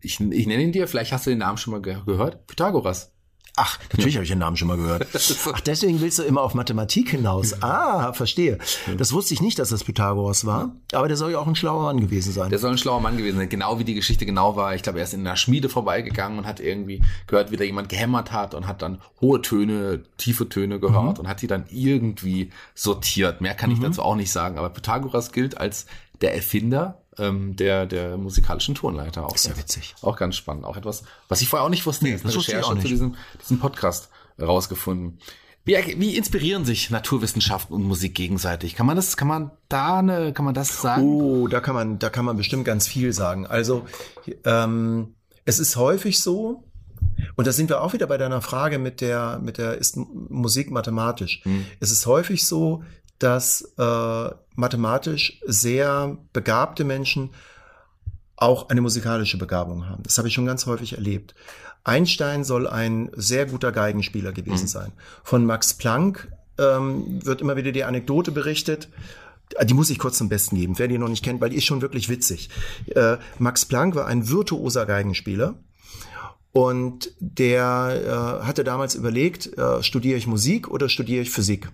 Ich, 0.00 0.18
ich 0.18 0.46
nenne 0.48 0.64
ihn 0.64 0.72
dir, 0.72 0.88
vielleicht 0.88 1.12
hast 1.12 1.26
du 1.26 1.30
den 1.30 1.38
Namen 1.38 1.58
schon 1.58 1.70
mal 1.70 1.80
gehört. 1.80 2.48
Pythagoras. 2.48 3.13
Ach, 3.56 3.78
natürlich 3.92 4.16
habe 4.16 4.24
ich 4.24 4.30
den 4.30 4.38
Namen 4.38 4.56
schon 4.56 4.66
mal 4.66 4.76
gehört. 4.76 5.06
Ach, 5.52 5.60
deswegen 5.60 6.00
willst 6.00 6.18
du 6.18 6.24
immer 6.24 6.42
auf 6.42 6.54
Mathematik 6.54 7.10
hinaus. 7.10 7.62
Ah, 7.62 8.12
verstehe. 8.12 8.58
Das 8.98 9.12
wusste 9.12 9.32
ich 9.32 9.40
nicht, 9.40 9.60
dass 9.60 9.68
das 9.68 9.84
Pythagoras 9.84 10.44
war. 10.44 10.72
Aber 10.92 11.06
der 11.06 11.16
soll 11.16 11.30
ja 11.30 11.38
auch 11.38 11.46
ein 11.46 11.54
schlauer 11.54 11.84
Mann 11.84 12.00
gewesen 12.00 12.32
sein. 12.32 12.50
Der 12.50 12.58
soll 12.58 12.72
ein 12.72 12.78
schlauer 12.78 13.00
Mann 13.00 13.16
gewesen 13.16 13.36
sein. 13.36 13.48
Genau 13.48 13.78
wie 13.78 13.84
die 13.84 13.94
Geschichte 13.94 14.26
genau 14.26 14.56
war. 14.56 14.74
Ich 14.74 14.82
glaube, 14.82 14.98
er 14.98 15.04
ist 15.04 15.14
in 15.14 15.20
einer 15.20 15.36
Schmiede 15.36 15.68
vorbeigegangen 15.68 16.38
und 16.38 16.46
hat 16.46 16.58
irgendwie 16.58 17.02
gehört, 17.28 17.52
wie 17.52 17.56
da 17.56 17.62
jemand 17.62 17.88
gehämmert 17.88 18.32
hat 18.32 18.54
und 18.54 18.66
hat 18.66 18.82
dann 18.82 19.00
hohe 19.20 19.40
Töne, 19.40 20.02
tiefe 20.16 20.48
Töne 20.48 20.80
gehört 20.80 21.18
mhm. 21.18 21.20
und 21.20 21.28
hat 21.28 21.40
die 21.40 21.46
dann 21.46 21.64
irgendwie 21.70 22.50
sortiert. 22.74 23.40
Mehr 23.40 23.54
kann 23.54 23.70
ich 23.70 23.78
mhm. 23.78 23.84
dazu 23.84 24.02
auch 24.02 24.16
nicht 24.16 24.32
sagen. 24.32 24.58
Aber 24.58 24.70
Pythagoras 24.70 25.30
gilt 25.30 25.58
als 25.58 25.86
der 26.20 26.34
Erfinder 26.34 27.03
ähm, 27.18 27.56
der, 27.56 27.86
der 27.86 28.16
musikalischen 28.16 28.74
Tonleiter. 28.74 29.26
Auch 29.26 29.36
ja 29.36 29.56
witzig. 29.56 29.94
Auch 30.02 30.16
ganz 30.16 30.36
spannend. 30.36 30.64
Auch 30.64 30.76
etwas, 30.76 31.04
was 31.28 31.40
ich 31.40 31.48
vorher 31.48 31.64
auch 31.64 31.70
nicht 31.70 31.86
wusste. 31.86 32.04
Nee, 32.04 32.12
das 32.12 32.22
ist 32.22 32.48
eine 32.48 32.58
Recherche 32.58 32.80
zu 32.80 32.88
diesem, 32.88 33.16
diesem 33.40 33.58
Podcast 33.58 34.08
rausgefunden. 34.40 35.18
Wie, 35.64 35.76
wie 35.98 36.16
inspirieren 36.16 36.64
sich 36.66 36.90
Naturwissenschaften 36.90 37.74
und 37.74 37.84
Musik 37.84 38.14
gegenseitig? 38.14 38.74
Kann 38.74 38.86
man 38.86 38.96
das, 38.96 39.16
kann 39.16 39.28
man 39.28 39.50
da 39.68 39.98
eine, 39.98 40.32
kann 40.34 40.44
man 40.44 40.54
das 40.54 40.80
sagen? 40.82 41.02
Oh, 41.02 41.48
da 41.48 41.60
kann 41.60 41.74
man, 41.74 41.98
da 41.98 42.10
kann 42.10 42.26
man 42.26 42.36
bestimmt 42.36 42.66
ganz 42.66 42.86
viel 42.86 43.14
sagen. 43.14 43.46
Also 43.46 43.86
ähm, 44.44 45.14
es 45.46 45.58
ist 45.58 45.76
häufig 45.76 46.20
so, 46.20 46.64
und 47.36 47.46
da 47.46 47.52
sind 47.52 47.70
wir 47.70 47.80
auch 47.80 47.94
wieder 47.94 48.06
bei 48.06 48.18
deiner 48.18 48.42
Frage 48.42 48.78
mit 48.78 49.00
der, 49.00 49.38
mit 49.42 49.56
der 49.56 49.78
ist 49.78 49.96
Musik 49.96 50.70
mathematisch. 50.70 51.40
Hm. 51.44 51.64
Es 51.80 51.90
ist 51.90 52.06
häufig 52.06 52.46
so, 52.46 52.82
dass 53.24 53.72
äh, 53.78 54.30
mathematisch 54.54 55.40
sehr 55.46 56.18
begabte 56.34 56.84
Menschen 56.84 57.30
auch 58.36 58.68
eine 58.68 58.82
musikalische 58.82 59.38
Begabung 59.38 59.88
haben. 59.88 60.02
Das 60.02 60.18
habe 60.18 60.28
ich 60.28 60.34
schon 60.34 60.44
ganz 60.44 60.66
häufig 60.66 60.92
erlebt. 60.92 61.34
Einstein 61.84 62.44
soll 62.44 62.66
ein 62.66 63.10
sehr 63.14 63.46
guter 63.46 63.72
Geigenspieler 63.72 64.32
gewesen 64.32 64.64
mhm. 64.64 64.68
sein. 64.68 64.92
Von 65.22 65.46
Max 65.46 65.72
Planck 65.72 66.28
ähm, 66.58 67.24
wird 67.24 67.40
immer 67.40 67.56
wieder 67.56 67.72
die 67.72 67.84
Anekdote 67.84 68.30
berichtet. 68.30 68.90
Die 69.62 69.74
muss 69.74 69.88
ich 69.88 69.98
kurz 69.98 70.18
zum 70.18 70.28
Besten 70.28 70.56
geben, 70.56 70.78
wer 70.78 70.88
die 70.88 70.98
noch 70.98 71.08
nicht 71.08 71.24
kennt, 71.24 71.40
weil 71.40 71.50
die 71.50 71.56
ist 71.56 71.64
schon 71.64 71.80
wirklich 71.80 72.10
witzig. 72.10 72.50
Äh, 72.94 73.16
Max 73.38 73.64
Planck 73.64 73.94
war 73.94 74.06
ein 74.06 74.28
virtuoser 74.28 74.84
Geigenspieler. 74.84 75.54
Und 76.52 77.10
der 77.20 78.40
äh, 78.42 78.46
hatte 78.46 78.64
damals 78.64 78.94
überlegt, 78.94 79.56
äh, 79.56 79.82
studiere 79.82 80.18
ich 80.18 80.26
Musik 80.26 80.68
oder 80.68 80.90
studiere 80.90 81.22
ich 81.22 81.30
Physik? 81.30 81.70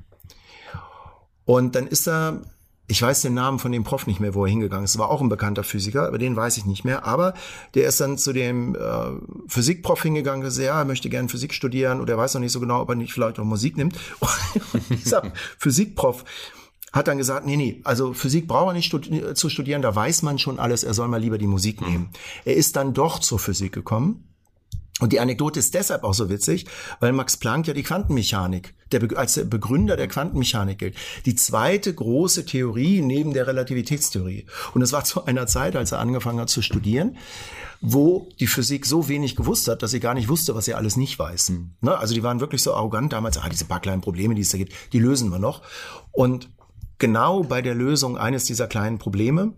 Und 1.51 1.75
dann 1.75 1.89
ist 1.89 2.07
er, 2.07 2.43
ich 2.87 3.03
weiß 3.03 3.23
den 3.23 3.35
Namen 3.35 3.59
von 3.59 3.73
dem 3.73 3.83
Prof 3.83 4.07
nicht 4.07 4.21
mehr, 4.21 4.35
wo 4.35 4.45
er 4.45 4.51
hingegangen 4.51 4.85
ist. 4.85 4.99
War 4.99 5.11
auch 5.11 5.21
ein 5.21 5.29
bekannter 5.29 5.65
Physiker, 5.65 6.07
aber 6.07 6.17
den 6.17 6.37
weiß 6.37 6.57
ich 6.59 6.65
nicht 6.65 6.85
mehr. 6.85 7.05
Aber 7.05 7.35
der 7.75 7.89
ist 7.89 8.01
dann 8.01 8.19
zu 8.19 8.33
dem 8.33 8.77
äh, 8.77 8.79
Physikprof 9.49 10.01
hingegangen, 10.01 10.43
gesagt, 10.43 10.65
ja, 10.65 10.79
er 10.79 10.85
möchte 10.85 11.11
gerne 11.11 11.29
Physik 11.29 11.53
studieren 11.53 12.01
und 12.01 12.09
er 12.09 12.17
weiß 12.17 12.35
noch 12.35 12.41
nicht 12.41 12.53
so 12.53 12.61
genau, 12.61 12.81
ob 12.81 12.89
er 12.91 12.95
nicht 12.95 13.13
vielleicht 13.13 13.41
auch 13.41 13.45
Musik 13.45 13.77
nimmt. 13.77 13.97
Und 14.73 14.83
dieser 14.91 15.33
Physikprof 15.59 16.25
hat 16.93 17.09
dann 17.09 17.19
gesagt, 17.19 17.47
nee, 17.47 17.57
nee, 17.57 17.81
also 17.83 18.13
Physik 18.13 18.47
braucht 18.47 18.71
er 18.71 18.75
nicht 18.75 18.87
studi 18.87 19.35
zu 19.35 19.49
studieren, 19.49 19.83
da 19.83 19.93
weiß 19.93 20.23
man 20.23 20.39
schon 20.39 20.61
alles, 20.61 20.85
er 20.85 20.95
soll 20.95 21.09
mal 21.09 21.21
lieber 21.21 21.39
die 21.39 21.49
Musik 21.49 21.81
nehmen. 21.81 22.11
Er 22.45 22.55
ist 22.55 22.77
dann 22.77 22.95
doch 22.95 23.19
zur 23.19 23.41
Physik 23.41 23.73
gekommen. 23.73 24.29
Und 25.01 25.13
die 25.13 25.19
Anekdote 25.19 25.59
ist 25.59 25.75
deshalb 25.75 26.05
auch 26.05 26.15
so 26.15 26.31
witzig, 26.31 26.67
weil 27.01 27.13
Max 27.13 27.37
Planck 27.39 27.67
ja 27.67 27.75
die 27.75 27.83
Quantenmechanik 27.83 28.75
der, 28.93 29.17
als 29.17 29.35
der 29.35 29.45
Begründer 29.45 29.97
der 29.97 30.09
Quantenmechanik 30.09 30.79
gilt. 30.79 30.97
Die 31.27 31.35
zweite 31.35 31.95
große 31.95 32.45
Theorie 32.45 33.01
neben 33.03 33.33
der 33.33 33.47
Relativitätstheorie. 33.47 34.47
Und 34.75 34.83
es 34.83 34.93
war 34.93 35.05
zu 35.05 35.25
einer 35.25 35.47
Zeit, 35.47 35.77
als 35.77 35.93
er 35.93 35.99
angefangen 35.99 36.41
hat 36.41 36.51
zu 36.51 36.63
studieren, 36.63 37.17
wo 37.81 38.29
die 38.39 38.47
Physik 38.47 38.85
so 38.85 39.09
wenig 39.09 39.37
gewusst 39.37 39.67
hat, 39.69 39.83
dass 39.83 39.93
sie 39.93 40.01
gar 40.01 40.15
nicht 40.15 40.29
wusste, 40.29 40.55
was 40.55 40.67
sie 40.67 40.75
alles 40.75 40.97
nicht 40.97 41.19
weiß. 41.19 41.51
Mhm. 41.51 41.71
Ne? 41.81 41.97
Also 41.97 42.15
die 42.15 42.23
waren 42.23 42.41
wirklich 42.41 42.63
so 42.63 42.75
arrogant 42.75 43.13
damals, 43.13 43.39
ah, 43.39 43.49
diese 43.49 43.65
paar 43.65 43.81
kleinen 43.81 44.03
Probleme, 44.03 44.35
die 44.35 44.43
es 44.43 44.51
da 44.51 44.59
gibt, 44.59 44.75
die 44.93 44.99
lösen 44.99 45.31
wir 45.31 45.39
noch. 45.39 45.63
Und 46.13 46.51
genau 46.99 47.43
bei 47.43 47.63
der 47.63 47.75
Lösung 47.75 48.19
eines 48.19 48.45
dieser 48.45 48.67
kleinen 48.67 48.99
Probleme, 48.99 49.55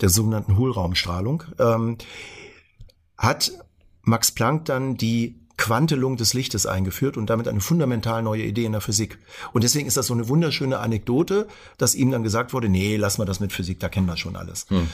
der 0.00 0.10
sogenannten 0.10 0.56
Hohlraumstrahlung, 0.56 1.42
ähm, 1.58 1.98
hat 3.18 3.52
Max 4.02 4.30
Planck 4.30 4.66
dann 4.66 4.96
die 4.96 5.40
Quantelung 5.56 6.16
des 6.16 6.34
Lichtes 6.34 6.66
eingeführt 6.66 7.16
und 7.16 7.30
damit 7.30 7.48
eine 7.48 7.60
fundamental 7.60 8.22
neue 8.22 8.42
Idee 8.42 8.66
in 8.66 8.72
der 8.72 8.80
Physik. 8.80 9.18
Und 9.52 9.64
deswegen 9.64 9.86
ist 9.86 9.96
das 9.96 10.06
so 10.06 10.14
eine 10.14 10.28
wunderschöne 10.28 10.78
Anekdote, 10.78 11.48
dass 11.78 11.94
ihm 11.94 12.10
dann 12.10 12.22
gesagt 12.22 12.52
wurde, 12.52 12.68
nee, 12.68 12.96
lass 12.96 13.18
mal 13.18 13.24
das 13.24 13.40
mit 13.40 13.52
Physik, 13.52 13.80
da 13.80 13.88
kennen 13.88 14.06
wir 14.06 14.16
schon 14.16 14.36
alles. 14.36 14.66
Hm. 14.68 14.88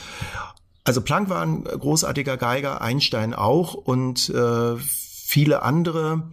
Also 0.84 1.00
Planck 1.00 1.28
war 1.28 1.42
ein 1.42 1.64
großartiger 1.64 2.36
Geiger, 2.36 2.80
Einstein 2.80 3.34
auch 3.34 3.74
und 3.74 4.28
äh, 4.30 4.76
viele 4.76 5.62
andere 5.62 6.24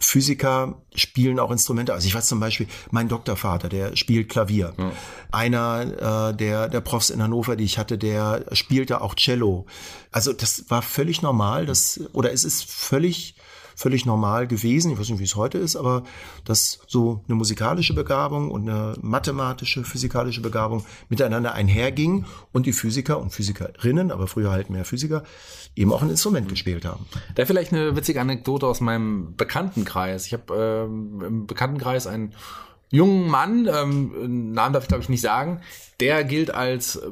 Physiker 0.00 0.80
spielen 0.94 1.40
auch 1.40 1.50
Instrumente. 1.50 1.92
Also 1.92 2.06
ich 2.06 2.14
weiß 2.14 2.26
zum 2.26 2.38
Beispiel, 2.38 2.68
mein 2.90 3.08
Doktorvater, 3.08 3.68
der 3.68 3.96
spielt 3.96 4.28
Klavier. 4.28 4.74
Ja. 4.78 4.92
Einer 5.32 6.30
äh, 6.30 6.36
der, 6.36 6.68
der 6.68 6.80
Profs 6.80 7.10
in 7.10 7.22
Hannover, 7.22 7.56
die 7.56 7.64
ich 7.64 7.78
hatte, 7.78 7.98
der 7.98 8.44
spielte 8.52 9.00
auch 9.00 9.14
Cello. 9.16 9.66
Also 10.12 10.32
das 10.32 10.66
war 10.68 10.82
völlig 10.82 11.22
normal, 11.22 11.66
das, 11.66 12.00
oder 12.12 12.32
es 12.32 12.44
ist 12.44 12.70
völlig 12.70 13.34
völlig 13.78 14.04
normal 14.04 14.48
gewesen. 14.48 14.90
Ich 14.90 14.98
weiß 14.98 15.08
nicht, 15.10 15.20
wie 15.20 15.24
es 15.24 15.36
heute 15.36 15.56
ist, 15.56 15.76
aber 15.76 16.02
dass 16.44 16.80
so 16.88 17.22
eine 17.28 17.36
musikalische 17.36 17.94
Begabung 17.94 18.50
und 18.50 18.68
eine 18.68 18.96
mathematische, 19.00 19.84
physikalische 19.84 20.40
Begabung 20.40 20.84
miteinander 21.08 21.54
einherging 21.54 22.24
und 22.52 22.66
die 22.66 22.72
Physiker 22.72 23.20
und 23.20 23.30
Physikerinnen, 23.30 24.10
aber 24.10 24.26
früher 24.26 24.50
halt 24.50 24.68
mehr 24.68 24.84
Physiker, 24.84 25.22
eben 25.76 25.92
auch 25.92 26.02
ein 26.02 26.10
Instrument 26.10 26.48
gespielt 26.48 26.84
haben. 26.84 27.06
Da 27.36 27.46
vielleicht 27.46 27.72
eine 27.72 27.94
witzige 27.94 28.20
Anekdote 28.20 28.66
aus 28.66 28.80
meinem 28.80 29.36
Bekanntenkreis. 29.36 30.26
Ich 30.26 30.32
habe 30.32 30.88
ähm, 30.88 31.22
im 31.24 31.46
Bekanntenkreis 31.46 32.08
einen 32.08 32.34
jungen 32.90 33.28
Mann, 33.28 33.68
ähm, 33.70 34.52
Namen 34.52 34.72
darf 34.72 34.84
ich 34.84 34.88
glaube 34.88 35.02
ich 35.02 35.08
nicht 35.08 35.20
sagen, 35.20 35.60
der 36.00 36.24
gilt 36.24 36.50
als, 36.50 36.96
äh, 36.96 37.08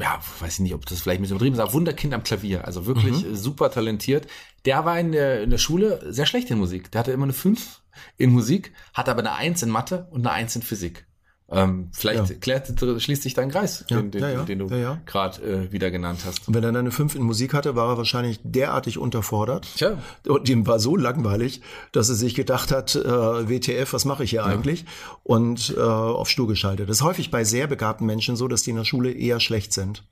ja, 0.00 0.20
weiß 0.40 0.54
ich 0.54 0.60
nicht, 0.60 0.74
ob 0.74 0.86
das 0.86 1.00
vielleicht 1.00 1.20
ein 1.20 1.22
bisschen 1.22 1.36
übertrieben 1.36 1.54
ist, 1.54 1.60
aber 1.60 1.72
Wunderkind 1.72 2.14
am 2.14 2.22
Klavier, 2.22 2.64
also 2.66 2.86
wirklich 2.86 3.24
mhm. 3.24 3.36
super 3.36 3.70
talentiert. 3.70 4.26
Der 4.64 4.84
war 4.84 4.98
in 4.98 5.12
der, 5.12 5.42
in 5.42 5.50
der 5.50 5.58
Schule 5.58 6.00
sehr 6.12 6.26
schlecht 6.26 6.50
in 6.50 6.58
Musik. 6.58 6.90
Der 6.90 7.00
hatte 7.00 7.12
immer 7.12 7.24
eine 7.24 7.32
5 7.32 7.80
in 8.16 8.30
Musik, 8.30 8.72
hatte 8.94 9.10
aber 9.10 9.20
eine 9.20 9.34
1 9.34 9.62
in 9.62 9.70
Mathe 9.70 10.08
und 10.10 10.26
eine 10.26 10.32
1 10.32 10.56
in 10.56 10.62
Physik. 10.62 11.06
Ähm, 11.52 11.88
vielleicht 11.92 12.30
ja. 12.30 12.36
klärt, 12.36 12.72
schließt 13.02 13.22
sich 13.22 13.34
dein 13.34 13.50
Kreis, 13.50 13.84
ja, 13.88 13.98
den, 13.98 14.10
den, 14.10 14.22
ja, 14.22 14.42
den 14.42 14.58
du 14.58 14.68
gerade 15.06 15.42
äh, 15.42 15.72
wieder 15.72 15.90
genannt 15.90 16.20
hast. 16.24 16.48
Und 16.48 16.54
wenn 16.54 16.64
er 16.64 16.72
dann 16.72 16.80
eine 16.80 16.90
5 16.90 17.14
in 17.14 17.22
Musik 17.22 17.52
hatte, 17.52 17.76
war 17.76 17.90
er 17.90 17.98
wahrscheinlich 17.98 18.40
derartig 18.42 18.98
unterfordert. 18.98 19.68
Tja. 19.76 19.98
Und 20.26 20.48
ihm 20.48 20.66
war 20.66 20.78
so 20.78 20.96
langweilig, 20.96 21.60
dass 21.92 22.08
er 22.08 22.14
sich 22.14 22.34
gedacht 22.34 22.72
hat, 22.72 22.94
äh, 22.94 23.02
WTF, 23.02 23.92
was 23.92 24.04
mache 24.04 24.24
ich 24.24 24.30
hier 24.30 24.44
eigentlich? 24.44 24.86
Und 25.22 25.74
äh, 25.76 25.80
auf 25.80 26.30
Stuhl 26.30 26.46
geschaltet. 26.46 26.88
Das 26.88 26.98
ist 26.98 27.02
häufig 27.02 27.30
bei 27.30 27.44
sehr 27.44 27.66
begabten 27.66 28.06
Menschen 28.06 28.36
so, 28.36 28.48
dass 28.48 28.62
die 28.62 28.70
in 28.70 28.76
der 28.76 28.84
Schule 28.84 29.12
eher 29.12 29.38
schlecht 29.38 29.72
sind. 29.72 30.04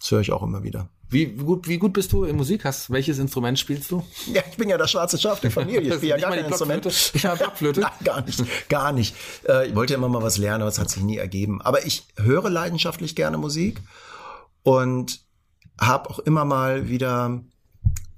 Das 0.00 0.10
höre 0.10 0.20
ich 0.20 0.32
auch 0.32 0.42
immer 0.42 0.62
wieder. 0.62 0.88
Wie 1.10 1.26
gut, 1.26 1.68
wie 1.68 1.78
gut 1.78 1.92
bist 1.92 2.12
du 2.12 2.24
in 2.24 2.36
Musik? 2.36 2.64
Hast, 2.64 2.90
welches 2.90 3.18
Instrument 3.18 3.58
spielst 3.58 3.90
du? 3.90 4.02
Ja, 4.32 4.42
ich 4.48 4.56
bin 4.56 4.68
ja 4.68 4.78
das 4.78 4.92
schwarze 4.92 5.18
Schaf 5.18 5.40
der 5.40 5.50
Familie. 5.50 5.80
Ich 5.80 5.94
spiele 5.94 6.10
ja 6.10 6.16
gar 6.18 6.30
kein 6.30 6.46
Instrument. 6.46 6.86
Ich 6.86 7.26
habe 7.26 7.36
Blockflöte. 7.36 7.80
Nein, 7.80 7.90
gar 8.04 8.22
nicht, 8.22 8.68
gar 8.68 8.92
nicht. 8.92 9.16
Äh, 9.46 9.68
ich 9.68 9.74
wollte 9.74 9.92
ja 9.92 9.98
immer 9.98 10.08
mal 10.08 10.22
was 10.22 10.38
lernen, 10.38 10.62
aber 10.62 10.70
es 10.70 10.78
hat 10.78 10.88
sich 10.88 11.02
nie 11.02 11.16
ergeben. 11.16 11.60
Aber 11.60 11.84
ich 11.84 12.06
höre 12.16 12.48
leidenschaftlich 12.48 13.16
gerne 13.16 13.38
Musik 13.38 13.80
und 14.62 15.20
habe 15.80 16.08
auch 16.10 16.20
immer 16.20 16.44
mal 16.44 16.88
wieder 16.88 17.42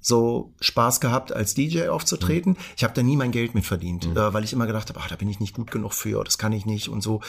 so 0.03 0.53
Spaß 0.61 1.01
gehabt, 1.01 1.33
als 1.33 1.55
DJ 1.55 1.89
aufzutreten. 1.89 2.53
Mhm. 2.53 2.59
Ich 2.77 2.85
habe 2.85 2.93
da 2.93 3.03
nie 3.03 3.17
mein 3.17 3.31
Geld 3.31 3.55
mit 3.55 3.65
verdient, 3.65 4.07
mhm. 4.07 4.17
äh, 4.17 4.35
weil 4.35 4.45
ich 4.45 4.53
immer 4.53 4.67
gedacht 4.67 4.91
habe, 4.91 5.01
ach, 5.03 5.09
da 5.09 5.17
bin 5.17 5.29
ich 5.29 5.41
nicht 5.41 5.55
gut 5.55 5.71
genug 5.71 5.95
für, 5.95 6.23
das 6.25 6.39
kann 6.39 6.53
ich 6.53 6.67
nicht 6.67 6.89
und 6.89 7.03
so. 7.03 7.23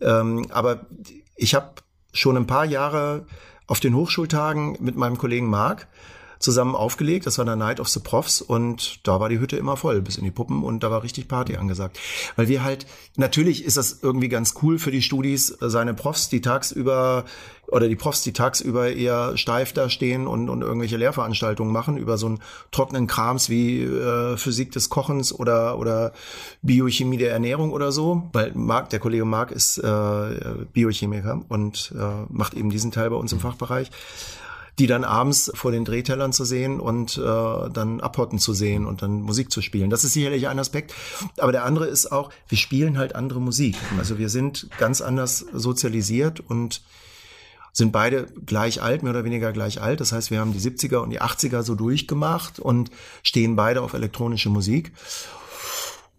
Ähm, 0.00 0.46
aber 0.50 0.86
ich 1.36 1.54
habe 1.54 1.76
schon 2.12 2.36
ein 2.36 2.46
paar 2.46 2.64
Jahre 2.64 3.26
auf 3.66 3.80
den 3.80 3.94
Hochschultagen 3.94 4.76
mit 4.80 4.96
meinem 4.96 5.18
Kollegen 5.18 5.48
Marc 5.48 5.86
zusammen 6.38 6.74
aufgelegt. 6.74 7.26
Das 7.26 7.38
war 7.38 7.44
der 7.44 7.56
Night 7.56 7.80
of 7.80 7.88
the 7.88 8.00
Profs 8.00 8.40
und 8.40 9.06
da 9.06 9.20
war 9.20 9.28
die 9.28 9.38
Hütte 9.38 9.56
immer 9.56 9.76
voll 9.76 10.00
bis 10.00 10.18
in 10.18 10.24
die 10.24 10.30
Puppen 10.30 10.62
und 10.62 10.82
da 10.82 10.90
war 10.90 11.02
richtig 11.02 11.28
Party 11.28 11.56
angesagt. 11.56 11.98
Weil 12.36 12.48
wir 12.48 12.62
halt, 12.62 12.86
natürlich 13.16 13.64
ist 13.64 13.76
das 13.76 14.00
irgendwie 14.02 14.28
ganz 14.28 14.54
cool 14.62 14.78
für 14.78 14.90
die 14.90 15.02
Studis, 15.02 15.56
seine 15.60 15.94
Profs, 15.94 16.28
die 16.28 16.40
tagsüber 16.40 17.24
oder 17.68 17.88
die 17.88 17.96
Profs, 17.96 18.22
die 18.22 18.32
tagsüber 18.32 18.92
eher 18.92 19.36
steif 19.36 19.72
da 19.72 19.88
stehen 19.90 20.26
und, 20.26 20.48
und 20.48 20.62
irgendwelche 20.62 20.96
Lehrveranstaltungen 20.96 21.72
machen 21.72 21.96
über 21.96 22.16
so 22.16 22.26
einen 22.26 22.40
trockenen 22.70 23.06
Krams 23.06 23.50
wie 23.50 23.82
äh, 23.82 24.36
Physik 24.36 24.72
des 24.72 24.88
Kochens 24.88 25.32
oder, 25.32 25.78
oder 25.78 26.12
Biochemie 26.62 27.16
der 27.16 27.32
Ernährung 27.32 27.72
oder 27.72 27.90
so. 27.92 28.28
Weil 28.32 28.52
Marc, 28.54 28.90
der 28.90 29.00
Kollege 29.00 29.24
Marc 29.24 29.50
ist 29.50 29.78
äh, 29.78 30.64
Biochemiker 30.72 31.42
und 31.48 31.92
äh, 31.98 32.26
macht 32.28 32.54
eben 32.54 32.70
diesen 32.70 32.92
Teil 32.92 33.10
bei 33.10 33.16
uns 33.16 33.32
im 33.32 33.40
Fachbereich 33.40 33.90
die 34.78 34.86
dann 34.86 35.04
abends 35.04 35.50
vor 35.54 35.72
den 35.72 35.84
Drehtellern 35.84 36.32
zu 36.32 36.44
sehen 36.44 36.80
und 36.80 37.16
äh, 37.16 37.20
dann 37.20 38.00
abhotten 38.00 38.38
zu 38.38 38.52
sehen 38.52 38.84
und 38.84 39.02
dann 39.02 39.22
Musik 39.22 39.50
zu 39.50 39.62
spielen. 39.62 39.88
Das 39.88 40.04
ist 40.04 40.12
sicherlich 40.12 40.48
ein 40.48 40.58
Aspekt. 40.58 40.92
Aber 41.38 41.52
der 41.52 41.64
andere 41.64 41.86
ist 41.86 42.12
auch, 42.12 42.30
wir 42.48 42.58
spielen 42.58 42.98
halt 42.98 43.14
andere 43.14 43.40
Musik. 43.40 43.76
Also 43.98 44.18
wir 44.18 44.28
sind 44.28 44.68
ganz 44.78 45.00
anders 45.00 45.46
sozialisiert 45.52 46.40
und 46.40 46.82
sind 47.72 47.92
beide 47.92 48.26
gleich 48.46 48.82
alt, 48.82 49.02
mehr 49.02 49.12
oder 49.12 49.24
weniger 49.24 49.52
gleich 49.52 49.82
alt. 49.82 50.00
Das 50.00 50.12
heißt, 50.12 50.30
wir 50.30 50.40
haben 50.40 50.52
die 50.52 50.60
70er 50.60 50.96
und 50.96 51.10
die 51.10 51.20
80er 51.20 51.62
so 51.62 51.74
durchgemacht 51.74 52.58
und 52.58 52.90
stehen 53.22 53.54
beide 53.54 53.82
auf 53.82 53.92
elektronische 53.92 54.48
Musik 54.48 54.92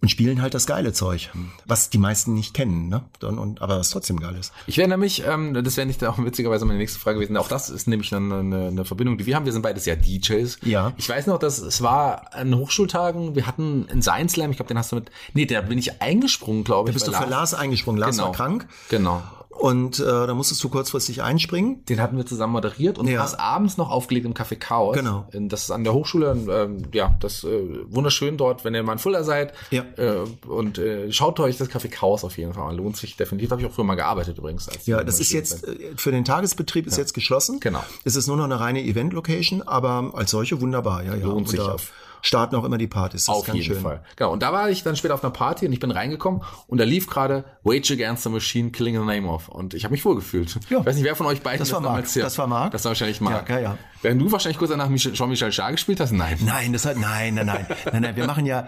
und 0.01 0.09
spielen 0.09 0.41
halt 0.41 0.53
das 0.53 0.67
geile 0.67 0.93
Zeug, 0.93 1.31
was 1.65 1.89
die 1.89 1.97
meisten 1.97 2.33
nicht 2.33 2.53
kennen, 2.53 2.87
ne? 2.87 3.03
Und, 3.23 3.39
und, 3.39 3.61
aber 3.61 3.79
was 3.79 3.89
trotzdem 3.89 4.19
geil 4.19 4.35
ist. 4.39 4.53
Ich 4.67 4.77
wäre 4.77 4.87
nämlich, 4.87 5.23
ähm, 5.25 5.53
das 5.55 5.75
wäre 5.75 5.87
nicht 5.87 6.03
auch 6.05 6.17
witzigerweise 6.23 6.65
meine 6.65 6.77
nächste 6.77 6.99
Frage 6.99 7.17
gewesen, 7.17 7.35
auch 7.37 7.47
das 7.47 7.69
ist 7.69 7.87
nämlich 7.87 8.13
eine, 8.13 8.39
eine, 8.39 8.67
eine 8.67 8.85
Verbindung, 8.85 9.17
die 9.17 9.25
wir 9.25 9.35
haben. 9.35 9.45
Wir 9.45 9.53
sind 9.53 9.63
beides 9.63 9.85
ja 9.85 9.95
DJs. 9.95 10.59
Ja. 10.63 10.93
Ich 10.97 11.09
weiß 11.09 11.25
noch, 11.27 11.39
dass 11.39 11.57
es 11.57 11.81
war 11.81 12.33
an 12.33 12.55
Hochschultagen, 12.55 13.35
wir 13.35 13.47
hatten 13.47 13.87
einen 13.89 14.03
Science 14.03 14.33
Slam, 14.33 14.51
ich 14.51 14.57
glaube, 14.57 14.67
den 14.67 14.77
hast 14.77 14.91
du 14.91 14.97
mit, 14.97 15.09
nee, 15.33 15.45
da 15.45 15.61
bin 15.61 15.79
ich 15.79 16.01
eingesprungen, 16.01 16.63
glaube 16.63 16.89
ich. 16.89 16.95
Da 16.95 17.05
bist 17.05 17.07
du 17.07 17.11
für 17.23 17.29
Lars 17.29 17.55
eingesprungen, 17.55 17.99
Lars 17.99 18.17
genau. 18.17 18.27
war 18.27 18.33
krank. 18.33 18.67
Genau. 18.89 19.23
Und 19.57 19.99
äh, 19.99 20.03
da 20.03 20.33
musstest 20.35 20.63
du 20.63 20.69
kurzfristig 20.69 21.23
einspringen. 21.23 21.83
Den 21.85 21.99
hatten 21.99 22.15
wir 22.15 22.25
zusammen 22.25 22.53
moderiert 22.53 22.99
und 22.99 23.07
ja. 23.07 23.21
hast 23.21 23.39
abends 23.39 23.77
noch 23.77 23.89
aufgelegt 23.89 24.25
im 24.25 24.33
Café 24.33 24.55
Chaos. 24.55 24.95
Genau. 24.95 25.27
Das 25.31 25.63
ist 25.63 25.71
an 25.71 25.83
der 25.83 25.93
Hochschule, 25.93 26.37
ähm, 26.49 26.83
ja, 26.93 27.15
das 27.19 27.43
äh, 27.43 27.49
wunderschön 27.89 28.37
dort, 28.37 28.63
wenn 28.63 28.75
ihr 28.75 28.83
mal 28.83 28.93
in 28.93 28.99
Fuller 28.99 29.23
seid. 29.23 29.53
Ja. 29.71 29.83
Äh, 29.97 30.25
und 30.47 30.77
äh, 30.77 31.11
schaut 31.11 31.39
euch 31.39 31.57
das 31.57 31.69
Café 31.69 31.89
Chaos 31.89 32.23
auf 32.23 32.37
jeden 32.37 32.53
Fall 32.53 32.69
an. 32.69 32.75
Lohnt 32.75 32.97
sich 32.97 33.17
definitiv. 33.17 33.49
Habe 33.49 33.61
ich 33.61 33.67
auch 33.67 33.73
früher 33.73 33.85
mal 33.85 33.95
gearbeitet 33.95 34.37
übrigens. 34.37 34.69
ja, 34.85 35.03
das 35.03 35.19
ist 35.19 35.31
jetzt, 35.31 35.65
bin. 35.65 35.79
Äh, 35.79 35.97
für 35.97 36.11
den 36.11 36.23
Tagesbetrieb 36.23 36.85
ist 36.85 36.97
ja. 36.97 37.01
jetzt 37.01 37.13
geschlossen. 37.13 37.59
Genau. 37.59 37.83
Es 38.03 38.15
ist 38.15 38.27
nur 38.27 38.37
noch 38.37 38.45
eine 38.45 38.59
reine 38.59 38.83
Event-Location, 38.83 39.63
aber 39.63 40.11
als 40.13 40.31
solche 40.31 40.61
wunderbar. 40.61 41.03
Ja, 41.03 41.15
ja. 41.15 41.25
Lohnt 41.25 41.49
sich 41.49 41.59
auf 41.59 41.91
starten 42.21 42.55
auch 42.55 42.63
immer 42.63 42.77
die 42.77 42.87
Partys. 42.87 43.25
Das 43.25 43.35
Auf 43.35 43.47
jeden 43.47 43.63
schön. 43.63 43.81
Fall. 43.81 44.03
Genau. 44.15 44.31
Und 44.31 44.43
da 44.43 44.53
war 44.53 44.69
ich 44.69 44.83
dann 44.83 44.95
später 44.95 45.13
auf 45.13 45.23
einer 45.23 45.31
Party 45.31 45.65
und 45.65 45.73
ich 45.73 45.79
bin 45.79 45.91
reingekommen 45.91 46.41
und 46.67 46.77
da 46.77 46.83
lief 46.83 47.07
gerade 47.07 47.45
Rage 47.65 47.93
Against 47.93 48.23
the 48.23 48.29
Machine 48.29 48.71
Killing 48.71 48.95
the 48.95 49.05
Name 49.05 49.27
of. 49.27 49.49
Und 49.49 49.73
ich 49.73 49.83
habe 49.83 49.91
mich 49.91 50.03
wohlgefühlt. 50.05 50.57
Ja. 50.69 50.79
Ich 50.79 50.85
weiß 50.85 50.95
nicht, 50.95 51.05
wer 51.05 51.15
von 51.15 51.27
euch 51.27 51.41
beiden 51.41 51.59
das 51.59 51.71
war 51.71 51.81
Marc. 51.81 51.93
Damals, 51.93 52.15
ja, 52.15 52.23
das 52.23 52.37
war 52.37 52.47
Marc. 52.47 52.71
Das 52.71 52.83
war 52.83 52.91
wahrscheinlich 52.91 53.21
Marc. 53.21 53.49
Ja, 53.49 53.55
ja, 53.55 53.61
ja. 53.61 53.77
Während 54.01 54.21
du 54.21 54.31
wahrscheinlich 54.31 54.57
kurz 54.57 54.71
danach 54.71 54.93
Jean-Michel 54.93 55.51
Jarre 55.51 55.71
gespielt 55.71 55.99
hast? 55.99 56.11
Nein. 56.11 56.37
Nein, 56.41 56.73
das 56.73 56.85
hat, 56.85 56.97
nein, 56.97 57.35
nein, 57.35 57.45
nein, 57.45 57.65
nein, 57.91 58.01
nein. 58.01 58.15
Wir 58.15 58.25
machen 58.25 58.45
ja, 58.45 58.67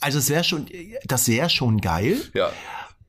also 0.00 0.18
es 0.18 0.28
wäre 0.28 0.44
schon, 0.44 0.66
das 1.04 1.28
wäre 1.28 1.48
schon 1.48 1.80
geil. 1.80 2.16
Ja. 2.34 2.50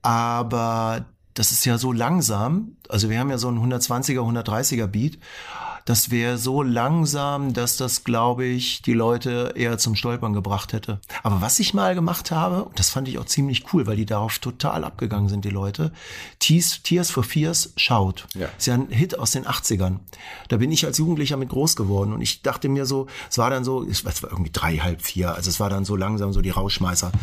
Aber 0.02 1.06
das 1.34 1.52
ist 1.52 1.66
ja 1.66 1.78
so 1.78 1.92
langsam. 1.92 2.78
Also 2.90 3.10
wir 3.10 3.20
haben 3.20 3.30
ja 3.30 3.38
so 3.38 3.48
einen 3.48 3.60
120er, 3.60 4.20
130er 4.20 4.88
Beat 4.88 5.20
das 5.88 6.12
wäre 6.12 6.38
so 6.38 6.64
langsam, 6.64 7.54
dass 7.54 7.78
das, 7.78 8.04
glaube 8.04 8.44
ich, 8.44 8.82
die 8.82 8.92
Leute 8.92 9.54
eher 9.56 9.78
zum 9.78 9.96
Stolpern 9.96 10.34
gebracht 10.34 10.74
hätte. 10.74 11.00
Aber 11.24 11.40
was 11.40 11.60
ich 11.60 11.74
mal 11.74 11.96
gemacht 11.96 12.30
habe, 12.30 12.66
und 12.66 12.78
das 12.78 12.90
fand 12.90 13.08
ich 13.08 13.18
auch 13.20 13.26
ziemlich 13.26 13.72
cool, 13.72 13.88
weil 13.88 13.96
die 13.96 14.06
darauf 14.06 14.38
total 14.40 14.84
abgegangen 14.84 15.30
sind, 15.30 15.46
die 15.46 15.50
Leute, 15.50 15.94
Tears, 16.40 16.82
Tears 16.84 17.10
for 17.10 17.24
Fears 17.24 17.72
schaut. 17.78 18.28
Ja. 18.36 18.50
Ist 18.58 18.68
ja 18.68 18.74
ein 18.74 18.90
Hit 18.90 19.18
aus 19.18 19.32
den 19.32 19.46
80ern. 19.46 20.00
Da 20.50 20.58
bin 20.58 20.74
ich 20.74 20.86
als 20.86 20.98
Jugendlicher 20.98 21.38
mit 21.38 21.48
groß 21.48 21.78
geworden 21.78 22.12
und 22.12 22.20
ich 22.20 22.42
dachte 22.42 22.68
mir 22.68 22.86
so, 22.86 23.08
es 23.30 23.38
war 23.38 23.50
dann 23.50 23.64
so, 23.64 23.82
es 23.88 24.04
war 24.04 24.12
irgendwie 24.30 24.52
drei, 24.52 24.80
halb 24.80 25.02
vier, 25.02 25.36
also 25.36 25.50
es 25.50 25.62
war 25.62 25.70
dann 25.70 25.86
so 25.86 25.96
langsam 25.96 26.34
so 26.34 26.42
die 26.42 26.50
Rauschmeißer. 26.50 27.14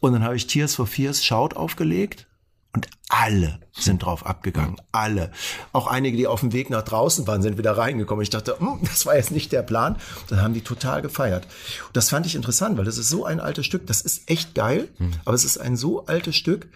Und 0.00 0.14
dann 0.14 0.24
habe 0.24 0.34
ich 0.34 0.48
Tears 0.48 0.74
for 0.74 0.88
Fears 0.88 1.24
schaut 1.24 1.54
aufgelegt 1.54 2.26
Und 2.74 2.88
alle 3.08 3.60
sind 3.72 4.02
drauf 4.02 4.26
abgegangen. 4.26 4.76
Alle. 4.90 5.30
Auch 5.72 5.86
einige, 5.86 6.16
die 6.16 6.26
auf 6.26 6.40
dem 6.40 6.52
Weg 6.52 6.70
nach 6.70 6.82
draußen 6.82 7.26
waren, 7.26 7.40
sind 7.40 7.56
wieder 7.56 7.78
reingekommen. 7.78 8.22
Ich 8.22 8.30
dachte, 8.30 8.58
hm, 8.58 8.80
das 8.82 9.06
war 9.06 9.16
jetzt 9.16 9.30
nicht 9.30 9.52
der 9.52 9.62
Plan. 9.62 9.96
Dann 10.28 10.42
haben 10.42 10.54
die 10.54 10.60
total 10.60 11.00
gefeiert. 11.00 11.46
Und 11.86 11.96
das 11.96 12.10
fand 12.10 12.26
ich 12.26 12.34
interessant, 12.34 12.76
weil 12.76 12.84
das 12.84 12.98
ist 12.98 13.08
so 13.08 13.24
ein 13.24 13.38
altes 13.38 13.64
Stück. 13.64 13.86
Das 13.86 14.00
ist 14.00 14.28
echt 14.28 14.56
geil. 14.56 14.88
Hm. 14.98 15.12
Aber 15.24 15.34
es 15.34 15.44
ist 15.44 15.58
ein 15.58 15.76
so 15.76 16.06
altes 16.06 16.34
Stück, 16.34 16.68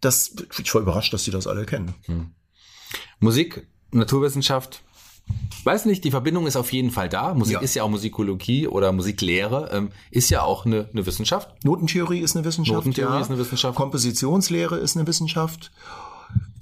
dass 0.00 0.34
ich 0.56 0.74
war 0.74 0.82
überrascht, 0.82 1.12
dass 1.12 1.24
die 1.24 1.32
das 1.32 1.48
alle 1.48 1.66
kennen. 1.66 1.94
Hm. 2.06 2.30
Musik, 3.18 3.66
Naturwissenschaft, 3.90 4.82
Weiß 5.64 5.86
nicht, 5.86 6.04
die 6.04 6.10
Verbindung 6.10 6.46
ist 6.46 6.56
auf 6.56 6.72
jeden 6.72 6.90
Fall 6.90 7.08
da. 7.08 7.32
Musik 7.32 7.54
ja. 7.54 7.60
ist 7.60 7.74
ja 7.74 7.84
auch 7.84 7.88
Musikologie 7.88 8.68
oder 8.68 8.92
Musiklehre, 8.92 9.70
ähm, 9.72 9.90
ist 10.10 10.28
ja 10.28 10.42
auch 10.42 10.66
eine, 10.66 10.88
eine 10.92 11.06
Wissenschaft. 11.06 11.48
Notentheorie 11.64 12.20
ist 12.20 12.36
eine 12.36 12.44
Wissenschaft. 12.44 12.76
Notentheorie 12.76 13.14
ja. 13.14 13.20
ist 13.20 13.30
eine 13.30 13.38
Wissenschaft. 13.38 13.74
Kompositionslehre 13.74 14.76
ist 14.76 14.96
eine 14.96 15.06
Wissenschaft. 15.06 15.72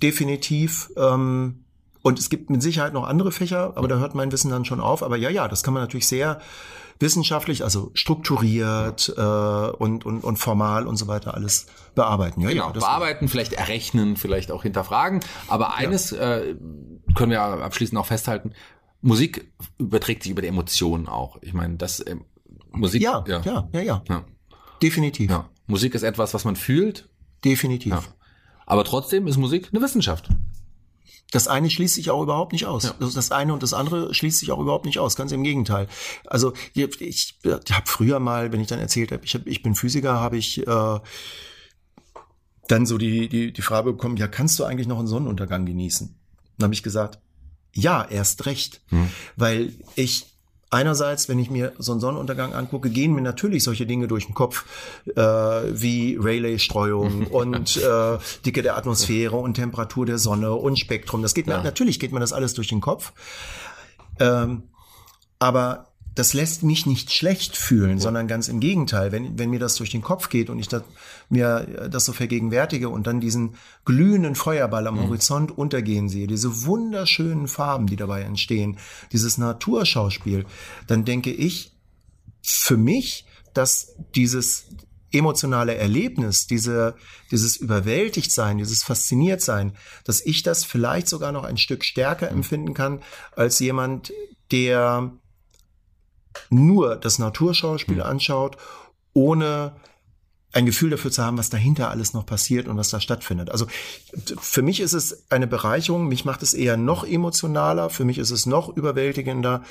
Definitiv. 0.00 0.90
Ähm, 0.96 1.64
und 2.02 2.18
es 2.18 2.30
gibt 2.30 2.50
mit 2.50 2.62
Sicherheit 2.62 2.92
noch 2.92 3.06
andere 3.06 3.32
Fächer, 3.32 3.72
aber 3.76 3.88
da 3.88 3.96
hört 3.96 4.14
mein 4.14 4.30
Wissen 4.30 4.50
dann 4.50 4.64
schon 4.64 4.80
auf. 4.80 5.02
Aber 5.02 5.16
ja, 5.16 5.30
ja, 5.30 5.48
das 5.48 5.62
kann 5.62 5.74
man 5.74 5.82
natürlich 5.82 6.06
sehr 6.06 6.40
wissenschaftlich, 6.98 7.64
also 7.64 7.90
strukturiert 7.94 9.12
äh, 9.16 9.20
und, 9.20 10.06
und, 10.06 10.22
und 10.22 10.36
formal 10.36 10.86
und 10.86 10.96
so 10.96 11.08
weiter 11.08 11.34
alles 11.34 11.66
bearbeiten. 11.94 12.40
Ja, 12.40 12.50
genau, 12.50 12.66
ja, 12.66 12.72
bearbeiten, 12.72 13.28
vielleicht 13.28 13.54
errechnen, 13.54 14.16
vielleicht 14.16 14.52
auch 14.52 14.62
hinterfragen. 14.62 15.20
Aber 15.48 15.74
eines 15.74 16.12
ja. 16.12 16.38
äh, 16.38 16.56
können 17.14 17.30
wir 17.30 17.40
abschließend 17.40 17.98
auch 17.98 18.06
festhalten, 18.06 18.52
Musik 19.00 19.52
überträgt 19.78 20.22
sich 20.22 20.32
über 20.32 20.42
die 20.42 20.48
Emotionen 20.48 21.08
auch. 21.08 21.38
Ich 21.42 21.52
meine, 21.52 21.76
das 21.76 22.00
äh, 22.00 22.16
Musik. 22.70 23.02
Ja, 23.02 23.24
ja, 23.26 23.40
ja, 23.42 23.68
ja, 23.72 23.80
ja. 23.80 24.02
ja. 24.08 24.24
Definitiv. 24.82 25.30
Ja. 25.30 25.48
Musik 25.66 25.94
ist 25.94 26.02
etwas, 26.02 26.34
was 26.34 26.44
man 26.44 26.56
fühlt. 26.56 27.08
Definitiv. 27.44 27.92
Ja. 27.92 28.02
Aber 28.66 28.84
trotzdem 28.84 29.26
ist 29.26 29.36
Musik 29.36 29.70
eine 29.72 29.82
Wissenschaft. 29.82 30.28
Das 31.32 31.48
eine 31.48 31.70
schließt 31.70 31.94
sich 31.94 32.10
auch 32.10 32.22
überhaupt 32.22 32.52
nicht 32.52 32.66
aus. 32.66 32.84
Ja. 32.84 32.94
Das 32.98 33.32
eine 33.32 33.52
und 33.52 33.62
das 33.62 33.72
andere 33.72 34.12
schließt 34.14 34.38
sich 34.38 34.52
auch 34.52 34.60
überhaupt 34.60 34.84
nicht 34.84 34.98
aus. 34.98 35.16
Ganz 35.16 35.32
im 35.32 35.42
Gegenteil. 35.42 35.88
Also 36.26 36.52
ich, 36.74 37.00
ich 37.00 37.38
habe 37.44 37.86
früher 37.86 38.20
mal, 38.20 38.52
wenn 38.52 38.60
ich 38.60 38.68
dann 38.68 38.78
erzählt 38.78 39.12
habe, 39.12 39.24
ich, 39.24 39.34
hab, 39.34 39.46
ich 39.46 39.62
bin 39.62 39.74
Physiker, 39.74 40.20
habe 40.20 40.36
ich 40.36 40.66
äh, 40.66 41.00
dann 42.68 42.86
so 42.86 42.98
die, 42.98 43.28
die, 43.28 43.52
die 43.52 43.62
Frage 43.62 43.92
bekommen, 43.92 44.16
ja, 44.16 44.28
kannst 44.28 44.58
du 44.58 44.64
eigentlich 44.64 44.86
noch 44.86 44.98
einen 44.98 45.08
Sonnenuntergang 45.08 45.64
genießen? 45.64 46.21
Dann 46.58 46.66
habe 46.66 46.74
ich 46.74 46.82
gesagt, 46.82 47.18
ja, 47.74 48.04
erst 48.08 48.46
recht. 48.46 48.82
Hm. 48.88 49.08
Weil 49.36 49.72
ich 49.96 50.26
einerseits, 50.72 51.28
wenn 51.28 51.38
ich 51.38 51.50
mir 51.50 51.72
so 51.78 51.92
einen 51.92 52.00
Sonnenuntergang 52.00 52.54
angucke, 52.54 52.90
gehen 52.90 53.14
mir 53.14 53.20
natürlich 53.20 53.62
solche 53.62 53.86
Dinge 53.86 54.08
durch 54.08 54.26
den 54.26 54.34
Kopf, 54.34 54.64
äh, 55.14 55.20
wie 55.20 56.16
Rayleigh-Streuung 56.20 57.26
und 57.30 57.76
äh, 57.76 58.18
Dicke 58.44 58.62
der 58.62 58.76
Atmosphäre 58.76 59.36
und 59.36 59.54
Temperatur 59.54 60.06
der 60.06 60.18
Sonne 60.18 60.52
und 60.52 60.78
Spektrum. 60.78 61.22
Das 61.22 61.34
geht 61.34 61.46
mir, 61.46 61.62
natürlich 61.62 62.00
geht 62.00 62.12
mir 62.12 62.20
das 62.20 62.32
alles 62.32 62.54
durch 62.54 62.68
den 62.68 62.80
Kopf. 62.80 63.12
Ähm, 64.18 64.64
aber 65.38 65.91
das 66.14 66.34
lässt 66.34 66.62
mich 66.62 66.84
nicht 66.84 67.12
schlecht 67.12 67.56
fühlen, 67.56 67.96
ja. 67.96 68.02
sondern 68.02 68.28
ganz 68.28 68.48
im 68.48 68.60
Gegenteil. 68.60 69.12
Wenn, 69.12 69.38
wenn 69.38 69.50
mir 69.50 69.58
das 69.58 69.76
durch 69.76 69.90
den 69.90 70.02
Kopf 70.02 70.28
geht 70.28 70.50
und 70.50 70.58
ich 70.58 70.68
das, 70.68 70.82
mir 71.30 71.88
das 71.90 72.04
so 72.04 72.12
vergegenwärtige 72.12 72.88
und 72.88 73.06
dann 73.06 73.20
diesen 73.20 73.54
glühenden 73.84 74.34
Feuerball 74.34 74.86
am 74.86 74.96
mhm. 74.96 75.08
Horizont 75.08 75.56
untergehen 75.56 76.08
sehe, 76.08 76.26
diese 76.26 76.66
wunderschönen 76.66 77.48
Farben, 77.48 77.86
die 77.86 77.96
dabei 77.96 78.22
entstehen, 78.22 78.78
dieses 79.12 79.38
Naturschauspiel, 79.38 80.44
dann 80.86 81.04
denke 81.04 81.30
ich 81.30 81.72
für 82.42 82.76
mich, 82.76 83.24
dass 83.54 83.94
dieses 84.14 84.66
emotionale 85.12 85.74
Erlebnis, 85.74 86.46
diese, 86.46 86.94
dieses 87.30 87.56
Überwältigtsein, 87.56 88.58
dieses 88.58 88.82
Fasziniertsein, 88.82 89.76
dass 90.04 90.24
ich 90.24 90.42
das 90.42 90.64
vielleicht 90.64 91.08
sogar 91.08 91.32
noch 91.32 91.44
ein 91.44 91.58
Stück 91.58 91.84
stärker 91.84 92.30
mhm. 92.30 92.38
empfinden 92.38 92.74
kann 92.74 93.02
als 93.36 93.58
jemand, 93.60 94.12
der 94.50 95.12
nur 96.50 96.96
das 96.96 97.18
Naturschauspiel 97.18 97.96
mhm. 97.96 98.02
anschaut, 98.02 98.56
ohne 99.12 99.76
ein 100.52 100.66
Gefühl 100.66 100.90
dafür 100.90 101.10
zu 101.10 101.24
haben, 101.24 101.38
was 101.38 101.50
dahinter 101.50 101.90
alles 101.90 102.12
noch 102.12 102.26
passiert 102.26 102.68
und 102.68 102.76
was 102.76 102.90
da 102.90 103.00
stattfindet. 103.00 103.50
Also 103.50 103.66
für 104.38 104.62
mich 104.62 104.80
ist 104.80 104.92
es 104.92 105.30
eine 105.30 105.46
Bereicherung, 105.46 106.08
mich 106.08 106.24
macht 106.24 106.42
es 106.42 106.52
eher 106.52 106.76
noch 106.76 107.04
emotionaler, 107.04 107.88
für 107.90 108.04
mich 108.04 108.18
ist 108.18 108.30
es 108.30 108.44
noch 108.44 108.68
überwältigender 108.68 109.62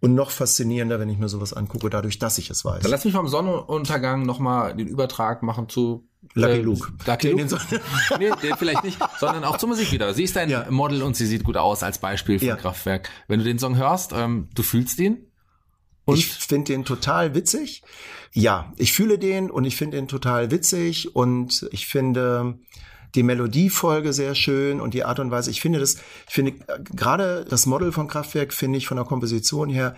und 0.00 0.14
noch 0.14 0.30
faszinierender, 0.30 1.00
wenn 1.00 1.08
ich 1.08 1.18
mir 1.18 1.28
sowas 1.28 1.52
angucke, 1.52 1.90
dadurch, 1.90 2.18
dass 2.18 2.38
ich 2.38 2.50
es 2.50 2.64
weiß. 2.64 2.82
Dann 2.82 2.90
lass 2.90 3.04
mich 3.04 3.14
vom 3.14 3.28
Sonnenuntergang 3.28 4.24
nochmal 4.26 4.74
den 4.76 4.86
Übertrag 4.86 5.42
machen 5.42 5.68
zu 5.68 6.08
Lucky 6.34 6.52
äh, 6.52 6.60
Luke. 6.60 6.92
Lucky 7.06 7.30
Luke. 7.30 7.58
nee, 8.18 8.30
den 8.42 8.56
vielleicht 8.56 8.84
nicht, 8.84 8.98
sondern 9.18 9.44
auch 9.44 9.56
zur 9.56 9.68
Musik 9.68 9.92
wieder. 9.92 10.14
Sie 10.14 10.24
ist 10.24 10.36
ein 10.36 10.50
ja. 10.50 10.66
Model 10.68 11.02
und 11.02 11.16
sie 11.16 11.26
sieht 11.26 11.44
gut 11.44 11.56
aus 11.56 11.82
als 11.82 11.98
Beispiel 11.98 12.38
für 12.38 12.46
ja. 12.46 12.56
Kraftwerk. 12.56 13.08
Wenn 13.28 13.38
du 13.38 13.44
den 13.44 13.58
Song 13.58 13.76
hörst, 13.76 14.12
ähm, 14.12 14.48
du 14.54 14.62
fühlst 14.62 14.98
ihn, 14.98 15.26
und? 16.08 16.18
Ich 16.18 16.26
finde 16.26 16.72
den 16.72 16.84
total 16.84 17.34
witzig. 17.34 17.82
Ja, 18.32 18.72
ich 18.76 18.92
fühle 18.92 19.18
den 19.18 19.50
und 19.50 19.64
ich 19.64 19.76
finde 19.76 19.96
den 19.96 20.08
total 20.08 20.50
witzig 20.50 21.14
und 21.14 21.68
ich 21.70 21.86
finde 21.86 22.58
die 23.14 23.22
Melodiefolge 23.22 24.12
sehr 24.12 24.34
schön 24.34 24.80
und 24.80 24.94
die 24.94 25.04
Art 25.04 25.18
und 25.18 25.30
Weise. 25.30 25.50
Ich 25.50 25.60
finde 25.60 25.78
das, 25.78 25.96
ich 26.26 26.34
finde 26.34 26.54
gerade 26.94 27.46
das 27.48 27.66
Model 27.66 27.92
von 27.92 28.08
Kraftwerk 28.08 28.52
finde 28.52 28.78
ich 28.78 28.86
von 28.86 28.96
der 28.96 29.06
Komposition 29.06 29.70
her 29.70 29.96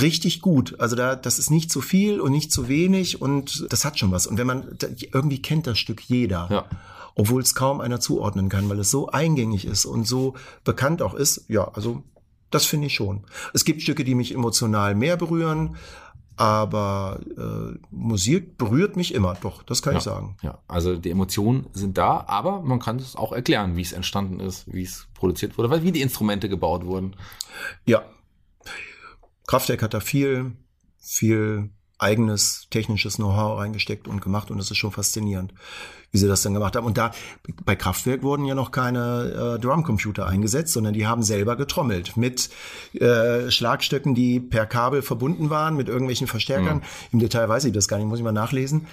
richtig 0.00 0.40
gut. 0.40 0.78
Also 0.80 0.96
da, 0.96 1.16
das 1.16 1.38
ist 1.38 1.50
nicht 1.50 1.70
zu 1.70 1.80
viel 1.80 2.20
und 2.20 2.32
nicht 2.32 2.52
zu 2.52 2.68
wenig 2.68 3.20
und 3.20 3.66
das 3.70 3.84
hat 3.84 3.98
schon 3.98 4.10
was. 4.10 4.26
Und 4.26 4.38
wenn 4.38 4.46
man, 4.46 4.76
irgendwie 5.12 5.42
kennt 5.42 5.66
das 5.66 5.78
Stück 5.78 6.00
jeder. 6.02 6.48
Ja. 6.50 6.64
Obwohl 7.14 7.42
es 7.42 7.54
kaum 7.54 7.82
einer 7.82 8.00
zuordnen 8.00 8.48
kann, 8.48 8.70
weil 8.70 8.78
es 8.78 8.90
so 8.90 9.08
eingängig 9.08 9.66
ist 9.66 9.84
und 9.84 10.06
so 10.08 10.34
bekannt 10.64 11.02
auch 11.02 11.12
ist. 11.12 11.44
Ja, 11.48 11.68
also 11.74 12.02
das 12.54 12.66
finde 12.66 12.86
ich 12.86 12.94
schon. 12.94 13.24
Es 13.54 13.64
gibt 13.64 13.82
Stücke, 13.82 14.04
die 14.04 14.14
mich 14.14 14.32
emotional 14.34 14.94
mehr 14.94 15.16
berühren, 15.16 15.76
aber 16.36 17.20
äh, 17.36 17.78
Musik 17.90 18.56
berührt 18.56 18.96
mich 18.96 19.14
immer, 19.14 19.34
doch, 19.40 19.62
das 19.62 19.82
kann 19.82 19.94
ja, 19.94 19.98
ich 19.98 20.04
sagen. 20.04 20.36
Ja, 20.42 20.58
also 20.66 20.96
die 20.96 21.10
Emotionen 21.10 21.66
sind 21.72 21.98
da, 21.98 22.24
aber 22.26 22.62
man 22.62 22.78
kann 22.78 22.96
es 22.96 23.16
auch 23.16 23.32
erklären, 23.32 23.76
wie 23.76 23.82
es 23.82 23.92
entstanden 23.92 24.40
ist, 24.40 24.72
wie 24.72 24.82
es 24.82 25.08
produziert 25.14 25.58
wurde, 25.58 25.70
weil 25.70 25.82
wie 25.82 25.92
die 25.92 26.00
Instrumente 26.00 26.48
gebaut 26.48 26.84
wurden. 26.86 27.16
Ja. 27.84 28.02
Kraftwerk 29.46 29.82
hat 29.82 29.94
da 29.94 30.00
viel, 30.00 30.52
viel 30.98 31.70
eigenes 32.02 32.66
technisches 32.70 33.16
Know-how 33.16 33.58
reingesteckt 33.58 34.08
und 34.08 34.20
gemacht 34.20 34.50
und 34.50 34.58
das 34.58 34.70
ist 34.70 34.76
schon 34.76 34.92
faszinierend 34.92 35.52
wie 36.12 36.18
sie 36.18 36.28
das 36.28 36.42
dann 36.42 36.54
gemacht 36.54 36.76
haben. 36.76 36.86
Und 36.86 36.98
da 36.98 37.10
bei 37.64 37.74
Kraftwerk 37.74 38.22
wurden 38.22 38.44
ja 38.44 38.54
noch 38.54 38.70
keine 38.70 39.56
äh, 39.56 39.60
Drumcomputer 39.60 40.26
eingesetzt, 40.26 40.74
sondern 40.74 40.92
die 40.92 41.06
haben 41.06 41.22
selber 41.22 41.56
getrommelt 41.56 42.16
mit 42.16 42.50
äh, 42.92 43.50
Schlagstöcken, 43.50 44.14
die 44.14 44.38
per 44.38 44.66
Kabel 44.66 45.02
verbunden 45.02 45.50
waren 45.50 45.74
mit 45.74 45.88
irgendwelchen 45.88 46.26
Verstärkern. 46.26 46.76
Mhm. 46.76 46.82
Im 47.12 47.18
Detail 47.18 47.48
weiß 47.48 47.64
ich 47.64 47.72
das 47.72 47.88
gar 47.88 47.96
nicht, 47.96 48.06
muss 48.06 48.18
ich 48.18 48.24
mal 48.24 48.32
nachlesen. 48.32 48.86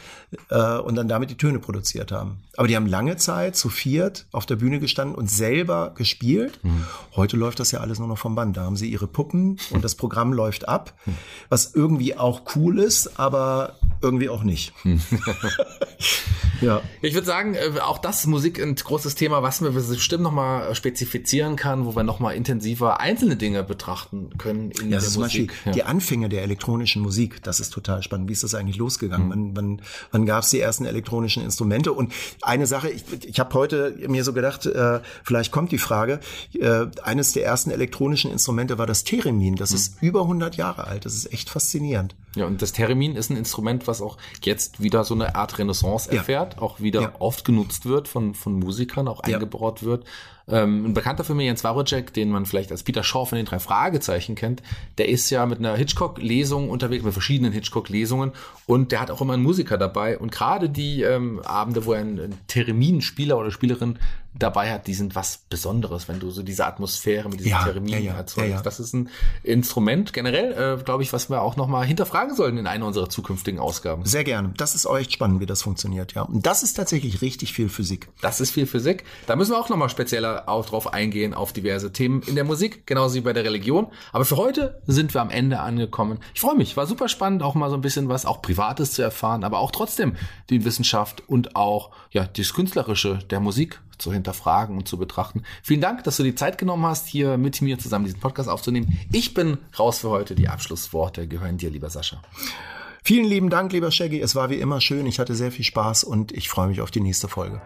Äh, 0.50 0.78
und 0.78 0.96
dann 0.96 1.10
damit 1.10 1.30
die 1.30 1.38
Töne 1.38 1.60
produziert 1.60 2.12
haben. 2.12 2.38
Aber 2.56 2.68
die 2.68 2.76
haben 2.76 2.88
lange 2.88 3.18
Zeit 3.18 3.56
zu 3.56 3.70
viert 3.70 4.26
auf 4.32 4.46
der 4.46 4.56
Bühne 4.56 4.80
gestanden 4.80 5.16
und 5.16 5.30
selber 5.30 5.94
gespielt. 5.96 6.60
Mhm. 6.64 6.86
Heute 7.16 7.36
läuft 7.36 7.60
das 7.60 7.72
ja 7.72 7.82
alles 7.82 8.00
nur 8.00 8.08
noch 8.08 8.18
vom 8.18 8.36
Band. 8.36 8.56
Da 8.56 8.64
haben 8.64 8.78
sie 8.78 8.90
ihre 8.90 9.08
Puppen 9.08 9.60
und 9.72 9.84
das 9.84 9.96
Programm 9.96 10.32
läuft 10.32 10.70
ab, 10.70 10.94
mhm. 11.06 11.16
was 11.50 11.76
irgendwie 11.76 12.16
auch 12.16 12.44
cool 12.56 12.80
ist, 12.80 12.99
aber 13.08 13.76
irgendwie 14.02 14.30
auch 14.30 14.44
nicht. 14.44 14.74
ja. 16.62 16.82
Ich 17.02 17.14
würde 17.14 17.28
sagen, 17.28 17.56
äh, 17.56 17.80
auch 17.82 17.98
das 17.98 18.26
Musik 18.28 18.62
ein 18.62 18.76
großes 18.76 19.16
Thema, 19.16 19.44
was 19.44 19.62
wir 19.62 19.72
bestimmt 19.72 20.24
nochmal 20.24 20.74
spezifizieren 20.76 21.56
kann, 21.56 21.86
wo 21.86 21.96
wir 21.96 22.04
nochmal 22.04 22.36
intensiver 22.36 23.00
einzelne 23.00 23.36
Dinge 23.36 23.64
betrachten 23.64 24.38
können 24.38 24.72
in 24.72 24.90
ja, 24.90 25.00
der 25.00 25.10
Musik. 25.10 25.22
Beispiel 25.22 25.48
ja. 25.66 25.72
Die 25.72 25.84
Anfänge 25.84 26.30
der 26.30 26.44
elektronischen 26.44 27.02
Musik, 27.02 27.44
das 27.44 27.60
ist 27.60 27.72
total 27.72 28.02
spannend. 28.04 28.30
Wie 28.30 28.34
ist 28.34 28.44
das 28.44 28.56
eigentlich 28.56 28.78
losgegangen? 28.78 29.28
Mhm. 29.28 29.32
Wann, 29.32 29.56
wann, 29.56 29.82
wann 30.12 30.26
gab 30.26 30.44
es 30.44 30.50
die 30.50 30.60
ersten 30.60 30.86
elektronischen 30.86 31.44
Instrumente? 31.44 31.92
Und 31.92 32.14
eine 32.42 32.68
Sache, 32.68 32.90
ich, 32.90 33.04
ich 33.26 33.40
habe 33.40 33.54
heute 33.54 33.96
mir 34.08 34.24
so 34.24 34.34
gedacht, 34.34 34.66
äh, 34.66 35.02
vielleicht 35.24 35.52
kommt 35.52 35.72
die 35.72 35.78
Frage, 35.78 36.20
äh, 36.54 36.86
eines 37.04 37.34
der 37.34 37.46
ersten 37.46 37.72
elektronischen 37.72 38.32
Instrumente 38.32 38.78
war 38.78 38.88
das 38.88 39.04
Theremin. 39.04 39.56
Das 39.56 39.72
mhm. 39.72 39.76
ist 39.76 40.02
über 40.02 40.22
100 40.22 40.56
Jahre 40.56 40.88
alt. 40.88 41.06
Das 41.06 41.16
ist 41.16 41.34
echt 41.34 41.50
faszinierend. 41.50 42.16
Ja, 42.36 42.46
und 42.46 42.62
das 42.62 42.72
Theremin 42.72 42.89
ist 42.90 43.30
ein 43.30 43.38
Instrument, 43.38 43.88
was 43.88 44.02
auch 44.02 44.18
jetzt 44.44 44.82
wieder 44.82 45.04
so 45.04 45.14
eine 45.14 45.36
Art 45.36 45.58
Renaissance 45.58 46.12
erfährt, 46.12 46.56
ja. 46.56 46.62
auch 46.62 46.80
wieder 46.80 47.02
ja. 47.02 47.14
oft 47.20 47.46
genutzt 47.46 47.86
wird 47.86 48.08
von, 48.08 48.34
von 48.34 48.60
Musikern, 48.60 49.08
auch 49.08 49.22
eingebaut 49.22 49.84
wird. 49.84 50.06
Ähm, 50.52 50.86
ein 50.86 50.94
bekannter 50.94 51.24
für 51.24 51.36
mich, 51.36 51.46
Jens 51.46 51.64
Wawrczyk, 51.64 52.14
den 52.14 52.32
man 52.32 52.46
vielleicht 52.46 52.72
als 52.72 52.84
Peter 52.84 53.04
Shaw 53.04 53.26
von 53.26 53.38
den 53.38 53.46
drei 53.46 53.60
Fragezeichen 53.60 54.36
kennt, 54.36 54.64
der 54.98 55.08
ist 55.08 55.30
ja 55.30 55.46
mit 55.46 55.60
einer 55.60 55.76
Hitchcock-Lesung 55.76 56.70
unterwegs, 56.70 57.04
mit 57.04 57.14
verschiedenen 57.14 57.52
Hitchcock-Lesungen 57.52 58.32
und 58.66 58.92
der 58.92 59.02
hat 59.02 59.12
auch 59.12 59.22
immer 59.22 59.34
einen 59.34 59.44
Musiker 59.44 59.78
dabei 59.78 60.18
und 60.18 60.32
gerade 60.32 60.70
die 60.70 61.04
ähm, 61.04 61.40
Abende, 61.42 61.86
wo 61.86 61.94
er 61.94 62.02
einen 62.02 62.38
Theremin-Spieler 62.48 63.38
oder 63.38 63.52
Spielerin 63.52 64.00
dabei 64.34 64.72
hat, 64.72 64.88
die 64.88 64.94
sind 64.94 65.16
was 65.16 65.40
Besonderes, 65.50 66.08
wenn 66.08 66.20
du 66.20 66.30
so 66.30 66.44
diese 66.44 66.66
Atmosphäre 66.66 67.30
mit 67.30 67.40
diesem 67.40 67.52
ja, 67.52 67.64
Theremin 67.64 67.94
ja, 67.94 68.00
ja, 68.00 68.14
erzeugst. 68.14 68.52
Ja, 68.52 68.62
Das 68.62 68.80
ist 68.80 68.94
ein 68.94 69.10
Instrument 69.44 70.14
generell, 70.14 70.80
äh, 70.80 70.84
glaube 70.84 71.04
ich, 71.04 71.12
was 71.12 71.30
wir 71.30 71.42
auch 71.42 71.56
nochmal 71.56 71.86
hinterfragen 71.86 72.36
sollten 72.36 72.58
in 72.58 72.68
einer 72.68 72.86
unserer 72.86 73.10
zukünftigen 73.10 73.60
Ausgaben. 73.60 73.70
Ausgaben. 73.80 74.06
Sehr 74.06 74.24
gerne. 74.24 74.54
Das 74.58 74.76
ist 74.76 74.86
auch 74.86 74.98
echt 74.98 75.14
spannend, 75.14 75.40
wie 75.40 75.46
das 75.46 75.62
funktioniert, 75.62 76.14
ja. 76.14 76.24
Und 76.24 76.46
das 76.46 76.64
ist 76.64 76.74
tatsächlich 76.74 77.22
richtig 77.22 77.54
viel 77.54 77.70
Physik. 77.70 78.10
Das 78.22 78.42
ist 78.42 78.52
viel 78.52 78.66
Physik. 78.66 79.04
Da 79.28 79.36
müssen 79.36 79.52
wir 79.52 79.60
auch 79.60 79.70
nochmal 79.70 79.90
spezieller 79.90 80.50
auch 80.50 80.66
drauf 80.66 80.92
eingehen, 80.94 81.34
auf 81.34 81.54
diverse 81.54 81.92
Themen 81.94 82.22
in 82.24 82.36
der 82.36 82.44
Musik, 82.44 82.86
genauso 82.86 83.16
wie 83.16 83.22
bei 83.22 83.34
der 83.34 83.44
Religion. 83.44 83.88
Aber 84.12 84.26
für 84.26 84.38
heute 84.38 84.82
sind 84.88 85.14
wir 85.14 85.22
am 85.22 85.30
Ende 85.30 85.60
angekommen. 85.60 86.20
Ich 86.34 86.42
freue 86.42 86.56
mich, 86.56 86.76
war 86.78 86.88
super 86.88 87.08
spannend, 87.08 87.44
auch 87.44 87.56
mal 87.56 87.70
so 87.70 87.76
ein 87.76 87.82
bisschen 87.82 88.10
was 88.10 88.26
auch 88.26 88.42
Privates 88.42 88.92
zu 88.92 89.02
erfahren, 89.02 89.44
aber 89.44 89.60
auch 89.60 89.72
trotzdem 89.72 90.16
die 90.50 90.66
Wissenschaft 90.66 91.24
und 91.28 91.56
auch 91.56 91.92
ja 92.12 92.26
das 92.26 92.54
Künstlerische 92.54 93.20
der 93.30 93.40
Musik 93.40 93.80
zu 94.00 94.12
hinterfragen 94.12 94.78
und 94.78 94.88
zu 94.88 94.98
betrachten. 94.98 95.44
Vielen 95.62 95.82
Dank, 95.82 96.04
dass 96.04 96.18
du 96.18 96.24
die 96.24 96.36
Zeit 96.36 96.58
genommen 96.58 96.86
hast, 96.86 97.08
hier 97.08 97.38
mit 97.38 97.62
mir 97.62 97.78
zusammen 97.78 98.06
diesen 98.06 98.20
Podcast 98.20 98.50
aufzunehmen. 98.50 98.98
Ich 99.12 99.34
bin 99.34 99.58
raus 99.78 100.00
für 100.00 100.10
heute. 100.10 100.36
Die 100.36 100.48
Abschlussworte 100.48 101.28
gehören 101.28 101.58
dir, 101.58 101.70
lieber 101.70 101.90
Sascha. 101.90 102.22
Vielen 103.04 103.26
lieben 103.26 103.50
Dank, 103.50 103.72
lieber 103.72 103.92
Shaggy. 103.92 104.20
Es 104.20 104.36
war 104.36 104.50
wie 104.50 104.56
immer 104.56 104.82
schön. 104.82 105.06
Ich 105.06 105.20
hatte 105.20 105.36
sehr 105.36 105.52
viel 105.52 105.66
Spaß 105.66 106.04
und 106.04 106.32
ich 106.32 106.50
freue 106.50 106.68
mich 106.68 106.82
auf 106.82 106.92
die 106.92 107.02
nächste 107.02 107.28
Folge. 107.28 107.62